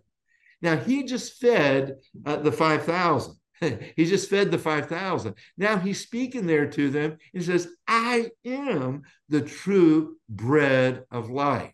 Now, 0.63 0.77
he 0.77 1.03
just 1.03 1.41
fed 1.41 1.97
uh, 2.25 2.37
the 2.37 2.53
5,000. 2.53 3.37
he 3.97 4.07
just 4.07 4.29
fed 4.29 4.51
the 4.51 4.59
5,000. 4.59 5.35
Now 5.57 5.79
he's 5.79 6.01
speaking 6.01 6.47
there 6.47 6.67
to 6.69 6.91
them. 6.91 7.19
He 7.33 7.41
says, 7.41 7.69
I 7.87 8.31
am 8.45 9.03
the 9.29 9.41
true 9.41 10.17
bread 10.29 11.05
of 11.11 11.31
life. 11.31 11.73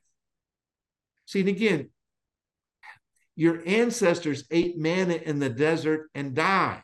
See, 1.26 1.40
and 1.40 1.48
again, 1.48 1.90
your 3.36 3.62
ancestors 3.66 4.44
ate 4.50 4.78
manna 4.78 5.14
in 5.14 5.38
the 5.38 5.48
desert 5.48 6.10
and 6.14 6.34
died. 6.34 6.82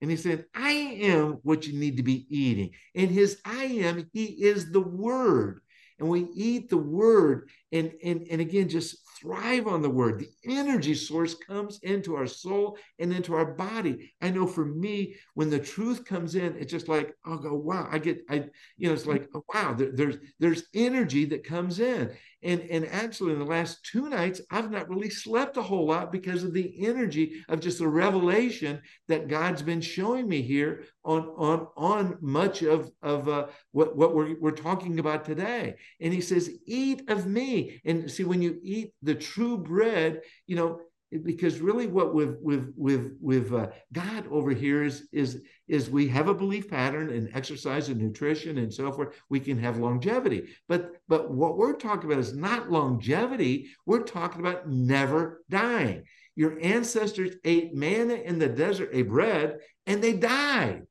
And 0.00 0.10
he 0.10 0.16
said, 0.16 0.44
I 0.54 0.70
am 0.70 1.38
what 1.42 1.66
you 1.66 1.78
need 1.78 1.96
to 1.96 2.02
be 2.02 2.26
eating. 2.30 2.70
And 2.94 3.10
his 3.10 3.40
I 3.44 3.64
am, 3.64 4.08
he 4.12 4.24
is 4.24 4.70
the 4.70 4.80
word. 4.80 5.60
And 5.98 6.08
we 6.08 6.28
eat 6.34 6.70
the 6.70 6.76
word 6.76 7.50
and, 7.72 7.92
and, 8.04 8.26
and 8.30 8.40
again, 8.40 8.68
just 8.68 8.98
thrive 9.20 9.66
on 9.66 9.82
the 9.82 9.90
word. 9.90 10.18
The 10.18 10.30
energy 10.44 10.94
source 10.94 11.34
comes 11.34 11.78
into 11.82 12.16
our 12.16 12.26
soul 12.26 12.78
and 12.98 13.12
into 13.12 13.34
our 13.34 13.46
body. 13.54 14.12
I 14.20 14.30
know 14.30 14.46
for 14.46 14.64
me, 14.64 15.16
when 15.34 15.50
the 15.50 15.58
truth 15.58 16.04
comes 16.04 16.34
in, 16.34 16.56
it's 16.56 16.70
just 16.70 16.88
like, 16.88 17.14
I'll 17.24 17.38
go, 17.38 17.54
wow, 17.54 17.88
I 17.90 17.98
get, 17.98 18.20
I, 18.30 18.44
you 18.76 18.88
know, 18.88 18.94
it's 18.94 19.06
like, 19.06 19.28
oh, 19.34 19.44
wow, 19.52 19.74
there, 19.74 19.90
there's, 19.92 20.16
there's 20.38 20.64
energy 20.74 21.24
that 21.26 21.44
comes 21.44 21.80
in. 21.80 22.12
And, 22.42 22.60
and 22.70 22.86
actually, 22.86 23.32
in 23.32 23.40
the 23.40 23.44
last 23.44 23.84
two 23.84 24.08
nights, 24.08 24.40
I've 24.50 24.70
not 24.70 24.88
really 24.88 25.10
slept 25.10 25.56
a 25.56 25.62
whole 25.62 25.86
lot 25.86 26.12
because 26.12 26.44
of 26.44 26.54
the 26.54 26.86
energy 26.86 27.42
of 27.48 27.60
just 27.60 27.78
the 27.78 27.88
revelation 27.88 28.80
that 29.08 29.26
God's 29.26 29.62
been 29.62 29.80
showing 29.80 30.28
me 30.28 30.42
here 30.42 30.84
on 31.04 31.22
on 31.36 31.66
on 31.76 32.18
much 32.20 32.62
of 32.62 32.90
of 33.02 33.28
uh, 33.28 33.46
what 33.72 33.96
what 33.96 34.14
we're 34.14 34.38
we're 34.40 34.50
talking 34.52 35.00
about 35.00 35.24
today. 35.24 35.74
And 36.00 36.12
He 36.12 36.20
says, 36.20 36.50
"Eat 36.66 37.02
of 37.08 37.26
me." 37.26 37.80
And 37.84 38.08
see, 38.10 38.24
when 38.24 38.42
you 38.42 38.58
eat 38.62 38.92
the 39.02 39.16
true 39.16 39.58
bread, 39.58 40.20
you 40.46 40.54
know, 40.54 40.80
because 41.22 41.60
really 41.60 41.86
what 41.86 42.14
with 42.14 42.38
with 42.42 42.72
with 42.76 43.16
with 43.20 43.52
uh, 43.52 43.68
God 43.92 44.26
over 44.30 44.50
here 44.50 44.82
is 44.82 45.08
is 45.10 45.40
is 45.66 45.88
we 45.88 46.06
have 46.08 46.28
a 46.28 46.34
belief 46.34 46.68
pattern 46.68 47.10
in 47.10 47.34
exercise 47.34 47.88
and 47.88 47.98
nutrition 47.98 48.58
and 48.58 48.72
so 48.72 48.92
forth. 48.92 49.16
We 49.30 49.40
can 49.40 49.58
have 49.58 49.78
longevity, 49.78 50.48
but 50.68 50.92
but 51.08 51.30
what 51.30 51.56
we're 51.56 51.76
talking 51.76 52.10
about 52.10 52.20
is 52.20 52.34
not 52.34 52.70
longevity. 52.70 53.70
We're 53.86 54.02
talking 54.02 54.40
about 54.40 54.68
never 54.68 55.42
dying. 55.48 56.04
Your 56.36 56.58
ancestors 56.60 57.36
ate 57.44 57.74
manna 57.74 58.14
in 58.14 58.38
the 58.38 58.48
desert, 58.48 58.90
a 58.92 59.02
bread, 59.02 59.60
and 59.86 60.02
they 60.02 60.12
died. 60.12 60.86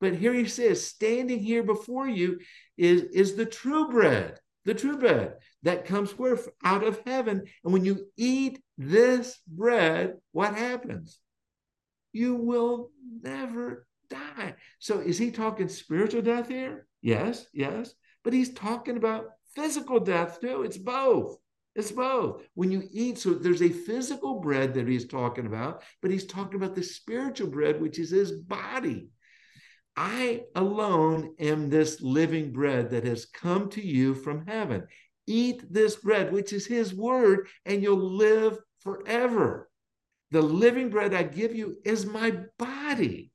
But 0.00 0.14
here 0.14 0.32
he 0.32 0.46
says, 0.46 0.86
standing 0.86 1.40
here 1.40 1.62
before 1.62 2.08
you 2.08 2.38
is 2.76 3.02
is 3.02 3.34
the 3.34 3.46
true 3.46 3.88
bread 3.88 4.38
the 4.64 4.74
true 4.74 4.98
bread 4.98 5.34
that 5.62 5.86
comes 5.86 6.18
where 6.18 6.38
out 6.62 6.84
of 6.84 7.00
heaven. 7.06 7.44
And 7.64 7.72
when 7.72 7.84
you 7.84 8.06
eat 8.16 8.62
this 8.78 9.38
bread, 9.46 10.16
what 10.32 10.54
happens? 10.54 11.18
You 12.12 12.34
will 12.36 12.90
never 13.22 13.86
die. 14.08 14.54
So 14.78 15.00
is 15.00 15.18
he 15.18 15.30
talking 15.30 15.68
spiritual 15.68 16.22
death 16.22 16.48
here? 16.48 16.86
Yes, 17.02 17.46
yes. 17.52 17.94
But 18.22 18.32
he's 18.32 18.52
talking 18.54 18.96
about 18.96 19.26
physical 19.54 20.00
death 20.00 20.40
too. 20.40 20.62
It's 20.62 20.78
both. 20.78 21.36
It's 21.74 21.90
both. 21.90 22.42
When 22.54 22.70
you 22.70 22.88
eat, 22.92 23.18
so 23.18 23.34
there's 23.34 23.62
a 23.62 23.68
physical 23.68 24.40
bread 24.40 24.74
that 24.74 24.86
he's 24.86 25.06
talking 25.06 25.46
about, 25.46 25.82
but 26.00 26.10
he's 26.10 26.26
talking 26.26 26.54
about 26.54 26.74
the 26.74 26.82
spiritual 26.82 27.48
bread, 27.48 27.80
which 27.80 27.98
is 27.98 28.10
his 28.10 28.32
body. 28.32 29.08
I 29.96 30.42
alone 30.56 31.34
am 31.38 31.70
this 31.70 32.00
living 32.00 32.52
bread 32.52 32.90
that 32.90 33.04
has 33.04 33.26
come 33.26 33.68
to 33.70 33.80
you 33.80 34.14
from 34.14 34.46
heaven. 34.46 34.88
Eat 35.26 35.72
this 35.72 35.96
bread, 35.96 36.32
which 36.32 36.52
is 36.52 36.66
his 36.66 36.92
word, 36.94 37.48
and 37.64 37.82
you'll 37.82 37.96
live 38.16 38.58
forever. 38.80 39.70
The 40.32 40.42
living 40.42 40.90
bread 40.90 41.14
I 41.14 41.22
give 41.22 41.54
you 41.54 41.76
is 41.84 42.06
my 42.06 42.32
body. 42.58 43.30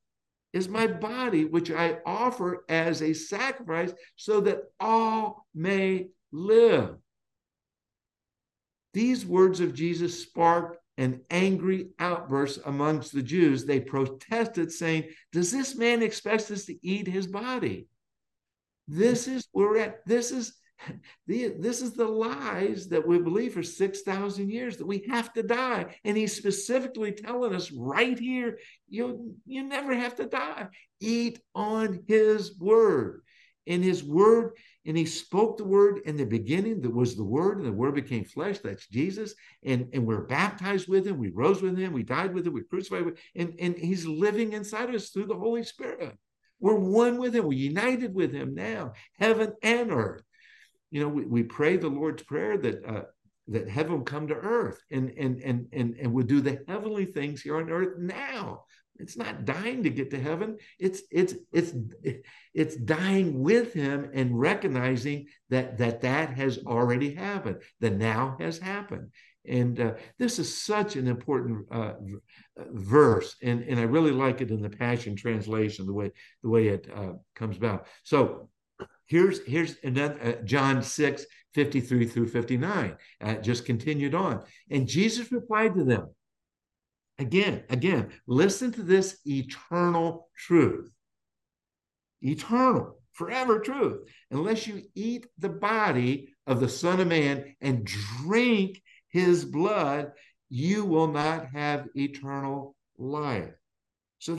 is 0.52 0.68
my 0.68 0.86
body, 0.86 1.44
which 1.44 1.70
I 1.70 1.98
offer 2.04 2.64
as 2.68 3.02
a 3.02 3.12
sacrifice 3.12 3.92
so 4.16 4.40
that 4.42 4.64
all 4.80 5.46
may 5.54 6.08
live. 6.32 6.96
These 8.92 9.24
words 9.24 9.60
of 9.60 9.74
Jesus 9.74 10.20
sparked 10.22 10.79
an 11.00 11.22
angry 11.30 11.88
outburst 11.98 12.60
amongst 12.66 13.14
the 13.14 13.22
Jews. 13.22 13.64
They 13.64 13.80
protested, 13.80 14.70
saying, 14.70 15.04
Does 15.32 15.50
this 15.50 15.74
man 15.74 16.02
expect 16.02 16.50
us 16.50 16.66
to 16.66 16.86
eat 16.86 17.06
his 17.08 17.26
body? 17.26 17.88
This 18.86 19.26
is 19.26 19.48
where 19.52 19.68
we're 19.68 19.78
at. 19.78 20.06
This 20.06 20.30
is 20.30 20.52
the, 21.26 21.54
this 21.58 21.80
is 21.80 21.94
the 21.94 22.04
lies 22.06 22.88
that 22.88 23.06
we 23.06 23.18
believe 23.18 23.54
for 23.54 23.62
6,000 23.62 24.50
years 24.50 24.76
that 24.76 24.86
we 24.86 25.06
have 25.08 25.32
to 25.32 25.42
die. 25.42 25.96
And 26.04 26.18
he's 26.18 26.36
specifically 26.36 27.12
telling 27.12 27.54
us 27.54 27.72
right 27.72 28.18
here, 28.18 28.58
you, 28.86 29.34
you 29.46 29.62
never 29.62 29.94
have 29.94 30.16
to 30.16 30.26
die. 30.26 30.68
Eat 31.00 31.40
on 31.54 32.04
his 32.08 32.58
word. 32.58 33.22
In 33.64 33.82
his 33.82 34.04
word, 34.04 34.56
and 34.86 34.96
he 34.96 35.04
spoke 35.04 35.56
the 35.58 35.64
word 35.64 36.00
in 36.06 36.16
the 36.16 36.24
beginning, 36.24 36.80
that 36.80 36.94
was 36.94 37.16
the 37.16 37.24
word, 37.24 37.58
and 37.58 37.66
the 37.66 37.72
word 37.72 37.94
became 37.94 38.24
flesh. 38.24 38.58
That's 38.58 38.86
Jesus. 38.86 39.34
And, 39.64 39.88
and 39.92 40.06
we're 40.06 40.26
baptized 40.26 40.88
with 40.88 41.06
him. 41.06 41.18
We 41.18 41.30
rose 41.30 41.60
with 41.60 41.76
him. 41.76 41.92
We 41.92 42.02
died 42.02 42.32
with 42.32 42.46
him. 42.46 42.54
We 42.54 42.62
crucified 42.62 43.04
with 43.04 43.18
him. 43.18 43.22
And, 43.36 43.54
and 43.60 43.76
he's 43.76 44.06
living 44.06 44.54
inside 44.54 44.94
us 44.94 45.10
through 45.10 45.26
the 45.26 45.36
Holy 45.36 45.64
Spirit. 45.64 46.16
We're 46.60 46.74
one 46.74 47.18
with 47.18 47.34
him. 47.34 47.44
We're 47.44 47.52
united 47.52 48.14
with 48.14 48.32
him 48.32 48.54
now, 48.54 48.92
heaven 49.18 49.52
and 49.62 49.92
earth 49.92 50.22
you 50.90 51.00
know, 51.00 51.08
we, 51.08 51.24
we 51.24 51.42
pray 51.42 51.76
the 51.76 51.88
Lord's 51.88 52.22
Prayer 52.22 52.58
that 52.58 52.84
uh, 52.84 53.02
that 53.48 53.68
heaven 53.68 54.04
come 54.04 54.28
to 54.28 54.34
earth 54.34 54.80
and 54.90 55.10
and 55.16 55.40
and 55.40 55.66
and 55.72 55.94
and 55.96 56.12
would 56.12 56.26
do 56.26 56.40
the 56.40 56.62
heavenly 56.68 57.06
things 57.06 57.42
here 57.42 57.56
on 57.56 57.70
earth 57.70 57.98
now. 57.98 58.64
It's 59.00 59.16
not 59.16 59.44
dying 59.44 59.82
to 59.82 59.90
get 59.90 60.10
to 60.10 60.20
heaven. 60.20 60.58
It's 60.78 61.02
it's 61.10 61.34
it's 61.52 61.72
it's 62.54 62.76
dying 62.76 63.40
with 63.40 63.72
him 63.72 64.10
and 64.12 64.38
recognizing 64.38 65.26
that 65.48 65.78
that 65.78 66.02
that 66.02 66.34
has 66.34 66.58
already 66.66 67.14
happened. 67.14 67.62
The 67.80 67.90
now 67.90 68.36
has 68.40 68.58
happened. 68.58 69.10
And 69.48 69.80
uh, 69.80 69.94
this 70.18 70.38
is 70.38 70.62
such 70.62 70.96
an 70.96 71.08
important 71.08 71.66
uh, 71.70 71.94
verse, 72.58 73.36
and, 73.42 73.62
and 73.62 73.80
I 73.80 73.84
really 73.84 74.10
like 74.10 74.42
it 74.42 74.50
in 74.50 74.60
the 74.60 74.68
Passion 74.68 75.16
Translation, 75.16 75.86
the 75.86 75.94
way 75.94 76.12
the 76.42 76.50
way 76.50 76.68
it 76.68 76.86
uh, 76.94 77.12
comes 77.34 77.56
about. 77.56 77.86
So 78.04 78.50
Here's 79.10 79.44
here's 79.44 79.74
another 79.82 80.20
uh, 80.22 80.44
John 80.44 80.84
6, 80.84 81.26
53 81.54 82.06
through 82.06 82.28
59. 82.28 82.96
Uh, 83.20 83.34
just 83.34 83.64
continued 83.64 84.14
on. 84.14 84.44
And 84.70 84.86
Jesus 84.86 85.32
replied 85.32 85.74
to 85.74 85.84
them. 85.84 86.10
Again, 87.20 87.64
again, 87.68 88.12
listen 88.26 88.72
to 88.72 88.82
this 88.82 89.18
eternal 89.26 90.30
truth. 90.38 90.90
Eternal, 92.22 92.98
forever 93.12 93.58
truth. 93.60 94.08
Unless 94.30 94.66
you 94.66 94.82
eat 94.94 95.26
the 95.38 95.50
body 95.50 96.34
of 96.46 96.60
the 96.60 96.68
Son 96.68 96.98
of 96.98 97.08
Man 97.08 97.54
and 97.60 97.84
drink 97.84 98.82
his 99.08 99.44
blood, 99.44 100.12
you 100.48 100.86
will 100.86 101.08
not 101.08 101.48
have 101.52 101.88
eternal 101.94 102.74
life. 102.96 103.52
So 104.18 104.38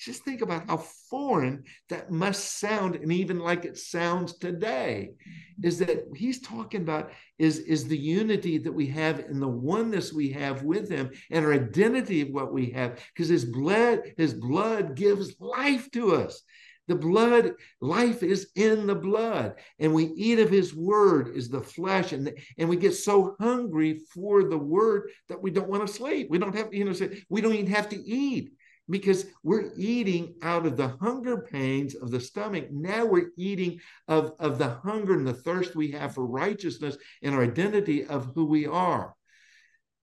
just 0.00 0.24
think 0.24 0.40
about 0.40 0.66
how 0.66 0.78
foreign 0.78 1.64
that 1.88 2.10
must 2.10 2.58
sound, 2.58 2.96
and 2.96 3.12
even 3.12 3.38
like 3.38 3.64
it 3.64 3.76
sounds 3.76 4.38
today, 4.38 5.10
mm-hmm. 5.10 5.66
is 5.66 5.78
that 5.78 6.04
he's 6.16 6.40
talking 6.40 6.82
about 6.82 7.12
is, 7.38 7.58
is 7.58 7.86
the 7.86 7.98
unity 7.98 8.58
that 8.58 8.72
we 8.72 8.86
have 8.86 9.18
and 9.18 9.40
the 9.40 9.48
oneness 9.48 10.12
we 10.12 10.30
have 10.30 10.62
with 10.62 10.90
him 10.90 11.10
and 11.30 11.44
our 11.44 11.52
identity 11.52 12.22
of 12.22 12.30
what 12.30 12.52
we 12.52 12.70
have, 12.70 12.98
because 13.14 13.28
his 13.28 13.44
blood, 13.44 14.00
his 14.16 14.34
blood 14.34 14.94
gives 14.94 15.34
life 15.40 15.90
to 15.90 16.14
us. 16.14 16.42
The 16.88 16.96
blood, 16.96 17.52
life 17.80 18.24
is 18.24 18.50
in 18.56 18.88
the 18.88 18.96
blood, 18.96 19.54
and 19.78 19.94
we 19.94 20.06
eat 20.16 20.40
of 20.40 20.50
his 20.50 20.74
word 20.74 21.36
is 21.36 21.48
the 21.48 21.60
flesh, 21.60 22.12
and, 22.12 22.32
and 22.58 22.68
we 22.68 22.76
get 22.76 22.94
so 22.94 23.36
hungry 23.38 24.00
for 24.12 24.42
the 24.42 24.58
word 24.58 25.10
that 25.28 25.40
we 25.40 25.52
don't 25.52 25.68
want 25.68 25.86
to 25.86 25.92
sleep. 25.92 26.28
We 26.30 26.38
don't 26.38 26.56
have, 26.56 26.74
you 26.74 26.84
know, 26.84 26.92
say 26.92 27.22
we 27.28 27.42
don't 27.42 27.54
even 27.54 27.70
have 27.70 27.88
to 27.90 27.96
eat 27.96 28.54
because 28.90 29.26
we're 29.42 29.70
eating 29.76 30.34
out 30.42 30.66
of 30.66 30.76
the 30.76 30.88
hunger 31.00 31.38
pains 31.42 31.94
of 31.94 32.10
the 32.10 32.20
stomach. 32.20 32.70
Now 32.70 33.06
we're 33.06 33.30
eating 33.36 33.80
of, 34.08 34.32
of 34.38 34.58
the 34.58 34.68
hunger 34.68 35.14
and 35.14 35.26
the 35.26 35.32
thirst 35.32 35.76
we 35.76 35.92
have 35.92 36.14
for 36.14 36.26
righteousness 36.26 36.96
and 37.22 37.34
our 37.34 37.42
identity 37.42 38.04
of 38.04 38.32
who 38.34 38.44
we 38.44 38.66
are. 38.66 39.14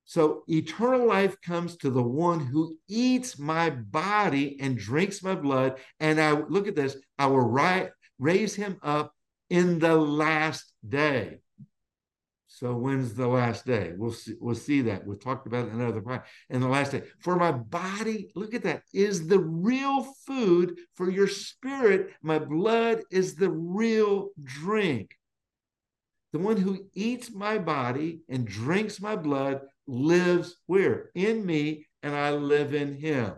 So 0.06 0.44
eternal 0.48 1.06
life 1.06 1.36
comes 1.42 1.76
to 1.78 1.90
the 1.90 2.02
one 2.02 2.40
who 2.40 2.78
eats 2.88 3.38
my 3.38 3.70
body 3.70 4.58
and 4.62 4.78
drinks 4.78 5.22
my 5.22 5.36
blood. 5.36 5.80
And 6.00 6.20
I 6.20 6.32
look 6.32 6.68
at 6.68 6.78
this, 6.78 6.96
I 7.20 7.26
will 7.28 7.42
ri- 7.42 7.90
raise 8.18 8.56
him 8.56 8.78
up 8.82 9.12
in 9.50 9.80
the 9.80 9.96
last 9.96 10.72
day. 10.88 11.42
So 12.58 12.74
when's 12.74 13.14
the 13.14 13.28
last 13.28 13.68
day? 13.68 13.94
We'll 13.96 14.14
see, 14.14 14.34
we'll 14.40 14.56
see 14.56 14.82
that. 14.82 15.06
We'll 15.06 15.20
talk 15.20 15.46
about 15.46 15.68
it 15.68 15.74
in 15.74 15.80
another 15.80 16.02
part. 16.02 16.26
And 16.50 16.64
the 16.64 16.68
last 16.68 16.92
day. 16.92 17.04
For 17.20 17.36
my 17.36 17.52
body, 17.52 18.32
look 18.34 18.56
at 18.56 18.64
that, 18.64 18.82
is 18.92 19.28
the 19.28 19.38
real 19.38 20.02
food 20.26 20.80
for 20.96 21.08
your 21.12 21.28
spirit. 21.28 22.16
My 22.24 22.40
blood 22.40 23.02
is 23.12 23.36
the 23.36 23.52
real 23.52 24.30
drink. 24.42 25.16
The 26.34 26.40
one 26.40 26.58
who 26.58 26.88
eats 26.96 27.32
my 27.32 27.60
body 27.60 28.22
and 28.28 28.48
drinks 28.48 29.00
my 29.00 29.16
blood 29.16 29.62
lives 29.86 30.56
where? 30.66 31.12
In 31.14 31.46
me, 31.46 31.86
and 32.02 32.16
I 32.16 32.32
live 32.32 32.74
in 32.74 32.96
him. 32.96 33.34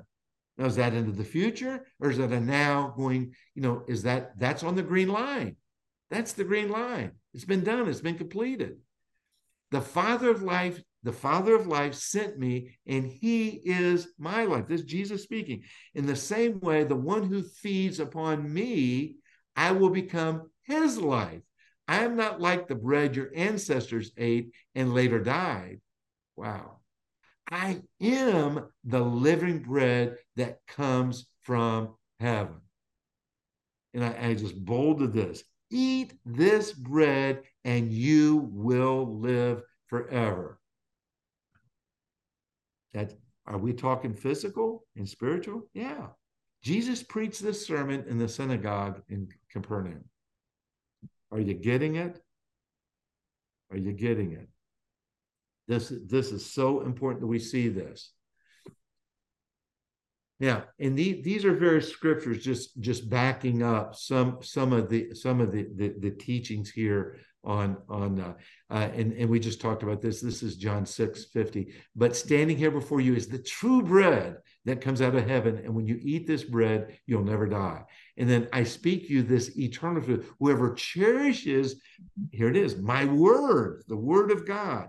Now, 0.57 0.67
is 0.67 0.77
that 0.77 0.93
into 0.93 1.11
the 1.11 1.25
future 1.25 1.85
or 1.99 2.09
is 2.09 2.19
that 2.19 2.31
a 2.31 2.39
now 2.39 2.93
going, 2.95 3.33
you 3.53 3.63
know, 3.63 3.83
is 3.85 4.03
that 4.03 4.39
that's 4.39 4.63
on 4.63 4.77
the 4.77 4.81
green 4.81 5.09
line? 5.09 5.57
That's 6.09 6.31
the 6.31 6.45
green 6.45 6.69
line. 6.69 7.11
It's 7.33 7.43
been 7.43 7.65
done, 7.65 7.89
it's 7.89 7.99
been 7.99 8.17
completed. 8.17 8.77
The 9.71 9.81
Father 9.81 10.29
of 10.29 10.41
life, 10.41 10.81
the 11.03 11.13
Father 11.13 11.55
of 11.55 11.67
life 11.67 11.93
sent 11.93 12.37
me, 12.37 12.77
and 12.87 13.05
he 13.05 13.49
is 13.49 14.07
my 14.17 14.43
life. 14.43 14.67
This 14.67 14.81
is 14.81 14.87
Jesus 14.87 15.23
speaking. 15.23 15.63
In 15.93 16.05
the 16.05 16.15
same 16.15 16.59
way, 16.59 16.83
the 16.83 16.95
one 16.95 17.23
who 17.23 17.43
feeds 17.43 17.99
upon 17.99 18.51
me, 18.51 19.17
I 19.55 19.71
will 19.71 19.89
become 19.91 20.49
his 20.63 20.97
life. 20.97 21.41
I 21.87 22.03
am 22.03 22.15
not 22.15 22.39
like 22.39 22.67
the 22.67 22.75
bread 22.75 23.15
your 23.15 23.29
ancestors 23.35 24.11
ate 24.17 24.53
and 24.75 24.93
later 24.93 25.19
died. 25.19 25.81
Wow. 26.35 26.79
I 27.51 27.81
am 27.99 28.67
the 28.83 28.99
living 28.99 29.59
bread 29.59 30.17
that 30.35 30.59
comes 30.67 31.25
from 31.41 31.95
heaven. 32.19 32.61
And 33.93 34.03
I, 34.03 34.29
I 34.29 34.33
just 34.35 34.55
bolded 34.63 35.13
this 35.13 35.43
eat 35.69 36.13
this 36.25 36.71
bread 36.73 37.43
and 37.63 37.91
you 37.91 38.49
will 38.51 39.19
live 39.19 39.61
forever. 39.87 40.59
That 42.93 43.13
are 43.45 43.57
we 43.57 43.73
talking 43.73 44.13
physical 44.13 44.85
and 44.95 45.07
spiritual? 45.07 45.63
Yeah. 45.73 46.07
Jesus 46.63 47.01
preached 47.03 47.41
this 47.41 47.65
sermon 47.65 48.05
in 48.07 48.17
the 48.17 48.27
synagogue 48.27 49.01
in 49.09 49.27
Capernaum. 49.51 50.03
Are 51.31 51.39
you 51.39 51.53
getting 51.53 51.95
it? 51.95 52.19
Are 53.71 53.77
you 53.77 53.93
getting 53.93 54.33
it? 54.33 54.49
This, 55.67 55.93
this 56.07 56.31
is 56.31 56.51
so 56.51 56.81
important 56.81 57.21
that 57.21 57.27
we 57.27 57.39
see 57.39 57.69
this. 57.69 58.11
Yeah, 60.39 60.61
and 60.79 60.97
the, 60.97 61.21
these 61.21 61.43
are 61.43 61.53
various 61.53 61.91
scriptures 61.91 62.41
just 62.43 62.79
just 62.79 63.09
backing 63.09 63.61
up 63.61 63.95
some 63.95 64.37
some 64.41 64.71
of 64.71 64.89
the 64.89 65.13
some 65.13 65.41
of 65.41 65.51
the 65.51 65.67
the, 65.75 65.93
the 65.99 66.11
teachings 66.11 66.69
here 66.69 67.17
on 67.43 67.75
on 67.89 68.19
uh, 68.21 68.33
uh, 68.69 68.89
and 68.95 69.11
and 69.13 69.29
we 69.29 69.39
just 69.39 69.59
talked 69.59 69.83
about 69.83 70.01
this. 70.01 70.21
This 70.21 70.41
is 70.41 70.55
John 70.55 70.85
six 70.85 71.25
fifty. 71.25 71.73
But 71.93 72.15
standing 72.15 72.57
here 72.57 72.71
before 72.71 73.01
you 73.01 73.15
is 73.15 73.27
the 73.27 73.43
true 73.43 73.81
bread 73.81 74.37
that 74.63 74.79
comes 74.79 75.01
out 75.01 75.15
of 75.15 75.27
heaven, 75.27 75.57
and 75.57 75.75
when 75.75 75.85
you 75.85 75.99
eat 76.01 76.25
this 76.25 76.45
bread, 76.45 76.97
you'll 77.05 77.23
never 77.23 77.45
die. 77.45 77.83
And 78.15 78.29
then 78.29 78.47
I 78.53 78.63
speak 78.63 79.09
you 79.09 79.23
this 79.23 79.57
eternal 79.57 80.01
truth. 80.01 80.29
Whoever 80.39 80.73
cherishes, 80.73 81.81
here 82.31 82.47
it 82.49 82.55
is, 82.55 82.77
my 82.77 83.03
word, 83.03 83.83
the 83.89 83.97
word 83.97 84.31
of 84.31 84.47
God, 84.47 84.87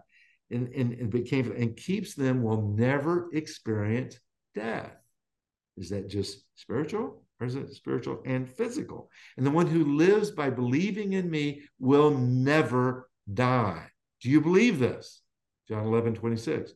and 0.51 0.69
and, 0.69 0.93
and 0.93 1.11
became 1.11 1.51
and 1.51 1.77
keeps 1.77 2.15
them 2.15 2.45
will 2.45 2.75
never 2.77 3.31
experience 3.33 4.17
death. 4.55 4.93
Is 5.77 5.91
that 5.91 6.09
just 6.09 6.45
spiritual 6.57 7.23
or 7.41 7.47
is 7.47 7.55
it 7.55 7.73
spiritual 7.75 8.23
and 8.27 8.49
physical? 8.49 9.11
And 9.37 9.47
the 9.47 9.51
one 9.51 9.67
who 9.67 9.97
lives 9.97 10.31
by 10.31 10.51
believing 10.51 11.15
in 11.15 11.31
me 11.31 11.63
will 11.79 12.11
never 12.11 13.09
die. 13.33 13.89
Do 14.23 14.31
you 14.31 14.41
believe 14.41 14.79
this? 14.79 15.23
John 15.69 15.87
11, 15.87 16.15
26. 16.15 16.73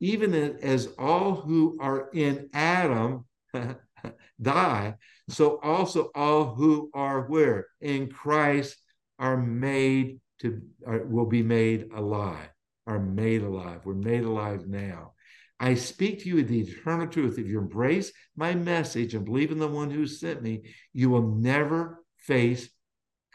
Even 0.00 0.34
as 0.34 0.88
all 0.98 1.34
who 1.34 1.78
are 1.80 2.08
in 2.12 2.48
Adam 2.54 3.26
die, 4.42 4.94
so 5.28 5.60
also 5.62 6.10
all 6.14 6.54
who 6.54 6.90
are 6.94 7.22
where? 7.22 7.66
In 7.80 8.08
Christ 8.08 8.76
are 9.18 9.36
made 9.36 10.20
to, 10.40 10.62
are, 10.86 11.04
will 11.04 11.26
be 11.26 11.42
made 11.42 11.90
alive, 11.94 12.48
are 12.86 12.98
made 12.98 13.42
alive. 13.42 13.82
We're 13.84 13.94
made 13.94 14.24
alive 14.24 14.66
now. 14.66 15.12
I 15.62 15.74
speak 15.74 16.20
to 16.20 16.28
you 16.28 16.42
the 16.42 16.60
eternal 16.60 17.06
truth. 17.06 17.38
If 17.38 17.46
you 17.46 17.58
embrace 17.58 18.10
my 18.34 18.54
message 18.54 19.14
and 19.14 19.26
believe 19.26 19.52
in 19.52 19.58
the 19.58 19.68
one 19.68 19.90
who 19.90 20.06
sent 20.06 20.42
me, 20.42 20.62
you 20.94 21.10
will 21.10 21.36
never 21.36 22.02
face 22.16 22.70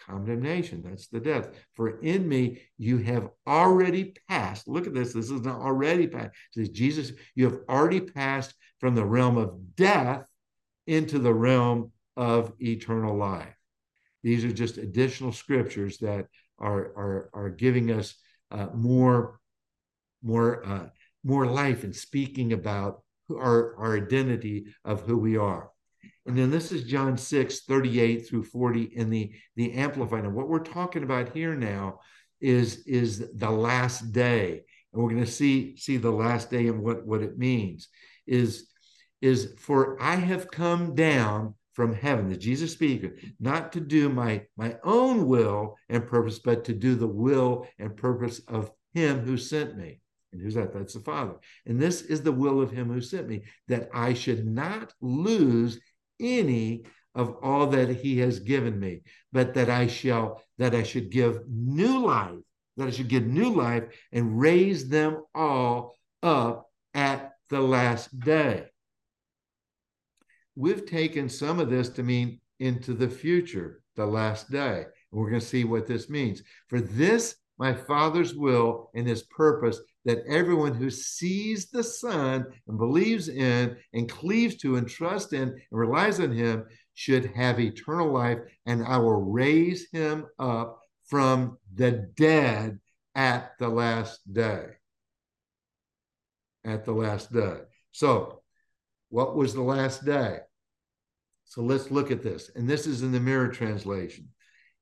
condemnation. 0.08 0.82
That's 0.84 1.08
the 1.08 1.20
death. 1.20 1.50
For 1.76 2.00
in 2.02 2.28
me, 2.28 2.64
you 2.80 2.98
have 2.98 3.30
already 3.48 4.16
passed. 4.28 4.68
Look 4.68 4.88
at 4.88 4.94
this. 4.96 5.14
This 5.14 5.30
is 5.30 5.42
not 5.42 5.62
already 5.62 6.08
passed. 6.08 6.32
It 6.56 6.60
says, 6.60 6.70
Jesus, 6.70 7.12
you 7.36 7.46
have 7.46 7.60
already 7.70 8.02
passed 8.02 8.56
from 8.80 8.96
the 8.96 9.06
realm 9.06 9.38
of 9.38 9.76
death 9.76 10.28
into 10.88 11.20
the 11.20 11.34
realm 11.34 11.92
of 12.18 12.54
eternal 12.60 13.16
life. 13.16 13.56
These 14.24 14.44
are 14.46 14.52
just 14.52 14.78
additional 14.78 15.32
scriptures 15.32 16.00
that 16.00 16.26
are, 16.58 16.80
are, 16.80 17.30
are 17.34 17.50
giving 17.50 17.92
us 17.92 18.16
uh, 18.50 18.68
more, 18.74 19.40
more 20.24 20.66
uh, 20.66 20.88
more 21.26 21.48
life 21.48 21.84
and 21.84 21.96
speaking 21.96 22.54
about 22.54 23.02
our, 23.32 23.76
our 23.78 23.98
identity 23.98 24.68
of 24.86 25.02
who 25.02 25.18
we 25.18 25.36
are. 25.36 25.72
And 26.28 26.38
then 26.38 26.52
this 26.52 26.72
is 26.72 26.84
John 26.84 27.18
6, 27.18 27.62
38 27.62 28.28
through 28.28 28.44
40 28.44 28.84
in 28.84 29.10
the, 29.10 29.32
the 29.56 29.74
Amplified. 29.74 30.24
And 30.24 30.36
what 30.36 30.48
we're 30.48 30.60
talking 30.60 31.04
about 31.04 31.36
here 31.36 31.56
now 31.56 32.00
is, 32.40 32.86
is 32.86 33.32
the 33.36 33.50
last 33.50 34.12
day. 34.12 34.64
And 34.94 35.04
we're 35.04 35.10
going 35.10 35.26
to 35.26 35.32
see, 35.32 35.76
see 35.78 35.98
the 35.98 36.12
last 36.12 36.50
day 36.50 36.68
and 36.68 36.82
what, 36.82 37.06
what 37.06 37.22
it 37.22 37.38
means. 37.38 37.90
Is, 38.28 38.70
is 39.22 39.54
for 39.60 40.02
I 40.02 40.16
have 40.16 40.50
come 40.50 40.96
down 40.96 41.56
from 41.74 41.94
heaven, 41.94 42.30
the 42.30 42.38
Jesus 42.38 42.72
speaking, 42.72 43.12
not 43.40 43.74
to 43.74 43.82
do 43.82 44.10
my, 44.10 44.44
my 44.56 44.78
own 44.84 45.28
will 45.28 45.76
and 45.90 46.08
purpose, 46.08 46.40
but 46.40 46.64
to 46.66 46.74
do 46.74 46.96
the 46.96 47.08
will 47.08 47.68
and 47.78 47.98
purpose 47.98 48.40
of 48.48 48.72
him 48.94 49.20
who 49.20 49.38
sent 49.38 49.78
me. 49.78 50.00
And 50.36 50.44
who's 50.44 50.56
that? 50.56 50.74
That's 50.74 50.94
the 50.94 51.00
Father. 51.00 51.36
And 51.66 51.82
this 51.82 52.02
is 52.02 52.22
the 52.22 52.32
will 52.32 52.62
of 52.62 52.72
him 52.72 52.92
who 52.92 53.02
sent 53.02 53.28
me, 53.28 53.44
that 53.68 53.90
I 53.94 54.14
should 54.14 54.46
not 54.46 54.94
lose 55.02 55.80
any 56.20 56.84
of 57.16 57.38
all 57.42 57.68
that 57.68 57.90
he 57.90 58.20
has 58.20 58.40
given 58.40 58.78
me, 58.78 59.02
but 59.32 59.54
that 59.54 59.70
I 59.70 59.88
shall, 59.88 60.44
that 60.58 60.76
I 60.76 60.84
should 60.84 61.10
give 61.10 61.40
new 61.48 62.06
life, 62.06 62.36
that 62.76 62.88
I 62.88 62.92
should 62.92 63.08
give 63.08 63.26
new 63.26 63.52
life 63.52 63.86
and 64.12 64.38
raise 64.40 64.90
them 64.90 65.24
all 65.34 65.96
up 66.22 66.70
at 66.94 67.32
the 67.50 67.62
last 67.62 68.20
day. 68.20 68.66
We've 70.56 70.86
taken 70.86 71.30
some 71.30 71.60
of 71.60 71.70
this 71.70 71.90
to 71.90 72.04
mean 72.04 72.40
into 72.60 72.94
the 72.94 73.10
future, 73.10 73.82
the 73.96 74.06
last 74.06 74.52
day. 74.52 74.86
And 75.12 75.22
we're 75.22 75.30
going 75.30 75.42
to 75.42 75.46
see 75.46 75.64
what 75.64 75.88
this 75.88 76.10
means. 76.10 76.42
For 76.68 76.82
this, 76.82 77.36
my 77.58 77.74
Father's 77.74 78.36
will 78.36 78.90
and 78.94 79.08
his 79.08 79.24
purpose 79.24 79.80
that 80.06 80.24
everyone 80.28 80.74
who 80.74 80.90
sees 80.90 81.70
the 81.70 81.84
Son 81.84 82.46
and 82.68 82.78
believes 82.78 83.28
in 83.28 83.76
and 83.94 84.10
cleaves 84.10 84.56
to 84.58 84.78
and 84.78 84.88
trusts 84.88 85.34
in 85.34 85.50
and 85.50 85.60
relies 85.72 86.20
on 86.20 86.32
him 86.32 86.66
should 86.94 87.26
have 87.36 87.60
eternal 87.60 88.12
life, 88.12 88.40
and 88.66 88.84
I 88.86 88.98
will 88.98 89.22
raise 89.22 89.90
him 89.92 90.28
up 90.40 90.80
from 91.08 91.58
the 91.74 91.92
dead 92.16 92.80
at 93.16 93.52
the 93.60 93.68
last 93.68 94.22
day. 94.32 94.66
At 96.64 96.86
the 96.86 96.94
last 96.94 97.34
day. 97.34 97.58
So, 97.92 98.42
what 99.10 99.36
was 99.36 99.54
the 99.54 99.62
last 99.62 100.06
day? 100.06 100.40
So 101.46 101.62
let's 101.62 101.92
look 101.92 102.12
at 102.12 102.24
this. 102.24 102.52
And 102.56 102.70
this 102.70 102.88
is 102.88 103.02
in 103.02 103.12
the 103.12 103.20
mirror 103.20 103.48
translation. 103.48 104.30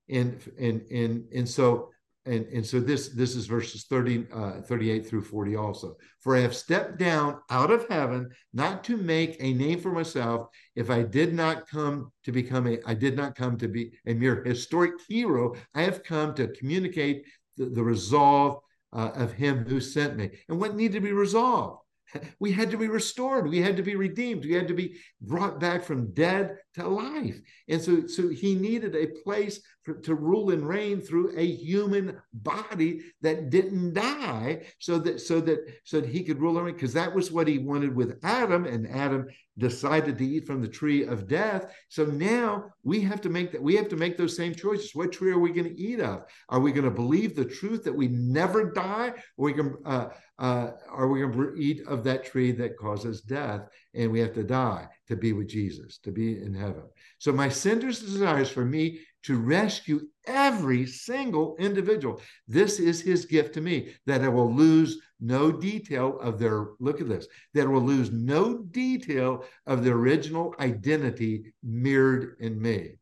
And 0.10 0.40
and 0.60 0.82
and 0.92 1.26
and 1.34 1.48
so 1.48 1.93
and, 2.26 2.46
and 2.48 2.66
so 2.66 2.80
this 2.80 3.10
this 3.10 3.36
is 3.36 3.48
verses 3.48 3.86
30 3.86 4.28
uh, 4.34 4.62
38 4.62 5.06
through 5.08 5.24
40 5.24 5.56
also. 5.56 5.96
For 6.22 6.36
i 6.36 6.40
have 6.40 6.56
stepped 6.56 6.98
down 6.98 7.40
out 7.50 7.72
of 7.72 7.88
heaven 7.90 8.30
not 8.54 8.84
to 8.86 8.98
make 8.98 9.36
a 9.40 9.54
name 9.54 9.80
for 9.82 9.92
myself 9.92 10.48
if 10.76 10.90
i 10.90 11.04
did 11.04 11.34
not 11.34 11.68
come 11.68 12.12
to 12.24 12.32
become 12.32 12.68
a 12.68 12.78
i 12.86 12.94
did 12.94 13.18
not 13.18 13.36
come 13.36 13.58
to 13.58 13.68
be 13.68 13.92
a 14.08 14.14
mere 14.14 14.44
historic 14.44 14.94
hero. 15.08 15.56
I 15.76 15.82
have 15.84 16.04
come 16.04 16.34
to 16.36 16.48
communicate 16.48 17.26
the, 17.58 17.66
the 17.66 17.84
resolve 17.84 18.60
uh, 18.94 19.12
of 19.16 19.34
him 19.34 19.66
who 19.66 19.82
sent 19.82 20.16
me. 20.16 20.32
And 20.50 20.60
what 20.60 20.76
needed 20.76 20.96
to 20.96 21.02
be 21.02 21.12
resolved? 21.12 21.82
We 22.40 22.52
had 22.52 22.70
to 22.72 22.78
be 22.78 22.88
restored. 22.88 23.50
We 23.50 23.60
had 23.60 23.76
to 23.78 23.84
be 23.84 23.96
redeemed. 23.96 24.46
We 24.46 24.54
had 24.54 24.68
to 24.68 24.76
be 24.76 24.98
brought 25.20 25.60
back 25.60 25.84
from 25.84 26.14
dead 26.14 26.58
to 26.76 26.88
life. 26.88 27.40
And 27.70 27.82
so 27.82 28.08
so 28.08 28.30
he 28.30 28.56
needed 28.56 28.96
a 28.96 29.08
place 29.24 29.60
for, 29.84 29.96
to 29.96 30.16
rule 30.16 30.52
and 30.52 30.68
reign 30.68 31.02
through 31.02 31.34
a 31.38 31.46
human 31.46 32.20
body 32.34 33.02
that 33.22 33.50
didn't 33.50 33.94
die 33.94 34.66
so 34.80 34.98
that 35.00 35.22
so 35.22 35.40
that 35.42 35.60
so 35.84 36.02
that 36.02 36.10
he 36.10 36.24
could 36.24 36.40
rule 36.40 36.58
and 36.58 36.66
reign 36.66 36.76
because 36.76 36.94
that 36.94 37.14
was 37.14 37.32
what 37.32 37.48
he 37.48 37.58
wanted 37.58 37.96
with 37.96 38.20
adam 38.24 38.66
and 38.66 38.88
adam 38.90 39.28
decided 39.58 40.18
to 40.18 40.26
eat 40.26 40.48
from 40.48 40.62
the 40.62 40.68
tree 40.68 41.06
of 41.06 41.28
death. 41.28 41.72
So 41.90 42.06
now 42.06 42.66
we 42.84 43.02
have 43.02 43.22
to 43.22 43.30
make 43.30 43.52
that 43.52 43.62
we 43.62 43.76
have 43.76 43.90
to 43.90 43.96
make 43.96 44.18
those 44.18 44.36
same 44.36 44.56
choices. 44.56 44.96
What 44.96 45.12
tree 45.12 45.32
are 45.32 45.40
we 45.40 45.52
going 45.52 45.70
to 45.70 45.80
eat 45.80 46.00
of? 46.00 46.24
Are 46.50 46.60
we 46.60 46.72
going 46.72 46.86
to 46.86 46.92
believe 46.92 47.36
the 47.36 47.46
truth 47.46 47.84
that 47.84 47.96
we 47.96 48.08
never 48.08 48.72
die? 48.72 49.14
Or 49.38 49.46
we 49.46 49.54
can 49.54 49.76
uh, 49.86 50.08
uh, 50.40 50.72
are 50.90 51.08
we 51.08 51.20
going 51.20 51.34
to 51.34 51.54
eat 51.56 51.86
of 51.88 52.04
that 52.06 52.26
tree 52.26 52.52
that 52.54 52.78
causes 52.78 53.22
death 53.22 53.68
and 53.94 54.12
we 54.12 54.20
have 54.20 54.34
to 54.34 54.44
die 54.44 54.88
to 55.08 55.16
be 55.16 55.34
with 55.34 55.48
jesus 55.48 55.98
to 55.98 56.12
be 56.12 56.42
in 56.42 56.54
heaven 56.54 56.84
so 57.18 57.32
my 57.32 57.50
sinner's 57.50 58.00
desire 58.00 58.42
is 58.42 58.50
for 58.50 58.66
me 58.66 59.00
to 59.24 59.38
rescue 59.38 60.02
every 60.26 60.86
single 60.86 61.56
individual. 61.58 62.22
This 62.48 62.80
is 62.80 63.02
his 63.02 63.26
gift 63.26 63.54
to 63.56 63.62
me 63.62 63.96
that 64.06 64.22
I 64.22 64.28
will 64.28 64.54
lose 64.54 65.00
no 65.20 65.52
detail 65.52 66.20
of 66.20 66.40
their, 66.40 66.68
look 66.80 67.02
at 67.02 67.08
this, 67.08 67.28
that 67.54 67.66
I 67.66 67.70
will 67.70 67.82
lose 67.82 68.12
no 68.12 68.58
detail 68.58 69.46
of 69.66 69.84
the 69.84 69.92
original 69.92 70.54
identity 70.60 71.54
mirrored 71.64 72.36
in 72.40 72.62
me. 72.62 72.96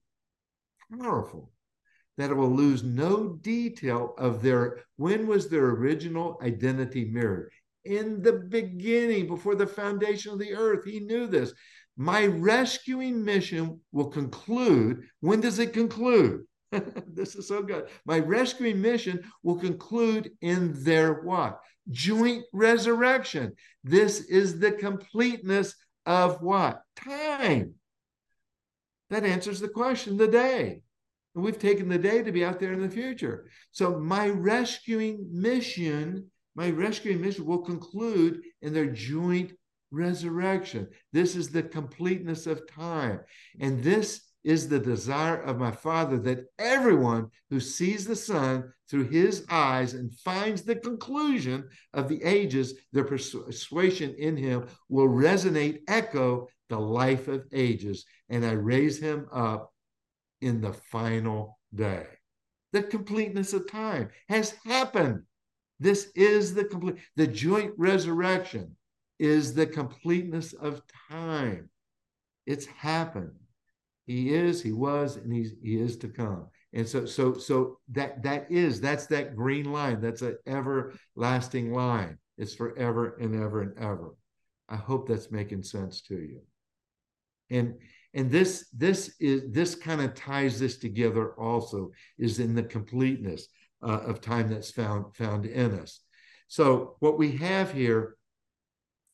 Powerful. 0.99 1.51
That 2.17 2.29
I 2.29 2.33
will 2.33 2.51
lose 2.51 2.83
no 2.83 3.29
detail 3.41 4.13
of 4.17 4.43
their, 4.43 4.81
when 4.97 5.25
was 5.25 5.49
their 5.49 5.69
original 5.69 6.37
identity 6.43 7.05
mirrored? 7.05 7.51
In 7.84 8.21
the 8.21 8.34
beginning, 8.34 9.27
before 9.27 9.55
the 9.55 9.67
foundation 9.67 10.34
of 10.34 10.39
the 10.39 10.53
earth, 10.53 10.86
he 10.86 10.99
knew 10.99 11.27
this. 11.27 11.53
My 11.97 12.25
rescuing 12.25 13.23
mission 13.23 13.79
will 13.91 14.09
conclude. 14.09 15.03
When 15.19 15.41
does 15.41 15.59
it 15.59 15.73
conclude? 15.73 16.45
this 17.07 17.36
is 17.36 17.47
so 17.47 17.61
good. 17.61 17.89
My 18.05 18.19
rescuing 18.19 18.82
mission 18.82 19.23
will 19.43 19.57
conclude 19.57 20.32
in 20.41 20.84
their 20.84 21.21
what? 21.21 21.59
Joint 21.89 22.43
resurrection. 22.53 23.53
This 23.84 24.21
is 24.21 24.59
the 24.59 24.71
completeness 24.71 25.75
of 26.05 26.41
what? 26.41 26.82
Time. 26.95 27.75
That 29.09 29.25
answers 29.25 29.59
the 29.59 29.67
question, 29.67 30.17
the 30.17 30.27
day. 30.27 30.82
And 31.36 31.43
we've 31.43 31.59
taken 31.59 31.89
the 31.89 31.97
day 31.97 32.23
to 32.23 32.32
be 32.32 32.45
out 32.45 32.59
there 32.59 32.73
in 32.73 32.82
the 32.82 32.89
future. 32.89 33.49
So 33.71 33.99
my 33.99 34.29
rescuing 34.29 35.27
mission, 35.32 36.32
my 36.56 36.70
rescuing 36.70 37.22
mission 37.22 37.45
will 37.45 37.62
conclude 37.62 38.41
in 38.62 38.74
their 38.74 38.88
joint 38.88 39.54
resurrection. 39.91 40.88
This 41.14 41.36
is 41.36 41.49
the 41.49 41.64
completeness 41.64 42.47
of 42.47 42.68
time. 42.72 43.20
And 43.60 43.84
this 43.84 44.22
is 44.43 44.68
the 44.68 44.80
desire 44.80 45.41
of 45.41 45.60
my 45.60 45.72
Father 45.72 46.18
that 46.18 46.45
everyone 46.58 47.28
who 47.49 47.60
sees 47.60 48.06
the 48.06 48.16
Son 48.16 48.72
through 48.89 49.08
his 49.08 49.45
eyes 49.49 49.93
and 49.93 50.14
finds 50.20 50.64
the 50.64 50.76
conclusion 50.76 51.70
of 51.93 52.08
the 52.08 52.24
ages, 52.24 52.74
their 52.91 53.04
persuasion 53.04 54.16
in 54.18 54.36
him 54.36 54.66
will 54.89 55.08
resonate, 55.08 55.80
echo 55.88 56.47
the 56.70 56.80
life 56.80 57.28
of 57.28 57.45
ages. 57.54 58.06
And 58.30 58.45
I 58.45 58.54
raise 58.54 58.99
him 58.99 59.28
up 59.32 59.72
in 60.41 60.62
the 60.62 60.74
final 60.74 61.60
day. 61.74 62.08
The 62.74 62.84
completeness 62.84 63.54
of 63.54 63.70
time 63.70 64.10
has 64.30 64.56
happened. 64.66 65.24
This 65.82 66.11
is 66.13 66.53
the 66.53 66.63
complete, 66.63 66.97
the 67.15 67.25
joint 67.25 67.73
resurrection 67.75 68.75
is 69.17 69.55
the 69.55 69.65
completeness 69.65 70.53
of 70.53 70.84
time. 71.09 71.69
It's 72.45 72.67
happened. 72.67 73.34
He 74.05 74.32
is, 74.32 74.61
he 74.61 74.73
was, 74.73 75.15
and 75.15 75.34
he's 75.34 75.53
he 75.63 75.79
is 75.79 75.97
to 75.97 76.07
come. 76.07 76.45
And 76.73 76.88
so 76.88 77.07
so 77.07 77.34
so 77.34 77.79
that 77.93 78.21
that 78.21 78.51
is 78.51 78.79
that's 78.79 79.07
that 79.07 79.36
green 79.36 79.71
line. 79.71 80.01
That's 80.01 80.21
an 80.21 80.38
everlasting 80.45 81.73
line. 81.73 82.19
It's 82.38 82.53
forever 82.53 83.17
and 83.19 83.34
ever 83.34 83.63
and 83.63 83.75
ever. 83.79 84.15
I 84.69 84.75
hope 84.75 85.07
that's 85.07 85.32
making 85.32 85.63
sense 85.63 86.01
to 86.03 86.15
you. 86.15 86.41
And 87.49 87.73
and 88.13 88.29
this 88.29 88.67
this 88.71 89.15
is 89.19 89.51
this 89.51 89.73
kind 89.73 89.99
of 89.99 90.13
ties 90.13 90.59
this 90.59 90.77
together 90.77 91.34
also 91.39 91.89
is 92.19 92.38
in 92.38 92.53
the 92.53 92.63
completeness 92.63 93.47
uh, 93.84 94.01
of 94.05 94.21
time 94.21 94.49
that's 94.49 94.71
found 94.71 95.15
found 95.15 95.45
in 95.45 95.79
us. 95.79 95.99
So 96.47 96.95
what 96.99 97.17
we 97.17 97.38
have 97.38 97.73
here 97.73 98.15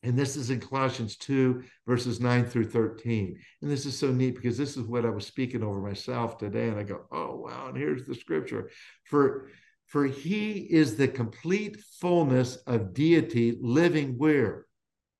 and 0.04 0.18
this 0.18 0.36
is 0.36 0.52
in 0.52 0.60
Colossians 0.60 1.18
2, 1.18 1.64
verses 1.88 2.22
9 2.22 2.46
through 2.46 2.70
13. 2.70 3.36
And 3.62 3.70
this 3.70 3.86
is 3.86 3.98
so 3.98 4.12
neat 4.12 4.36
because 4.36 4.56
this 4.56 4.78
is 4.78 4.84
what 4.84 5.06
I 5.06 5.10
was 5.10 5.26
speaking 5.26 5.64
over 5.64 5.82
myself 5.82 6.38
today. 6.38 6.70
And 6.70 6.80
I 6.80 6.84
go, 6.84 7.08
oh, 7.12 7.36
wow. 7.36 7.70
And 7.70 7.76
here's 7.76 8.06
the 8.06 8.14
scripture. 8.14 8.70
For, 9.06 9.50
for 9.88 10.06
he 10.06 10.52
is 10.52 10.96
the 10.96 11.08
complete 11.08 11.82
fullness 12.00 12.58
of 12.68 12.94
deity 12.94 13.58
living 13.60 14.20
where? 14.20 14.68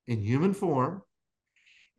in 0.08 0.22
human 0.22 0.54
form, 0.54 1.02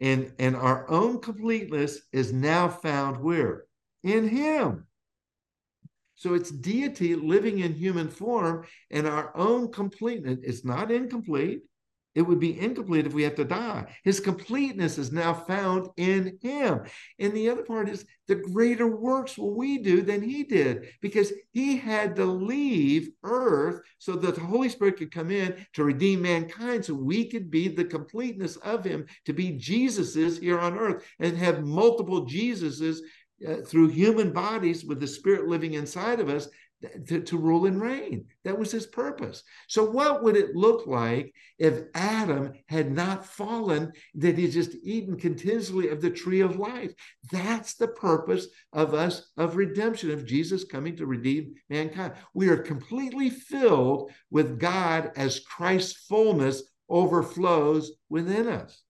and, 0.01 0.33
and 0.39 0.55
our 0.55 0.89
own 0.89 1.21
completeness 1.21 2.01
is 2.11 2.33
now 2.33 2.67
found 2.67 3.17
where? 3.17 3.65
In 4.03 4.27
Him. 4.27 4.87
So 6.19 6.33
it's 6.33 6.51
deity 6.51 7.15
living 7.15 7.59
in 7.59 7.73
human 7.73 8.09
form, 8.09 8.65
and 8.91 9.07
our 9.07 9.31
own 9.37 9.71
completeness 9.71 10.39
is 10.43 10.65
not 10.65 10.91
incomplete. 10.91 11.61
It 12.13 12.23
would 12.23 12.41
be 12.41 12.59
incomplete 12.59 13.05
if 13.05 13.13
we 13.13 13.23
have 13.23 13.35
to 13.35 13.45
die. 13.45 13.95
His 14.03 14.19
completeness 14.19 14.97
is 14.97 15.13
now 15.13 15.33
found 15.33 15.87
in 15.95 16.37
him. 16.41 16.81
And 17.19 17.31
the 17.31 17.49
other 17.49 17.63
part 17.63 17.87
is 17.87 18.03
the 18.27 18.35
greater 18.35 18.87
works 18.87 19.37
will 19.37 19.55
we 19.55 19.77
do 19.77 20.01
than 20.01 20.21
he 20.21 20.43
did 20.43 20.89
because 21.01 21.31
he 21.51 21.77
had 21.77 22.17
to 22.17 22.25
leave 22.25 23.11
earth 23.23 23.79
so 23.99 24.15
that 24.17 24.35
the 24.35 24.41
Holy 24.41 24.67
Spirit 24.67 24.97
could 24.97 25.13
come 25.13 25.31
in 25.31 25.65
to 25.73 25.85
redeem 25.85 26.23
mankind 26.23 26.83
so 26.83 26.95
we 26.95 27.29
could 27.29 27.49
be 27.49 27.69
the 27.69 27.85
completeness 27.85 28.57
of 28.57 28.83
him, 28.83 29.05
to 29.25 29.31
be 29.31 29.51
Jesus's 29.51 30.39
here 30.39 30.59
on 30.59 30.77
earth 30.77 31.05
and 31.19 31.37
have 31.37 31.63
multiple 31.63 32.25
Jesuses 32.25 32.97
uh, 33.47 33.57
through 33.65 33.87
human 33.89 34.31
bodies 34.33 34.83
with 34.85 34.99
the 34.99 35.07
spirit 35.07 35.47
living 35.47 35.73
inside 35.73 36.19
of 36.19 36.29
us 36.29 36.47
to, 37.07 37.21
to 37.21 37.37
rule 37.37 37.65
and 37.65 37.81
reign. 37.81 38.25
That 38.45 38.57
was 38.57 38.71
his 38.71 38.85
purpose. 38.85 39.43
So, 39.67 39.89
what 39.89 40.23
would 40.23 40.37
it 40.37 40.55
look 40.55 40.87
like 40.87 41.33
if 41.57 41.83
Adam 41.93 42.53
had 42.67 42.91
not 42.91 43.25
fallen, 43.25 43.91
that 44.15 44.37
he 44.37 44.49
just 44.49 44.75
eaten 44.81 45.17
continuously 45.17 45.89
of 45.89 46.01
the 46.01 46.09
tree 46.09 46.41
of 46.41 46.57
life? 46.57 46.93
That's 47.31 47.75
the 47.75 47.89
purpose 47.89 48.47
of 48.71 48.93
us, 48.93 49.29
of 49.37 49.55
redemption, 49.55 50.11
of 50.11 50.25
Jesus 50.25 50.63
coming 50.63 50.95
to 50.97 51.05
redeem 51.05 51.55
mankind. 51.69 52.13
We 52.33 52.49
are 52.49 52.57
completely 52.57 53.29
filled 53.29 54.11
with 54.31 54.59
God 54.59 55.11
as 55.15 55.41
Christ's 55.41 56.05
fullness 56.07 56.63
overflows 56.89 57.91
within 58.09 58.47
us. 58.47 58.81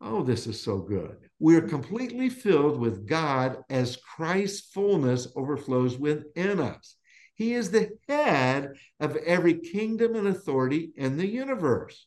Oh, 0.00 0.22
this 0.22 0.46
is 0.46 0.60
so 0.60 0.78
good. 0.78 1.23
We 1.38 1.56
are 1.56 1.68
completely 1.68 2.28
filled 2.28 2.78
with 2.78 3.06
God 3.06 3.64
as 3.68 3.96
Christ's 3.96 4.68
fullness 4.72 5.28
overflows 5.36 5.98
within 5.98 6.60
us. 6.60 6.96
He 7.34 7.54
is 7.54 7.70
the 7.70 7.90
head 8.08 8.74
of 9.00 9.16
every 9.16 9.54
kingdom 9.54 10.14
and 10.14 10.28
authority 10.28 10.92
in 10.96 11.16
the 11.16 11.26
universe. 11.26 12.06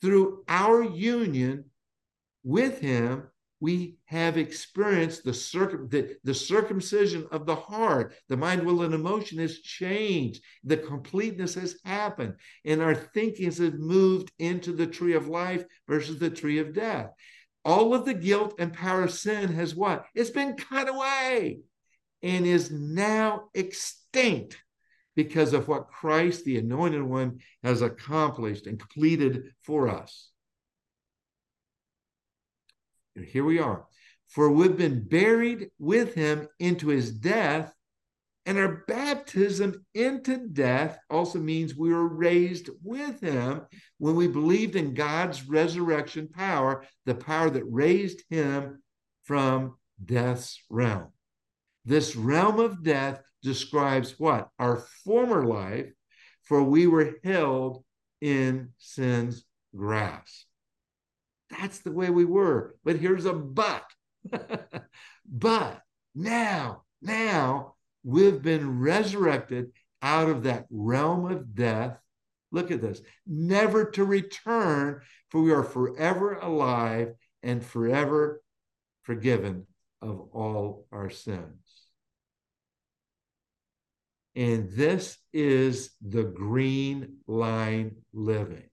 Through 0.00 0.44
our 0.48 0.82
union 0.82 1.66
with 2.42 2.80
Him, 2.80 3.28
we 3.60 3.94
have 4.06 4.38
experienced 4.38 5.22
the, 5.22 5.32
circum, 5.32 5.88
the, 5.88 6.16
the 6.24 6.34
circumcision 6.34 7.28
of 7.30 7.46
the 7.46 7.54
heart. 7.54 8.12
The 8.28 8.36
mind, 8.36 8.66
will, 8.66 8.82
and 8.82 8.92
emotion 8.92 9.38
has 9.38 9.60
changed. 9.60 10.42
The 10.64 10.78
completeness 10.78 11.54
has 11.54 11.78
happened. 11.84 12.34
And 12.64 12.82
our 12.82 12.96
thinking 12.96 13.44
has 13.44 13.60
moved 13.60 14.32
into 14.40 14.72
the 14.72 14.88
tree 14.88 15.12
of 15.12 15.28
life 15.28 15.64
versus 15.86 16.18
the 16.18 16.30
tree 16.30 16.58
of 16.58 16.74
death. 16.74 17.10
All 17.64 17.94
of 17.94 18.04
the 18.04 18.14
guilt 18.14 18.54
and 18.58 18.72
power 18.72 19.04
of 19.04 19.12
sin 19.12 19.52
has 19.52 19.74
what? 19.74 20.06
It's 20.14 20.30
been 20.30 20.56
cut 20.56 20.88
away 20.88 21.60
and 22.22 22.46
is 22.46 22.70
now 22.70 23.48
extinct 23.54 24.58
because 25.14 25.52
of 25.52 25.68
what 25.68 25.88
Christ, 25.88 26.44
the 26.44 26.58
anointed 26.58 27.02
one, 27.02 27.40
has 27.62 27.82
accomplished 27.82 28.66
and 28.66 28.78
completed 28.78 29.52
for 29.62 29.88
us. 29.88 30.30
And 33.14 33.24
here 33.24 33.44
we 33.44 33.58
are. 33.58 33.86
For 34.28 34.50
we've 34.50 34.76
been 34.76 35.06
buried 35.06 35.70
with 35.78 36.14
him 36.14 36.48
into 36.58 36.88
his 36.88 37.12
death, 37.12 37.72
and 38.44 38.58
our 38.58 38.84
baptism 38.88 39.86
into 39.94 40.48
death 40.48 40.98
also 41.08 41.38
means 41.38 41.76
we 41.76 41.92
were 41.94 42.08
raised 42.08 42.70
with 42.82 43.20
him 43.20 43.62
when 43.98 44.16
we 44.16 44.26
believed 44.26 44.74
in 44.74 44.94
God's 44.94 45.46
resurrection 45.48 46.28
power, 46.28 46.84
the 47.06 47.14
power 47.14 47.50
that 47.50 47.64
raised 47.64 48.22
him 48.30 48.82
from 49.22 49.76
death's 50.04 50.60
realm. 50.68 51.08
This 51.84 52.16
realm 52.16 52.58
of 52.58 52.82
death 52.82 53.20
describes 53.42 54.18
what? 54.18 54.48
Our 54.58 54.84
former 55.04 55.44
life, 55.44 55.92
for 56.42 56.62
we 56.64 56.88
were 56.88 57.14
held 57.22 57.84
in 58.20 58.70
sin's 58.78 59.44
grasp. 59.76 60.46
That's 61.50 61.78
the 61.78 61.92
way 61.92 62.10
we 62.10 62.24
were. 62.24 62.74
But 62.84 62.96
here's 62.96 63.26
a 63.26 63.32
but. 63.32 63.84
but 65.26 65.80
now, 66.14 66.82
now 67.00 67.71
we've 68.02 68.42
been 68.42 68.80
resurrected 68.80 69.72
out 70.00 70.28
of 70.28 70.44
that 70.44 70.66
realm 70.70 71.30
of 71.30 71.54
death. 71.54 71.98
Look 72.50 72.70
at 72.70 72.80
this 72.80 73.00
never 73.26 73.90
to 73.92 74.04
return, 74.04 75.00
for 75.30 75.40
we 75.40 75.52
are 75.52 75.64
forever 75.64 76.34
alive 76.34 77.14
and 77.42 77.64
forever 77.64 78.42
forgiven 79.02 79.66
of 80.00 80.28
all 80.32 80.86
our 80.92 81.10
sins. 81.10 81.56
And 84.34 84.70
this 84.70 85.18
is 85.32 85.90
the 86.00 86.24
green 86.24 87.18
line 87.26 87.96
living. 88.12 88.68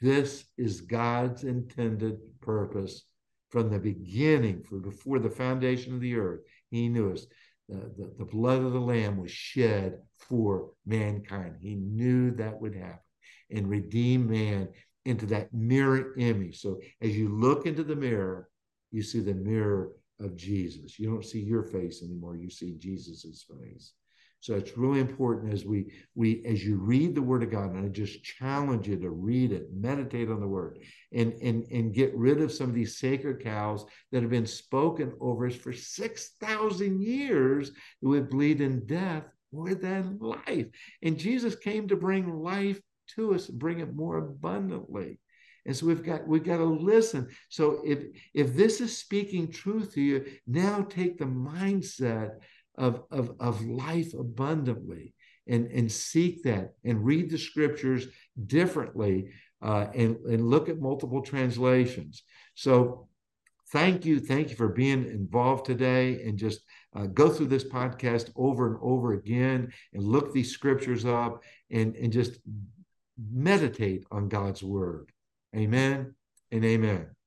This 0.00 0.44
is 0.56 0.80
God's 0.82 1.44
intended 1.44 2.18
purpose 2.40 3.04
from 3.50 3.70
the 3.70 3.78
beginning, 3.78 4.62
for 4.62 4.78
before 4.78 5.18
the 5.18 5.30
foundation 5.30 5.94
of 5.94 6.00
the 6.00 6.16
earth. 6.16 6.40
He 6.70 6.88
knew 6.88 7.12
us. 7.12 7.26
The, 7.68 8.14
the, 8.18 8.24
blood 8.24 8.62
of 8.62 8.72
the 8.72 8.80
Lamb 8.80 9.18
was 9.18 9.30
shed 9.30 9.98
for 10.16 10.70
mankind. 10.86 11.56
He 11.60 11.74
knew 11.74 12.30
that 12.36 12.58
would 12.58 12.74
happen 12.74 13.00
and 13.50 13.68
redeem 13.68 14.30
man 14.30 14.68
into 15.04 15.26
that 15.26 15.52
mirror 15.52 16.14
image. 16.18 16.60
So 16.60 16.80
as 17.02 17.16
you 17.16 17.28
look 17.28 17.66
into 17.66 17.84
the 17.84 17.96
mirror, 17.96 18.48
you 18.90 19.02
see 19.02 19.20
the 19.20 19.34
mirror 19.34 19.92
of 20.18 20.34
Jesus. 20.36 20.98
You 20.98 21.10
don't 21.10 21.24
see 21.24 21.40
your 21.40 21.62
face 21.62 22.02
anymore, 22.02 22.36
you 22.36 22.50
see 22.50 22.76
Jesus's 22.78 23.44
face. 23.48 23.92
So 24.40 24.54
it's 24.54 24.78
really 24.78 25.00
important 25.00 25.52
as 25.52 25.64
we 25.64 25.92
we 26.14 26.44
as 26.46 26.64
you 26.64 26.76
read 26.76 27.14
the 27.14 27.22
word 27.22 27.42
of 27.42 27.50
God, 27.50 27.74
and 27.74 27.84
I 27.84 27.88
just 27.88 28.22
challenge 28.22 28.86
you 28.86 28.96
to 28.96 29.10
read 29.10 29.52
it, 29.52 29.68
meditate 29.74 30.30
on 30.30 30.40
the 30.40 30.46
word, 30.46 30.78
and 31.12 31.32
and 31.42 31.64
and 31.72 31.92
get 31.92 32.14
rid 32.16 32.40
of 32.40 32.52
some 32.52 32.68
of 32.68 32.74
these 32.74 32.98
sacred 32.98 33.42
cows 33.42 33.84
that 34.12 34.22
have 34.22 34.30
been 34.30 34.46
spoken 34.46 35.12
over 35.20 35.46
us 35.46 35.56
for 35.56 35.72
six 35.72 36.30
thousand 36.40 37.02
years 37.02 37.72
that 38.00 38.08
would 38.08 38.30
bleed 38.30 38.60
in 38.60 38.86
death 38.86 39.24
more 39.52 39.74
than 39.74 40.18
life. 40.20 40.66
And 41.02 41.18
Jesus 41.18 41.56
came 41.56 41.88
to 41.88 41.96
bring 41.96 42.32
life 42.32 42.80
to 43.16 43.34
us, 43.34 43.48
bring 43.48 43.80
it 43.80 43.94
more 43.94 44.18
abundantly. 44.18 45.18
And 45.66 45.76
so 45.76 45.86
we've 45.86 46.02
got 46.02 46.26
we've 46.26 46.44
got 46.44 46.58
to 46.58 46.64
listen. 46.64 47.28
So 47.48 47.82
if 47.84 48.04
if 48.34 48.54
this 48.54 48.80
is 48.80 48.96
speaking 48.96 49.50
truth 49.50 49.94
to 49.94 50.00
you, 50.00 50.24
now 50.46 50.82
take 50.82 51.18
the 51.18 51.26
mindset 51.26 52.36
of, 52.78 53.02
of, 53.10 53.32
of 53.40 53.64
life 53.64 54.14
abundantly 54.14 55.14
and, 55.46 55.66
and 55.70 55.90
seek 55.90 56.42
that 56.44 56.74
and 56.84 57.04
read 57.04 57.30
the 57.30 57.38
scriptures 57.38 58.06
differently 58.46 59.30
uh, 59.62 59.86
and, 59.94 60.16
and 60.26 60.48
look 60.48 60.68
at 60.68 60.80
multiple 60.80 61.22
translations. 61.22 62.22
So 62.54 63.08
thank 63.72 64.04
you. 64.04 64.20
Thank 64.20 64.50
you 64.50 64.56
for 64.56 64.68
being 64.68 65.04
involved 65.06 65.66
today 65.66 66.22
and 66.22 66.38
just 66.38 66.60
uh, 66.94 67.06
go 67.06 67.28
through 67.28 67.46
this 67.46 67.64
podcast 67.64 68.30
over 68.36 68.66
and 68.68 68.78
over 68.82 69.14
again 69.14 69.72
and 69.92 70.02
look 70.02 70.32
these 70.32 70.52
scriptures 70.52 71.04
up 71.04 71.42
and, 71.70 71.96
and 71.96 72.12
just 72.12 72.38
meditate 73.18 74.04
on 74.10 74.28
God's 74.28 74.62
word. 74.62 75.10
Amen 75.56 76.14
and 76.52 76.64
amen. 76.64 77.17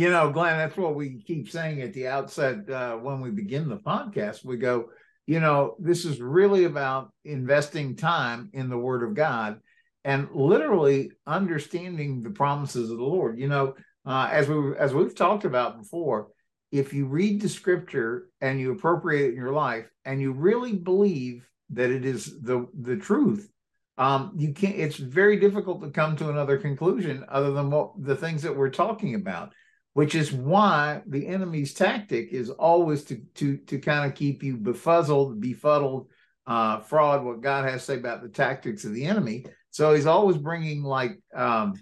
You 0.00 0.08
know, 0.08 0.30
Glenn, 0.30 0.56
that's 0.56 0.78
what 0.78 0.94
we 0.94 1.20
keep 1.20 1.50
saying 1.50 1.82
at 1.82 1.92
the 1.92 2.08
outset 2.08 2.70
uh, 2.70 2.96
when 2.96 3.20
we 3.20 3.28
begin 3.28 3.68
the 3.68 3.76
podcast. 3.76 4.42
We 4.42 4.56
go, 4.56 4.86
you 5.26 5.40
know, 5.40 5.76
this 5.78 6.06
is 6.06 6.22
really 6.22 6.64
about 6.64 7.12
investing 7.26 7.96
time 7.96 8.48
in 8.54 8.70
the 8.70 8.78
Word 8.78 9.02
of 9.02 9.12
God 9.12 9.60
and 10.02 10.26
literally 10.32 11.10
understanding 11.26 12.22
the 12.22 12.30
promises 12.30 12.90
of 12.90 12.96
the 12.96 13.04
Lord. 13.04 13.38
You 13.38 13.48
know, 13.48 13.74
uh, 14.06 14.30
as 14.32 14.48
we 14.48 14.74
as 14.78 14.94
we've 14.94 15.14
talked 15.14 15.44
about 15.44 15.76
before, 15.76 16.28
if 16.72 16.94
you 16.94 17.04
read 17.04 17.42
the 17.42 17.50
Scripture 17.50 18.30
and 18.40 18.58
you 18.58 18.72
appropriate 18.72 19.26
it 19.26 19.30
in 19.32 19.36
your 19.36 19.52
life, 19.52 19.84
and 20.06 20.18
you 20.18 20.32
really 20.32 20.76
believe 20.76 21.46
that 21.74 21.90
it 21.90 22.06
is 22.06 22.40
the 22.40 22.66
the 22.72 22.96
truth, 22.96 23.50
um, 23.98 24.32
you 24.38 24.54
can't. 24.54 24.76
It's 24.76 24.96
very 24.96 25.38
difficult 25.38 25.82
to 25.82 25.90
come 25.90 26.16
to 26.16 26.30
another 26.30 26.56
conclusion 26.56 27.22
other 27.28 27.50
than 27.50 27.68
what 27.68 28.02
the 28.02 28.16
things 28.16 28.40
that 28.44 28.56
we're 28.56 28.70
talking 28.70 29.14
about 29.14 29.52
which 29.94 30.14
is 30.14 30.32
why 30.32 31.02
the 31.06 31.26
enemy's 31.26 31.74
tactic 31.74 32.32
is 32.32 32.50
always 32.50 33.04
to 33.04 33.16
to 33.34 33.56
to 33.58 33.78
kind 33.78 34.10
of 34.10 34.16
keep 34.16 34.42
you 34.42 34.56
befuzzled, 34.56 35.40
befuddled, 35.40 36.08
uh, 36.46 36.80
fraud. 36.80 37.24
What 37.24 37.40
God 37.40 37.64
has 37.64 37.82
to 37.82 37.92
say 37.92 37.98
about 37.98 38.22
the 38.22 38.28
tactics 38.28 38.84
of 38.84 38.94
the 38.94 39.06
enemy. 39.06 39.46
So 39.70 39.94
he's 39.94 40.06
always 40.06 40.36
bringing 40.36 40.82
like 40.82 41.20
um, 41.34 41.74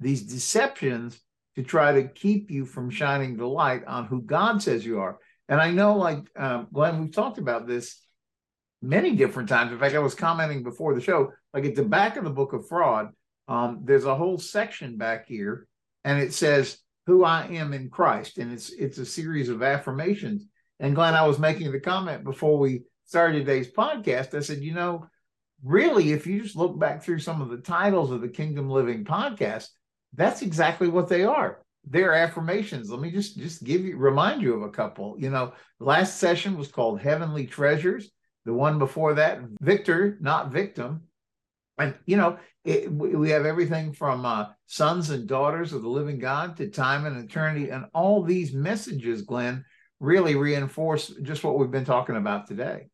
these 0.00 0.22
deceptions 0.22 1.18
to 1.56 1.62
try 1.62 1.92
to 1.92 2.08
keep 2.08 2.50
you 2.50 2.64
from 2.64 2.90
shining 2.90 3.36
the 3.36 3.46
light 3.46 3.84
on 3.86 4.06
who 4.06 4.22
God 4.22 4.62
says 4.62 4.84
you 4.84 5.00
are. 5.00 5.18
And 5.48 5.60
I 5.60 5.70
know, 5.70 5.96
like 5.96 6.18
um, 6.36 6.68
Glenn, 6.72 7.00
we've 7.00 7.12
talked 7.12 7.38
about 7.38 7.66
this 7.66 8.00
many 8.82 9.16
different 9.16 9.48
times. 9.48 9.72
In 9.72 9.78
fact, 9.78 9.94
I 9.94 9.98
was 9.98 10.14
commenting 10.14 10.62
before 10.62 10.94
the 10.94 11.00
show, 11.00 11.32
like 11.52 11.64
at 11.64 11.74
the 11.74 11.82
back 11.82 12.16
of 12.16 12.24
the 12.24 12.30
book 12.30 12.52
of 12.52 12.68
fraud, 12.68 13.08
um, 13.48 13.80
there's 13.84 14.04
a 14.04 14.14
whole 14.14 14.38
section 14.38 14.98
back 14.98 15.26
here, 15.26 15.66
and 16.04 16.20
it 16.20 16.34
says 16.34 16.78
who 17.08 17.24
I 17.24 17.46
am 17.46 17.72
in 17.72 17.88
Christ, 17.88 18.36
and 18.36 18.52
it's 18.52 18.68
it's 18.68 18.98
a 18.98 19.06
series 19.06 19.48
of 19.48 19.62
affirmations. 19.62 20.44
And 20.78 20.94
Glenn, 20.94 21.14
I 21.14 21.26
was 21.26 21.38
making 21.38 21.72
the 21.72 21.80
comment 21.80 22.22
before 22.22 22.58
we 22.58 22.82
started 23.06 23.38
today's 23.38 23.72
podcast. 23.72 24.34
I 24.34 24.40
said, 24.40 24.58
you 24.58 24.74
know, 24.74 25.08
really, 25.64 26.12
if 26.12 26.26
you 26.26 26.42
just 26.42 26.54
look 26.54 26.78
back 26.78 27.02
through 27.02 27.20
some 27.20 27.40
of 27.40 27.48
the 27.48 27.56
titles 27.56 28.10
of 28.10 28.20
the 28.20 28.28
Kingdom 28.28 28.68
Living 28.68 29.06
podcast, 29.06 29.68
that's 30.12 30.42
exactly 30.42 30.86
what 30.86 31.08
they 31.08 31.24
are. 31.24 31.62
They're 31.86 32.12
affirmations. 32.12 32.90
Let 32.90 33.00
me 33.00 33.10
just 33.10 33.38
just 33.38 33.64
give 33.64 33.86
you 33.86 33.96
remind 33.96 34.42
you 34.42 34.52
of 34.52 34.62
a 34.62 34.70
couple. 34.70 35.16
You 35.18 35.30
know, 35.30 35.54
last 35.80 36.18
session 36.18 36.58
was 36.58 36.68
called 36.68 37.00
Heavenly 37.00 37.46
Treasures. 37.46 38.10
The 38.44 38.52
one 38.52 38.78
before 38.78 39.14
that, 39.14 39.40
Victor, 39.62 40.18
not 40.20 40.52
victim. 40.52 41.04
And 41.78 41.94
you 42.06 42.16
know, 42.16 42.38
it, 42.64 42.92
we 42.92 43.30
have 43.30 43.46
everything 43.46 43.92
from 43.92 44.24
uh, 44.24 44.46
sons 44.66 45.10
and 45.10 45.26
daughters 45.26 45.72
of 45.72 45.82
the 45.82 45.88
living 45.88 46.18
God 46.18 46.56
to 46.56 46.68
time 46.68 47.06
and 47.06 47.24
eternity, 47.24 47.70
and 47.70 47.86
all 47.94 48.22
these 48.22 48.52
messages, 48.52 49.22
Glenn, 49.22 49.64
really 50.00 50.34
reinforce 50.34 51.08
just 51.22 51.44
what 51.44 51.58
we've 51.58 51.70
been 51.70 51.84
talking 51.84 52.16
about 52.16 52.46
today. 52.46 52.88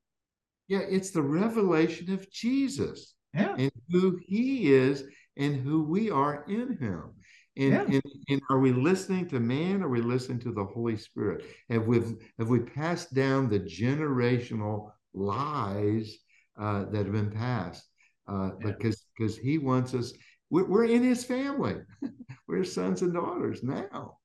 Yeah, 0.68 0.80
it's 0.89 1.11
the 1.11 1.22
revelation 1.22 2.12
of 2.12 2.30
Jesus 2.30 3.14
yeah. 3.35 3.55
and 3.59 3.72
who 3.91 4.18
he 4.22 4.72
is 4.72 5.05
and 5.37 5.57
who 5.57 5.82
we 5.82 6.11
are 6.11 6.45
in 6.49 6.78
him. 6.78 7.12
And, 7.57 7.72
yeah. 7.72 7.82
and, 7.82 8.03
and, 8.28 8.41
are 8.51 8.59
we 8.59 8.72
listening 8.72 9.28
to 9.28 9.39
man 9.39 9.82
or 9.82 9.87
are 9.87 9.91
we 9.91 10.01
listening 10.01 10.41
to 10.41 10.53
the 10.53 10.64
Holy 10.64 10.97
Spirit? 10.97 11.45
Have 11.70 11.87
we 11.87 12.01
have 12.39 12.49
we 12.49 12.61
passed 12.61 13.14
down 13.14 13.49
the 13.49 13.61
generational 13.61 14.91
lies 15.12 16.16
uh, 16.59 16.87
that 16.87 17.05
have 17.05 17.12
been 17.12 17.30
passed? 17.30 17.85
Uh, 18.26 18.50
yeah. 18.60 18.72
Because 18.72 19.04
because 19.16 19.36
he 19.36 19.58
wants 19.58 19.94
us, 19.94 20.12
we're, 20.50 20.64
we're 20.64 20.84
in 20.84 21.02
his 21.02 21.24
family. 21.24 21.76
we're 22.48 22.64
sons 22.64 23.02
and 23.02 23.12
daughters 23.12 23.62
now, 23.62 24.18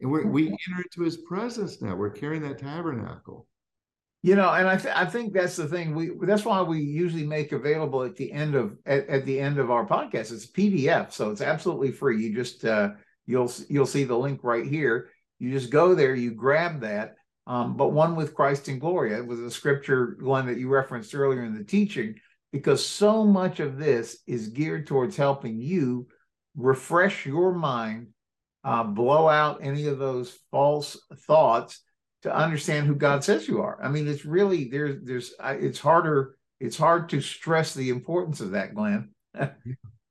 and 0.00 0.10
we 0.10 0.24
we 0.24 0.46
enter 0.46 0.82
into 0.82 1.02
his 1.02 1.18
presence 1.18 1.80
now. 1.80 1.94
We're 1.94 2.10
carrying 2.10 2.42
that 2.42 2.58
tabernacle. 2.58 3.46
You 4.22 4.34
know, 4.34 4.52
and 4.52 4.66
I 4.66 4.76
th- 4.76 4.94
I 4.96 5.06
think 5.06 5.32
that's 5.32 5.54
the 5.54 5.68
thing. 5.68 5.94
We 5.94 6.10
that's 6.22 6.44
why 6.44 6.60
we 6.62 6.80
usually 6.80 7.24
make 7.24 7.52
available 7.52 8.02
at 8.02 8.16
the 8.16 8.32
end 8.32 8.56
of 8.56 8.76
at, 8.84 9.08
at 9.08 9.24
the 9.24 9.38
end 9.38 9.58
of 9.58 9.70
our 9.70 9.86
podcast. 9.86 10.32
It's 10.32 10.50
PDF, 10.50 11.12
so 11.12 11.30
it's 11.30 11.40
absolutely 11.40 11.92
free. 11.92 12.20
You 12.24 12.34
just 12.34 12.64
uh, 12.64 12.90
you'll 13.26 13.52
you'll 13.68 13.86
see 13.86 14.02
the 14.02 14.18
link 14.18 14.40
right 14.42 14.66
here. 14.66 15.10
You 15.38 15.52
just 15.52 15.70
go 15.70 15.94
there, 15.94 16.16
you 16.16 16.32
grab 16.32 16.80
that. 16.80 17.14
Um, 17.46 17.76
but 17.76 17.92
one 17.92 18.16
with 18.16 18.34
Christ 18.34 18.68
in 18.68 18.78
glory. 18.78 19.14
It 19.14 19.26
was 19.26 19.40
a 19.40 19.50
scripture, 19.50 20.18
one 20.20 20.46
that 20.46 20.58
you 20.58 20.68
referenced 20.68 21.14
earlier 21.14 21.44
in 21.44 21.54
the 21.54 21.64
teaching, 21.64 22.16
because 22.52 22.84
so 22.84 23.24
much 23.24 23.60
of 23.60 23.78
this 23.78 24.18
is 24.26 24.48
geared 24.48 24.86
towards 24.86 25.16
helping 25.16 25.60
you 25.60 26.08
refresh 26.56 27.26
your 27.26 27.52
mind, 27.52 28.08
uh, 28.64 28.84
blow 28.84 29.28
out 29.28 29.60
any 29.62 29.86
of 29.86 29.98
those 29.98 30.36
false 30.50 30.98
thoughts 31.26 31.82
to 32.22 32.34
understand 32.34 32.86
who 32.86 32.94
God 32.94 33.22
says 33.22 33.46
you 33.46 33.62
are. 33.62 33.78
I 33.82 33.88
mean, 33.88 34.08
it's 34.08 34.24
really 34.24 34.68
there's 34.68 35.02
there's 35.04 35.34
it's 35.40 35.78
harder 35.78 36.36
it's 36.60 36.76
hard 36.76 37.08
to 37.10 37.20
stress 37.20 37.74
the 37.74 37.90
importance 37.90 38.40
of 38.40 38.52
that, 38.52 38.74
Glenn. 38.74 39.10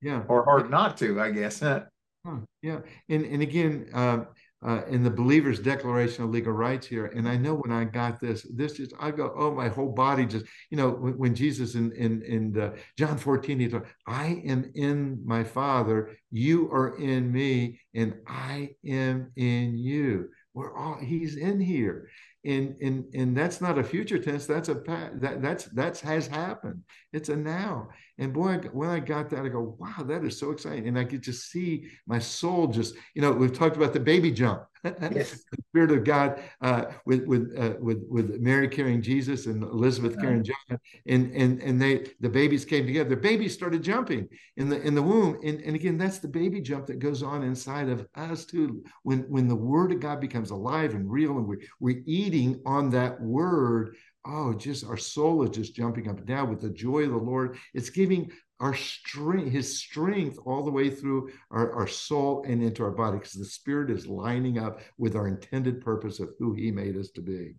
yeah, 0.02 0.24
or 0.30 0.46
hard 0.46 0.70
not 0.70 0.98
to, 0.98 1.20
I 1.20 1.32
guess. 1.32 1.62
yeah, 2.62 2.80
and 3.10 3.26
and 3.26 3.42
again, 3.42 3.90
uh, 3.94 4.26
uh, 4.66 4.82
in 4.89 5.03
the 5.03 5.10
believer's 5.10 5.60
declaration 5.60 6.24
of 6.24 6.32
legal 6.32 6.53
rights 6.53 6.88
here, 6.88 7.08
and 7.08 7.28
I 7.28 7.38
know 7.38 7.55
when 7.55 7.72
I 7.72 7.84
got 7.86 8.20
this, 8.20 8.45
this 8.53 8.74
just 8.74 8.93
I 8.99 9.12
go, 9.12 9.34
oh, 9.38 9.51
my 9.51 9.68
whole 9.68 9.91
body 9.91 10.26
just, 10.26 10.45
you 10.72 10.78
know, 10.78 10.89
when, 10.89 11.18
when 11.18 11.36
Jesus 11.36 11.76
in 11.76 11.91
in 11.93 12.22
in 12.24 12.74
John 12.97 13.18
fourteen, 13.18 13.60
he 13.60 13.68
thought, 13.68 13.86
I 14.08 14.41
am 14.45 14.72
in 14.74 15.22
my 15.26 15.43
Father, 15.43 16.18
you 16.32 16.72
are 16.72 16.97
in 16.97 17.32
me, 17.32 17.80
and 17.93 18.16
I 18.28 18.72
am 18.88 19.32
in 19.36 19.78
you. 19.78 20.30
We're 20.53 20.76
all 20.76 20.97
he's 20.99 21.36
in 21.36 21.60
here 21.60 22.10
and 22.48 22.76
and 22.82 23.06
and 23.14 23.36
that's 23.38 23.60
not 23.60 23.78
a 23.78 23.84
future 23.84 24.18
tense 24.18 24.45
that's 24.45 24.70
a 24.70 24.76
that 25.16 25.41
that's 25.41 25.66
that's 25.66 26.00
has 26.00 26.28
happened. 26.28 26.82
It's 27.14 27.30
a 27.30 27.36
now. 27.36 27.89
And 28.18 28.34
boy 28.34 28.58
when 28.72 28.89
i 28.89 29.00
got 29.00 29.30
that 29.30 29.45
i 29.45 29.50
go 29.50 29.76
wow 29.78 30.04
that 30.04 30.24
is 30.24 30.39
so 30.39 30.52
exciting. 30.52 30.88
And 30.88 30.98
i 30.98 31.04
could 31.04 31.22
just 31.22 31.52
see 31.52 31.88
my 32.08 32.20
soul 32.20 32.68
just 32.68 32.95
you 33.14 33.22
know 33.22 33.32
we've 33.32 33.54
talked 33.54 33.76
about 33.78 33.93
the 33.93 34.00
baby 34.00 34.32
jump. 34.32 34.64
Yes. 34.84 35.43
spirit 35.78 35.91
of 35.91 36.03
God 36.03 36.41
uh, 36.61 36.86
with 37.05 37.25
with 37.25 37.53
uh, 37.55 37.73
with 37.80 38.03
with 38.09 38.39
Mary 38.39 38.67
carrying 38.67 38.99
Jesus 38.99 39.45
and 39.45 39.61
Elizabeth 39.61 40.13
yeah. 40.15 40.21
carrying 40.21 40.43
John, 40.43 40.80
and 41.05 41.32
and 41.36 41.61
and 41.61 41.80
they 41.80 42.07
the 42.19 42.30
babies 42.30 42.65
came 42.65 42.88
together. 42.88 43.11
The 43.11 43.17
babies 43.17 43.53
started 43.53 43.84
jumping 43.84 44.28
in 44.55 44.69
the 44.69 44.82
in 44.82 44.95
the 44.95 45.03
womb, 45.03 45.38
and 45.43 45.61
and 45.61 45.75
again 45.75 45.97
that's 45.99 46.17
the 46.17 46.28
baby 46.28 46.61
jump 46.61 46.88
that 46.88 46.97
goes 46.97 47.21
on 47.21 47.43
inside 47.43 47.89
of 47.89 48.07
us 48.15 48.45
too. 48.45 48.84
When 49.03 49.19
when 49.30 49.47
the 49.47 49.55
Word 49.55 49.91
of 49.91 49.99
God 49.99 50.19
becomes 50.19 50.49
alive 50.49 50.95
and 50.95 51.11
real, 51.11 51.38
and 51.38 51.47
we 51.47 51.57
we're 51.80 52.01
eating 52.07 52.59
on 52.65 52.89
that 52.91 53.21
Word, 53.21 53.95
oh, 54.28 54.53
just 54.53 54.86
our 54.86 54.97
soul 54.97 55.43
is 55.43 55.49
just 55.51 55.75
jumping 55.75 56.09
up 56.09 56.17
and 56.17 56.28
down 56.28 56.49
with 56.49 56.61
the 56.61 56.69
joy 56.69 57.03
of 57.03 57.11
the 57.11 57.17
Lord. 57.17 57.57
It's 57.73 57.89
giving 57.89 58.32
our 58.59 58.73
strength, 58.73 59.51
his 59.51 59.80
strength 59.80 60.38
all 60.45 60.63
the 60.63 60.71
way 60.71 60.89
through 60.89 61.30
our, 61.51 61.71
our 61.73 61.88
soul 61.88 62.43
and 62.47 62.63
into 62.63 62.84
our 62.84 62.91
body, 62.91 63.17
because 63.17 63.34
the 63.34 63.45
spirit 63.45 63.91
is 63.91 64.07
lining 64.07 64.57
up 64.57 64.82
with 64.97 65.15
our 65.15 65.28
intended 65.28 65.82
purpose 65.82 66.19
of 66.19 66.30
who 66.39 66.53
he 66.53 66.71
made 66.71 66.97
us 66.97 67.09
to 67.11 67.21
be. 67.21 67.53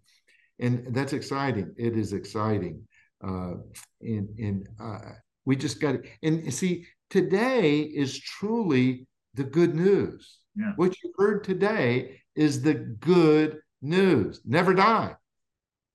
And 0.58 0.92
that's 0.92 1.12
exciting. 1.12 1.72
It 1.76 1.96
is 1.96 2.12
exciting. 2.12 2.86
Uh, 3.24 3.54
and 4.00 4.28
and 4.38 4.68
uh, 4.80 5.12
we 5.44 5.56
just 5.56 5.80
got 5.80 5.96
it. 5.96 6.06
and 6.22 6.52
see, 6.52 6.86
today 7.10 7.80
is 7.80 8.18
truly 8.20 9.06
the 9.34 9.44
good 9.44 9.74
news. 9.74 10.38
Yeah. 10.56 10.72
What 10.76 10.96
you 11.02 11.12
heard 11.16 11.44
today 11.44 12.22
is 12.34 12.60
the 12.60 12.74
good 12.74 13.60
news. 13.80 14.40
Never 14.44 14.74
die. 14.74 15.14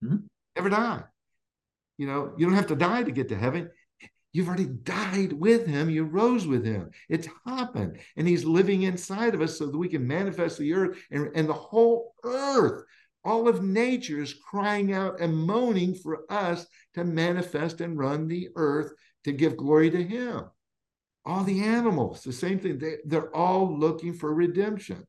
Mm-hmm. 0.02 0.16
Never 0.56 0.70
die. 0.70 1.02
You 1.98 2.06
know, 2.06 2.34
you 2.36 2.46
don't 2.46 2.56
have 2.56 2.68
to 2.68 2.76
die 2.76 3.02
to 3.02 3.12
get 3.12 3.28
to 3.28 3.36
heaven. 3.36 3.70
You've 4.32 4.48
already 4.48 4.66
died 4.66 5.32
with 5.32 5.66
him. 5.66 5.88
You 5.88 6.04
rose 6.04 6.46
with 6.46 6.64
him. 6.64 6.90
It's 7.08 7.28
happened. 7.46 8.00
And 8.16 8.26
he's 8.26 8.44
living 8.44 8.82
inside 8.82 9.34
of 9.34 9.40
us 9.40 9.56
so 9.56 9.66
that 9.66 9.78
we 9.78 9.88
can 9.88 10.06
manifest 10.06 10.58
the 10.58 10.72
earth 10.74 10.98
and, 11.12 11.30
and 11.36 11.48
the 11.48 11.52
whole 11.52 12.14
earth. 12.24 12.82
All 13.24 13.48
of 13.48 13.62
nature 13.62 14.20
is 14.20 14.34
crying 14.34 14.92
out 14.92 15.20
and 15.20 15.34
moaning 15.34 15.94
for 15.94 16.30
us 16.30 16.66
to 16.94 17.04
manifest 17.04 17.80
and 17.80 17.96
run 17.96 18.26
the 18.26 18.48
earth 18.56 18.92
to 19.22 19.32
give 19.32 19.56
glory 19.56 19.90
to 19.90 20.02
him. 20.02 20.42
All 21.24 21.44
the 21.44 21.62
animals, 21.62 22.22
the 22.22 22.32
same 22.32 22.58
thing. 22.58 22.78
They, 22.78 22.96
they're 23.04 23.34
all 23.34 23.78
looking 23.78 24.12
for 24.12 24.34
redemption 24.34 25.06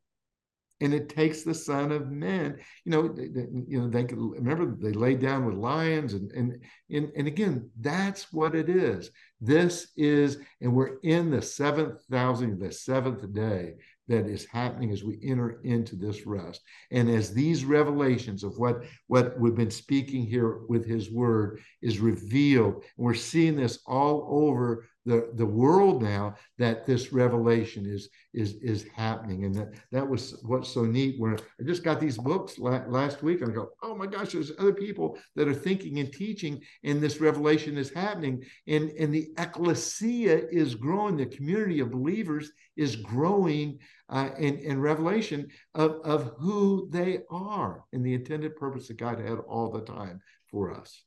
and 0.81 0.93
it 0.93 1.09
takes 1.09 1.43
the 1.43 1.53
son 1.53 1.91
of 1.91 2.11
man 2.11 2.57
you 2.83 2.91
know 2.91 3.07
they, 3.07 3.47
you 3.67 3.81
know 3.81 3.87
they 3.87 4.03
remember 4.13 4.75
they 4.79 4.91
laid 4.91 5.19
down 5.19 5.45
with 5.45 5.55
lions 5.55 6.13
and, 6.13 6.31
and 6.31 6.59
and 6.89 7.11
and 7.15 7.27
again 7.27 7.69
that's 7.79 8.31
what 8.33 8.55
it 8.55 8.69
is. 8.69 9.11
This 9.41 9.91
is 9.95 10.37
and 10.61 10.73
we're 10.73 10.97
in 11.03 11.31
the 11.31 11.41
seventh 11.41 12.01
thousand 12.09 12.59
the 12.59 12.71
seventh 12.71 13.31
day 13.33 13.73
that 14.07 14.27
is 14.27 14.45
happening 14.45 14.91
as 14.91 15.03
we 15.03 15.19
enter 15.23 15.59
into 15.63 15.95
this 15.95 16.27
rest. 16.27 16.61
And 16.91 17.09
as 17.09 17.33
these 17.33 17.65
revelations 17.65 18.43
of 18.43 18.57
what 18.57 18.83
what 19.07 19.39
we've 19.39 19.55
been 19.55 19.71
speaking 19.71 20.25
here 20.25 20.59
with 20.67 20.85
his 20.85 21.11
word 21.11 21.59
is 21.81 21.99
revealed 21.99 22.83
we're 22.97 23.13
seeing 23.13 23.55
this 23.55 23.79
all 23.85 24.27
over 24.29 24.87
the, 25.05 25.29
the 25.35 25.45
world 25.45 26.01
now 26.01 26.35
that 26.57 26.85
this 26.85 27.13
revelation 27.13 27.85
is 27.85 28.09
is 28.33 28.55
is 28.55 28.87
happening. 28.95 29.45
And 29.45 29.55
that 29.55 29.73
that 29.91 30.07
was 30.07 30.39
what's 30.43 30.69
so 30.69 30.83
neat 30.83 31.19
where 31.19 31.35
i 31.35 31.63
just 31.63 31.83
got 31.83 31.99
these 31.99 32.17
books 32.17 32.57
la- 32.57 32.85
last 32.87 33.21
week 33.21 33.41
and 33.41 33.51
i 33.51 33.53
go 33.53 33.69
oh 33.83 33.95
my 33.95 34.07
gosh 34.07 34.31
there's 34.31 34.51
other 34.57 34.73
people 34.73 35.17
that 35.35 35.47
are 35.47 35.53
thinking 35.53 35.99
and 35.99 36.11
teaching 36.11 36.61
and 36.83 37.01
this 37.01 37.21
revelation 37.21 37.77
is 37.77 37.93
happening. 37.93 38.43
And 38.67 38.89
and 38.91 39.13
the 39.13 39.29
ecclesia 39.37 40.47
is 40.49 40.75
growing. 40.75 41.17
The 41.17 41.27
community 41.27 41.79
of 41.79 41.91
believers 41.91 42.51
is 42.75 42.95
growing 42.95 43.79
uh, 44.09 44.29
in, 44.37 44.59
in 44.59 44.79
revelation 44.79 45.47
of, 45.73 45.99
of 46.03 46.33
who 46.37 46.87
they 46.91 47.19
are 47.31 47.83
and 47.93 48.05
the 48.05 48.13
intended 48.13 48.55
purpose 48.55 48.87
that 48.87 48.97
god 48.97 49.19
had 49.19 49.39
all 49.39 49.71
the 49.71 49.81
time 49.81 50.21
for 50.51 50.71
us. 50.71 51.03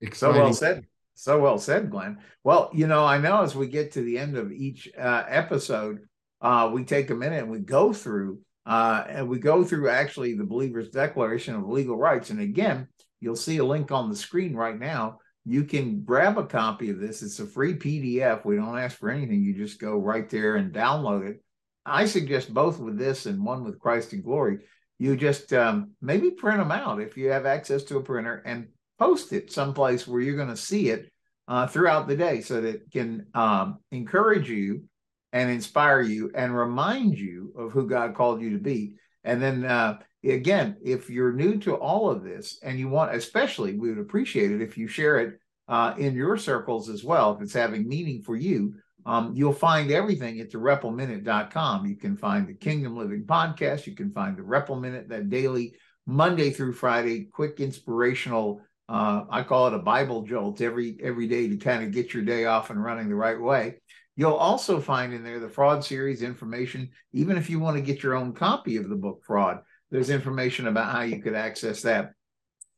Exciting. 0.00 0.36
so 0.36 0.42
well 0.42 0.52
said 0.52 0.86
so 1.18 1.40
well 1.40 1.58
said, 1.58 1.90
Glenn. 1.90 2.18
Well, 2.44 2.70
you 2.72 2.86
know, 2.86 3.04
I 3.04 3.18
know 3.18 3.42
as 3.42 3.56
we 3.56 3.66
get 3.66 3.92
to 3.92 4.02
the 4.02 4.18
end 4.18 4.36
of 4.36 4.52
each 4.52 4.88
uh, 4.96 5.24
episode, 5.26 5.98
uh, 6.40 6.70
we 6.72 6.84
take 6.84 7.10
a 7.10 7.14
minute 7.16 7.42
and 7.42 7.50
we 7.50 7.58
go 7.58 7.92
through 7.92 8.40
uh, 8.64 9.02
and 9.08 9.28
we 9.28 9.40
go 9.40 9.64
through 9.64 9.88
actually 9.88 10.34
the 10.34 10.44
believer's 10.44 10.90
declaration 10.90 11.56
of 11.56 11.68
legal 11.68 11.96
rights. 11.96 12.30
And 12.30 12.38
again, 12.38 12.86
you'll 13.18 13.34
see 13.34 13.56
a 13.56 13.64
link 13.64 13.90
on 13.90 14.08
the 14.08 14.14
screen 14.14 14.54
right 14.54 14.78
now. 14.78 15.18
You 15.44 15.64
can 15.64 16.04
grab 16.04 16.38
a 16.38 16.46
copy 16.46 16.90
of 16.90 17.00
this. 17.00 17.22
It's 17.22 17.40
a 17.40 17.46
free 17.46 17.74
PDF. 17.74 18.44
We 18.44 18.54
don't 18.54 18.78
ask 18.78 18.96
for 18.96 19.10
anything. 19.10 19.42
You 19.42 19.54
just 19.54 19.80
go 19.80 19.98
right 19.98 20.30
there 20.30 20.54
and 20.54 20.72
download 20.72 21.28
it. 21.28 21.42
I 21.84 22.06
suggest 22.06 22.54
both 22.54 22.78
with 22.78 22.96
this 22.96 23.26
and 23.26 23.44
one 23.44 23.64
with 23.64 23.80
Christ 23.80 24.12
in 24.12 24.22
Glory. 24.22 24.58
You 25.00 25.16
just 25.16 25.52
um, 25.52 25.92
maybe 26.00 26.30
print 26.30 26.58
them 26.58 26.70
out 26.70 27.00
if 27.00 27.16
you 27.16 27.30
have 27.30 27.44
access 27.44 27.82
to 27.84 27.96
a 27.96 28.02
printer 28.04 28.40
and 28.46 28.68
post 28.98 29.32
it 29.32 29.52
someplace 29.52 30.06
where 30.06 30.20
you're 30.20 30.36
going 30.36 30.48
to 30.48 30.56
see 30.56 30.90
it 30.90 31.10
uh, 31.46 31.66
throughout 31.66 32.08
the 32.08 32.16
day 32.16 32.40
so 32.40 32.60
that 32.60 32.74
it 32.74 32.90
can 32.92 33.26
um, 33.34 33.78
encourage 33.90 34.50
you 34.50 34.84
and 35.32 35.50
inspire 35.50 36.00
you 36.00 36.30
and 36.34 36.56
remind 36.56 37.18
you 37.18 37.52
of 37.56 37.72
who 37.72 37.88
God 37.88 38.14
called 38.14 38.40
you 38.40 38.50
to 38.50 38.58
be. 38.58 38.94
And 39.24 39.42
then 39.42 39.64
uh, 39.64 39.98
again, 40.24 40.76
if 40.82 41.10
you're 41.10 41.32
new 41.32 41.58
to 41.58 41.74
all 41.74 42.10
of 42.10 42.22
this 42.22 42.58
and 42.62 42.78
you 42.78 42.88
want, 42.88 43.14
especially, 43.14 43.74
we 43.74 43.88
would 43.90 43.98
appreciate 43.98 44.50
it 44.50 44.62
if 44.62 44.76
you 44.78 44.88
share 44.88 45.18
it 45.18 45.38
uh, 45.68 45.94
in 45.98 46.14
your 46.14 46.36
circles 46.36 46.88
as 46.88 47.04
well, 47.04 47.34
if 47.34 47.42
it's 47.42 47.52
having 47.52 47.88
meaning 47.88 48.22
for 48.22 48.36
you. 48.36 48.74
Um, 49.06 49.32
you'll 49.34 49.52
find 49.52 49.90
everything 49.90 50.40
at 50.40 50.50
the 50.50 50.58
reppleminute.com. 50.58 51.86
You 51.86 51.96
can 51.96 52.16
find 52.16 52.46
the 52.46 52.54
Kingdom 52.54 52.96
Living 52.96 53.24
podcast. 53.24 53.86
You 53.86 53.94
can 53.94 54.12
find 54.12 54.36
the 54.36 54.42
Repple 54.42 54.76
Minute, 54.76 55.08
that 55.08 55.30
daily 55.30 55.74
Monday 56.06 56.50
through 56.50 56.72
Friday, 56.72 57.24
quick 57.24 57.60
inspirational. 57.60 58.60
Uh, 58.88 59.24
I 59.28 59.42
call 59.42 59.66
it 59.66 59.74
a 59.74 59.78
Bible 59.78 60.22
jolt 60.22 60.60
every 60.60 60.96
every 61.02 61.28
day 61.28 61.48
to 61.48 61.56
kind 61.56 61.84
of 61.84 61.92
get 61.92 62.14
your 62.14 62.22
day 62.22 62.46
off 62.46 62.70
and 62.70 62.82
running 62.82 63.08
the 63.08 63.14
right 63.14 63.40
way. 63.40 63.76
You'll 64.16 64.32
also 64.32 64.80
find 64.80 65.12
in 65.12 65.22
there 65.22 65.38
the 65.38 65.48
fraud 65.48 65.84
series 65.84 66.22
information. 66.22 66.90
Even 67.12 67.36
if 67.36 67.50
you 67.50 67.60
want 67.60 67.76
to 67.76 67.82
get 67.82 68.02
your 68.02 68.14
own 68.14 68.32
copy 68.32 68.76
of 68.76 68.88
the 68.88 68.96
book 68.96 69.22
Fraud, 69.24 69.60
there's 69.90 70.10
information 70.10 70.66
about 70.66 70.90
how 70.90 71.02
you 71.02 71.22
could 71.22 71.34
access 71.34 71.82
that. 71.82 72.12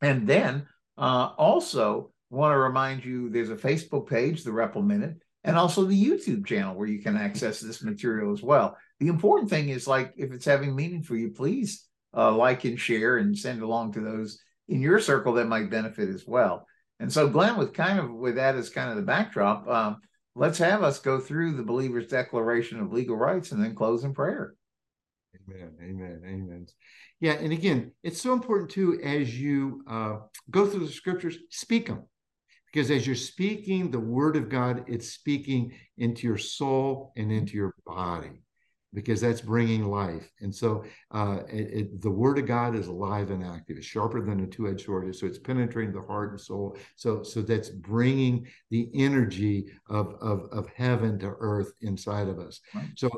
And 0.02 0.28
then 0.28 0.66
uh, 0.98 1.30
also 1.38 2.10
want 2.28 2.52
to 2.52 2.58
remind 2.58 3.04
you 3.04 3.30
there's 3.30 3.50
a 3.50 3.56
Facebook 3.56 4.08
page, 4.08 4.44
the 4.44 4.52
Repple 4.52 4.82
Minute, 4.82 5.16
and 5.44 5.56
also 5.56 5.84
the 5.84 6.04
YouTube 6.04 6.44
channel 6.44 6.74
where 6.74 6.88
you 6.88 7.02
can 7.02 7.16
access 7.16 7.60
this 7.60 7.82
material 7.82 8.32
as 8.32 8.42
well. 8.42 8.76
The 8.98 9.08
important 9.08 9.48
thing 9.48 9.70
is 9.70 9.86
like 9.86 10.12
if 10.16 10.32
it's 10.32 10.44
having 10.44 10.76
meaning 10.76 11.02
for 11.02 11.16
you, 11.16 11.30
please 11.30 11.86
uh, 12.14 12.32
like 12.32 12.64
and 12.64 12.78
share 12.78 13.16
and 13.18 13.36
send 13.36 13.62
along 13.62 13.92
to 13.92 14.00
those 14.00 14.40
in 14.70 14.80
your 14.80 15.00
circle 15.00 15.34
that 15.34 15.48
might 15.48 15.68
benefit 15.68 16.08
as 16.08 16.26
well. 16.26 16.66
And 17.00 17.12
so, 17.12 17.28
Glenn, 17.28 17.56
with 17.56 17.74
kind 17.74 17.98
of 17.98 18.10
with 18.10 18.36
that 18.36 18.54
as 18.54 18.70
kind 18.70 18.90
of 18.90 18.96
the 18.96 19.02
backdrop, 19.02 19.66
um, 19.68 19.96
let's 20.34 20.58
have 20.58 20.82
us 20.82 21.00
go 21.00 21.18
through 21.18 21.56
the 21.56 21.62
believer's 21.62 22.06
declaration 22.06 22.80
of 22.80 22.92
legal 22.92 23.16
rights 23.16 23.52
and 23.52 23.62
then 23.62 23.74
close 23.74 24.04
in 24.04 24.14
prayer. 24.14 24.54
Amen. 25.48 25.72
Amen. 25.82 26.22
Amen. 26.24 26.66
Yeah. 27.20 27.32
And 27.32 27.52
again, 27.52 27.92
it's 28.02 28.20
so 28.20 28.32
important 28.32 28.70
too, 28.70 29.00
as 29.02 29.38
you 29.38 29.82
uh, 29.88 30.18
go 30.50 30.66
through 30.66 30.86
the 30.86 30.92
scriptures, 30.92 31.36
speak 31.50 31.86
them. 31.86 32.04
Because 32.72 32.90
as 32.92 33.04
you're 33.04 33.16
speaking 33.16 33.90
the 33.90 33.98
word 33.98 34.36
of 34.36 34.48
God, 34.48 34.84
it's 34.86 35.08
speaking 35.08 35.72
into 35.98 36.28
your 36.28 36.38
soul 36.38 37.12
and 37.16 37.32
into 37.32 37.54
your 37.54 37.74
body 37.84 38.42
because 38.92 39.20
that's 39.20 39.40
bringing 39.40 39.84
life. 39.84 40.30
And 40.40 40.54
so 40.54 40.84
uh, 41.12 41.40
it, 41.48 41.70
it, 41.72 42.02
the 42.02 42.10
word 42.10 42.38
of 42.38 42.46
God 42.46 42.74
is 42.74 42.88
alive 42.88 43.30
and 43.30 43.44
active. 43.44 43.76
It's 43.76 43.86
sharper 43.86 44.20
than 44.20 44.40
a 44.40 44.46
two-edged 44.46 44.84
sword. 44.84 45.14
So 45.14 45.26
it's 45.26 45.38
penetrating 45.38 45.94
the 45.94 46.02
heart 46.02 46.30
and 46.32 46.40
soul. 46.40 46.76
So, 46.96 47.22
so 47.22 47.42
that's 47.42 47.70
bringing 47.70 48.46
the 48.70 48.90
energy 48.94 49.66
of, 49.88 50.14
of, 50.20 50.48
of 50.50 50.68
heaven 50.74 51.18
to 51.20 51.34
earth 51.38 51.72
inside 51.82 52.28
of 52.28 52.38
us. 52.38 52.60
Right. 52.74 52.88
So 52.96 53.08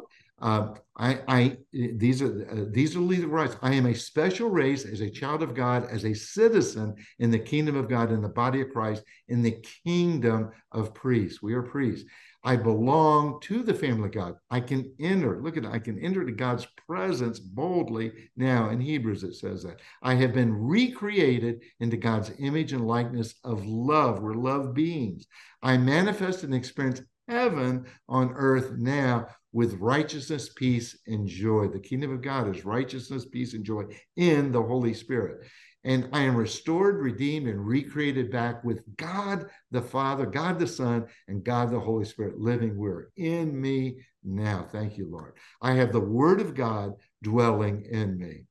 uh, 0.40 0.74
I, 0.96 1.20
I, 1.28 1.56
these 1.72 2.20
are 2.20 2.46
uh, 2.50 2.64
these 2.68 2.96
are 2.96 3.00
legal 3.00 3.30
rights. 3.30 3.56
I 3.62 3.74
am 3.74 3.86
a 3.86 3.94
special 3.94 4.50
race 4.50 4.84
as 4.84 5.00
a 5.00 5.10
child 5.10 5.42
of 5.42 5.54
God, 5.54 5.88
as 5.90 6.04
a 6.04 6.14
citizen 6.14 6.96
in 7.18 7.30
the 7.30 7.38
kingdom 7.38 7.76
of 7.76 7.88
God, 7.88 8.10
in 8.10 8.20
the 8.20 8.28
body 8.28 8.60
of 8.60 8.70
Christ, 8.70 9.04
in 9.28 9.42
the 9.42 9.56
kingdom 9.84 10.50
of 10.72 10.94
priests. 10.94 11.42
We 11.42 11.54
are 11.54 11.62
priests. 11.62 12.08
I 12.44 12.56
belong 12.56 13.38
to 13.42 13.62
the 13.62 13.72
family 13.72 14.06
of 14.06 14.14
God. 14.14 14.34
I 14.50 14.60
can 14.60 14.92
enter, 14.98 15.40
look 15.40 15.56
at 15.56 15.64
I 15.64 15.78
can 15.78 15.98
enter 16.00 16.24
to 16.24 16.32
God's 16.32 16.66
presence 16.88 17.38
boldly 17.38 18.12
now. 18.36 18.70
In 18.70 18.80
Hebrews, 18.80 19.22
it 19.22 19.36
says 19.36 19.62
that. 19.62 19.80
I 20.02 20.14
have 20.16 20.34
been 20.34 20.52
recreated 20.52 21.62
into 21.78 21.96
God's 21.96 22.32
image 22.40 22.72
and 22.72 22.86
likeness 22.86 23.34
of 23.44 23.64
love. 23.64 24.20
We're 24.20 24.34
love 24.34 24.74
beings. 24.74 25.26
I 25.62 25.76
manifest 25.76 26.42
and 26.42 26.54
experience 26.54 27.00
heaven 27.28 27.86
on 28.08 28.32
earth 28.34 28.72
now 28.76 29.28
with 29.52 29.74
righteousness, 29.74 30.48
peace, 30.48 30.98
and 31.06 31.26
joy. 31.26 31.68
The 31.68 31.78
kingdom 31.78 32.12
of 32.12 32.22
God 32.22 32.54
is 32.54 32.64
righteousness, 32.64 33.26
peace, 33.26 33.54
and 33.54 33.64
joy 33.64 33.84
in 34.16 34.52
the 34.52 34.62
Holy 34.62 34.94
Spirit 34.94 35.46
and 35.84 36.08
I 36.12 36.20
am 36.20 36.36
restored, 36.36 37.00
redeemed, 37.00 37.48
and 37.48 37.66
recreated 37.66 38.30
back 38.30 38.62
with 38.62 38.84
God 38.96 39.46
the 39.70 39.82
Father, 39.82 40.26
God 40.26 40.58
the 40.58 40.66
Son, 40.66 41.06
and 41.28 41.44
God 41.44 41.70
the 41.70 41.80
Holy 41.80 42.04
Spirit 42.04 42.38
living 42.38 42.76
where 42.78 43.08
in 43.16 43.60
me 43.60 44.04
now. 44.22 44.68
Thank 44.70 44.96
you, 44.96 45.08
Lord. 45.10 45.34
I 45.60 45.72
have 45.72 45.92
the 45.92 46.00
Word 46.00 46.40
of 46.40 46.54
God 46.54 46.92
dwelling 47.22 47.84
in 47.90 48.16
me. 48.16 48.44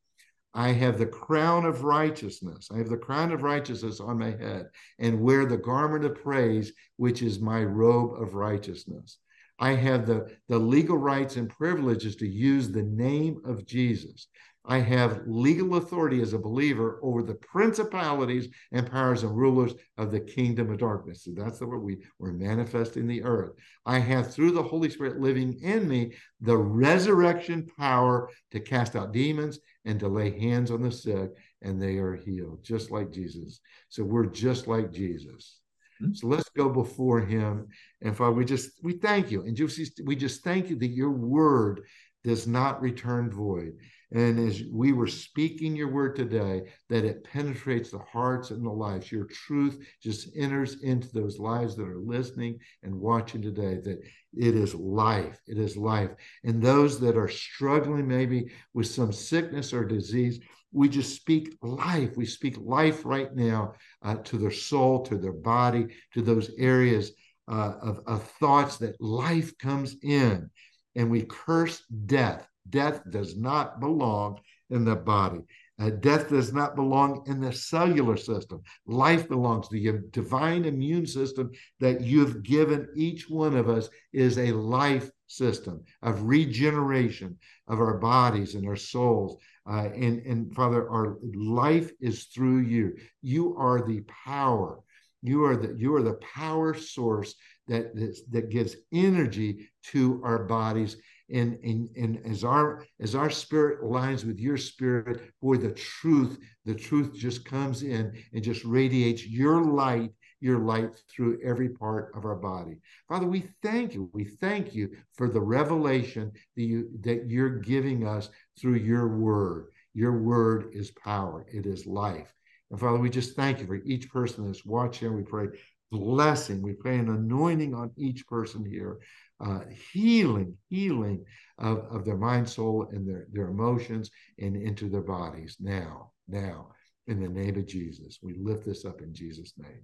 I 0.53 0.73
have 0.73 0.97
the 0.97 1.05
crown 1.05 1.63
of 1.63 1.85
righteousness. 1.85 2.67
I 2.73 2.77
have 2.79 2.89
the 2.89 2.97
crown 2.97 3.31
of 3.31 3.41
righteousness 3.41 4.01
on 4.01 4.19
my 4.19 4.31
head 4.31 4.65
and 4.99 5.21
wear 5.21 5.45
the 5.45 5.57
garment 5.57 6.03
of 6.03 6.21
praise, 6.21 6.73
which 6.97 7.21
is 7.21 7.39
my 7.39 7.63
robe 7.63 8.21
of 8.21 8.33
righteousness. 8.33 9.17
I 9.61 9.75
have 9.75 10.07
the, 10.07 10.27
the 10.49 10.57
legal 10.57 10.97
rights 10.97 11.35
and 11.35 11.47
privileges 11.47 12.15
to 12.17 12.27
use 12.27 12.69
the 12.69 12.81
name 12.81 13.41
of 13.45 13.65
Jesus. 13.65 14.27
I 14.65 14.79
have 14.79 15.21
legal 15.27 15.75
authority 15.75 16.21
as 16.21 16.33
a 16.33 16.39
believer 16.39 16.99
over 17.03 17.21
the 17.21 17.35
principalities 17.35 18.47
and 18.71 18.89
powers 18.89 19.23
and 19.23 19.35
rulers 19.35 19.73
of 19.97 20.11
the 20.11 20.19
kingdom 20.19 20.71
of 20.71 20.79
darkness. 20.79 21.23
So 21.23 21.31
that's 21.35 21.59
the 21.59 21.67
word 21.67 21.83
we 21.83 21.97
were 22.17 22.33
manifesting 22.33 23.07
the 23.07 23.23
earth. 23.23 23.51
I 23.85 23.99
have 23.99 24.33
through 24.33 24.51
the 24.51 24.63
Holy 24.63 24.89
Spirit 24.89 25.19
living 25.19 25.59
in 25.61 25.87
me 25.87 26.13
the 26.41 26.57
resurrection 26.57 27.67
power 27.77 28.29
to 28.51 28.59
cast 28.59 28.95
out 28.95 29.13
demons 29.13 29.59
and 29.85 29.99
to 29.99 30.07
lay 30.07 30.39
hands 30.39 30.71
on 30.71 30.81
the 30.81 30.91
sick 30.91 31.31
and 31.61 31.79
they 31.79 31.97
are 31.97 32.15
healed, 32.15 32.63
just 32.63 32.89
like 32.89 33.11
Jesus. 33.11 33.59
So 33.89 34.03
we're 34.03 34.25
just 34.25 34.67
like 34.67 34.91
Jesus. 34.91 35.59
Mm-hmm. 36.01 36.13
So 36.13 36.27
let's 36.27 36.49
go 36.49 36.69
before 36.69 37.21
him. 37.21 37.67
And 38.01 38.15
Father, 38.15 38.33
we 38.33 38.45
just 38.45 38.71
we 38.83 38.93
thank 38.93 39.31
you. 39.31 39.43
And 39.43 39.55
just 39.55 40.01
we 40.05 40.15
just 40.15 40.43
thank 40.43 40.69
you 40.69 40.75
that 40.77 40.87
your 40.87 41.11
word 41.11 41.81
does 42.23 42.47
not 42.47 42.81
return 42.81 43.31
void. 43.31 43.73
And 44.13 44.39
as 44.39 44.63
we 44.69 44.91
were 44.91 45.07
speaking 45.07 45.73
your 45.75 45.87
word 45.87 46.17
today, 46.17 46.63
that 46.89 47.05
it 47.05 47.23
penetrates 47.23 47.91
the 47.91 47.99
hearts 47.99 48.51
and 48.51 48.65
the 48.65 48.69
lives. 48.69 49.09
Your 49.09 49.23
truth 49.25 49.79
just 50.03 50.35
enters 50.35 50.83
into 50.83 51.07
those 51.13 51.39
lives 51.39 51.77
that 51.77 51.87
are 51.87 51.97
listening 51.97 52.59
and 52.83 52.93
watching 52.93 53.41
today, 53.41 53.79
that 53.83 54.01
it 54.33 54.55
is 54.55 54.75
life. 54.75 55.39
It 55.47 55.57
is 55.57 55.77
life. 55.77 56.11
And 56.43 56.61
those 56.61 56.99
that 56.99 57.15
are 57.15 57.29
struggling 57.29 58.07
maybe 58.07 58.51
with 58.73 58.87
some 58.87 59.13
sickness 59.13 59.71
or 59.71 59.85
disease, 59.85 60.41
we 60.71 60.89
just 60.89 61.15
speak 61.15 61.57
life. 61.61 62.15
We 62.15 62.25
speak 62.25 62.55
life 62.59 63.05
right 63.05 63.33
now 63.35 63.73
uh, 64.01 64.15
to 64.15 64.37
their 64.37 64.51
soul, 64.51 65.03
to 65.03 65.17
their 65.17 65.33
body, 65.33 65.87
to 66.13 66.21
those 66.21 66.51
areas 66.57 67.11
uh, 67.47 67.73
of, 67.81 68.01
of 68.07 68.23
thoughts 68.39 68.77
that 68.77 69.01
life 69.01 69.57
comes 69.57 69.95
in. 70.03 70.49
And 70.95 71.09
we 71.09 71.23
curse 71.23 71.83
death 72.05 72.47
Death 72.69 73.01
does 73.09 73.35
not 73.35 73.79
belong 73.79 74.39
in 74.69 74.85
the 74.85 74.95
body. 74.95 75.41
Uh, 75.79 75.89
death 75.89 76.29
does 76.29 76.53
not 76.53 76.75
belong 76.75 77.23
in 77.25 77.41
the 77.41 77.51
cellular 77.51 78.15
system. 78.15 78.61
Life 78.85 79.27
belongs 79.27 79.67
to 79.67 79.73
the 79.73 79.99
divine 80.11 80.65
immune 80.65 81.07
system 81.07 81.51
that 81.79 82.01
you've 82.01 82.43
given 82.43 82.87
each 82.95 83.29
one 83.29 83.55
of 83.55 83.67
us 83.67 83.89
is 84.13 84.37
a 84.37 84.51
life 84.51 85.09
system 85.25 85.83
of 86.03 86.23
regeneration 86.23 87.37
of 87.67 87.79
our 87.79 87.97
bodies 87.97 88.53
and 88.53 88.67
our 88.67 88.75
souls. 88.75 89.41
Uh, 89.69 89.89
and, 89.93 90.25
and 90.25 90.53
Father, 90.55 90.89
our 90.89 91.17
life 91.35 91.91
is 91.99 92.25
through 92.25 92.59
you. 92.59 92.95
You 93.21 93.55
are 93.57 93.85
the 93.85 94.01
power. 94.25 94.79
You 95.21 95.45
are 95.45 95.55
the 95.55 95.75
you 95.77 95.95
are 95.95 96.01
the 96.01 96.19
power 96.33 96.73
source 96.73 97.35
that 97.67 97.95
that 98.31 98.49
gives 98.49 98.75
energy 98.91 99.69
to 99.91 100.19
our 100.23 100.45
bodies 100.45 100.97
and, 101.31 101.57
and, 101.63 101.89
and 101.95 102.25
as 102.25 102.43
our 102.43 102.85
as 102.99 103.15
our 103.15 103.29
spirit 103.29 103.81
aligns 103.83 104.25
with 104.25 104.39
your 104.39 104.57
spirit 104.57 105.31
boy 105.41 105.57
the 105.57 105.71
truth 105.71 106.37
the 106.65 106.75
truth 106.75 107.13
just 107.15 107.45
comes 107.45 107.83
in 107.83 108.11
and 108.33 108.43
just 108.43 108.65
radiates 108.65 109.25
your 109.25 109.63
light 109.63 110.11
your 110.41 110.59
light 110.59 110.89
through 111.09 111.39
every 111.43 111.69
part 111.69 112.11
of 112.15 112.25
our 112.25 112.35
body. 112.35 112.81
Father 113.07 113.27
we 113.27 113.49
thank 113.61 113.93
you. 113.93 114.09
We 114.13 114.25
thank 114.25 114.75
you 114.75 114.89
for 115.13 115.29
the 115.29 115.39
revelation 115.39 116.31
that 116.55 116.63
you 116.63 116.89
that 117.01 117.29
you're 117.29 117.59
giving 117.59 118.05
us 118.05 118.29
through 118.59 118.75
your 118.75 119.17
word. 119.17 119.67
Your 119.93 120.19
word 120.19 120.71
is 120.73 120.91
power. 120.91 121.45
It 121.51 121.65
is 121.65 121.85
life. 121.85 122.33
And 122.69 122.79
father 122.79 122.99
we 122.99 123.09
just 123.09 123.35
thank 123.35 123.59
you 123.59 123.67
for 123.67 123.81
each 123.85 124.09
person 124.09 124.45
that's 124.45 124.65
watching. 124.65 125.15
We 125.15 125.23
pray 125.23 125.47
blessing. 125.91 126.61
We 126.61 126.73
pray 126.73 126.97
an 126.97 127.09
anointing 127.09 127.73
on 127.73 127.91
each 127.97 128.27
person 128.27 128.65
here 128.65 128.99
uh, 129.41 129.61
healing, 129.91 130.55
healing 130.69 131.25
of, 131.57 131.79
of 131.91 132.05
their 132.05 132.17
mind, 132.17 132.47
soul, 132.47 132.87
and 132.91 133.07
their, 133.07 133.27
their 133.31 133.47
emotions 133.47 134.11
and 134.39 134.55
into 134.55 134.89
their 134.89 135.01
bodies 135.01 135.57
now, 135.59 136.11
now, 136.27 136.69
in 137.07 137.19
the 137.19 137.27
name 137.27 137.57
of 137.57 137.67
Jesus. 137.67 138.19
We 138.21 138.35
lift 138.35 138.65
this 138.65 138.85
up 138.85 139.01
in 139.01 139.13
Jesus' 139.13 139.53
name. 139.57 139.81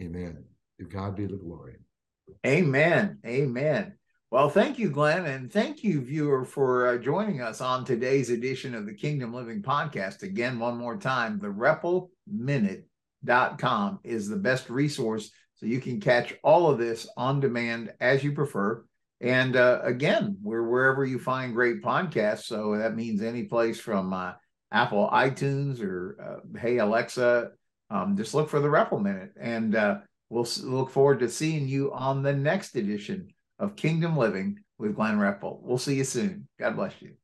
Amen. 0.00 0.44
To 0.78 0.86
God 0.86 1.16
be 1.16 1.26
the 1.26 1.36
glory. 1.36 1.76
Amen. 2.46 3.18
Amen. 3.26 3.94
Well, 4.30 4.48
thank 4.48 4.78
you, 4.78 4.90
Glenn, 4.90 5.26
and 5.26 5.52
thank 5.52 5.82
you, 5.82 6.00
viewer, 6.00 6.44
for 6.44 6.86
uh, 6.86 6.98
joining 6.98 7.40
us 7.40 7.60
on 7.60 7.84
today's 7.84 8.30
edition 8.30 8.76
of 8.76 8.86
the 8.86 8.94
Kingdom 8.94 9.34
Living 9.34 9.60
Podcast. 9.60 10.22
Again, 10.22 10.60
one 10.60 10.78
more 10.78 10.96
time, 10.96 11.40
the 11.40 11.48
reppleminute.com 11.48 13.98
is 14.04 14.28
the 14.28 14.36
best 14.36 14.70
resource 14.70 15.32
So 15.54 15.66
you 15.66 15.80
can 15.80 15.98
catch 16.00 16.32
all 16.44 16.70
of 16.70 16.78
this 16.78 17.08
on 17.16 17.40
demand 17.40 17.92
as 18.00 18.22
you 18.22 18.30
prefer. 18.30 18.84
And 19.20 19.56
uh, 19.56 19.80
again, 19.82 20.36
we're 20.40 20.62
wherever 20.62 21.04
you 21.04 21.18
find 21.18 21.52
great 21.52 21.82
podcasts. 21.82 22.44
So 22.44 22.78
that 22.78 22.94
means 22.94 23.22
any 23.22 23.42
place 23.44 23.80
from 23.80 24.12
uh, 24.12 24.34
Apple 24.70 25.10
iTunes 25.12 25.82
or 25.82 26.16
uh, 26.22 26.36
Hey 26.58 26.78
Alexa. 26.78 27.50
Um, 27.90 28.16
just 28.16 28.34
look 28.34 28.48
for 28.48 28.60
the 28.60 28.70
Repple 28.70 29.00
Minute. 29.00 29.32
And 29.38 29.74
uh, 29.74 29.98
we'll 30.28 30.46
look 30.62 30.90
forward 30.90 31.20
to 31.20 31.28
seeing 31.28 31.68
you 31.68 31.92
on 31.92 32.22
the 32.22 32.32
next 32.32 32.76
edition 32.76 33.28
of 33.58 33.76
Kingdom 33.76 34.16
Living 34.16 34.60
with 34.78 34.96
Glenn 34.96 35.18
Repple. 35.18 35.60
We'll 35.62 35.78
see 35.78 35.96
you 35.96 36.04
soon. 36.04 36.48
God 36.58 36.76
bless 36.76 36.94
you. 37.00 37.19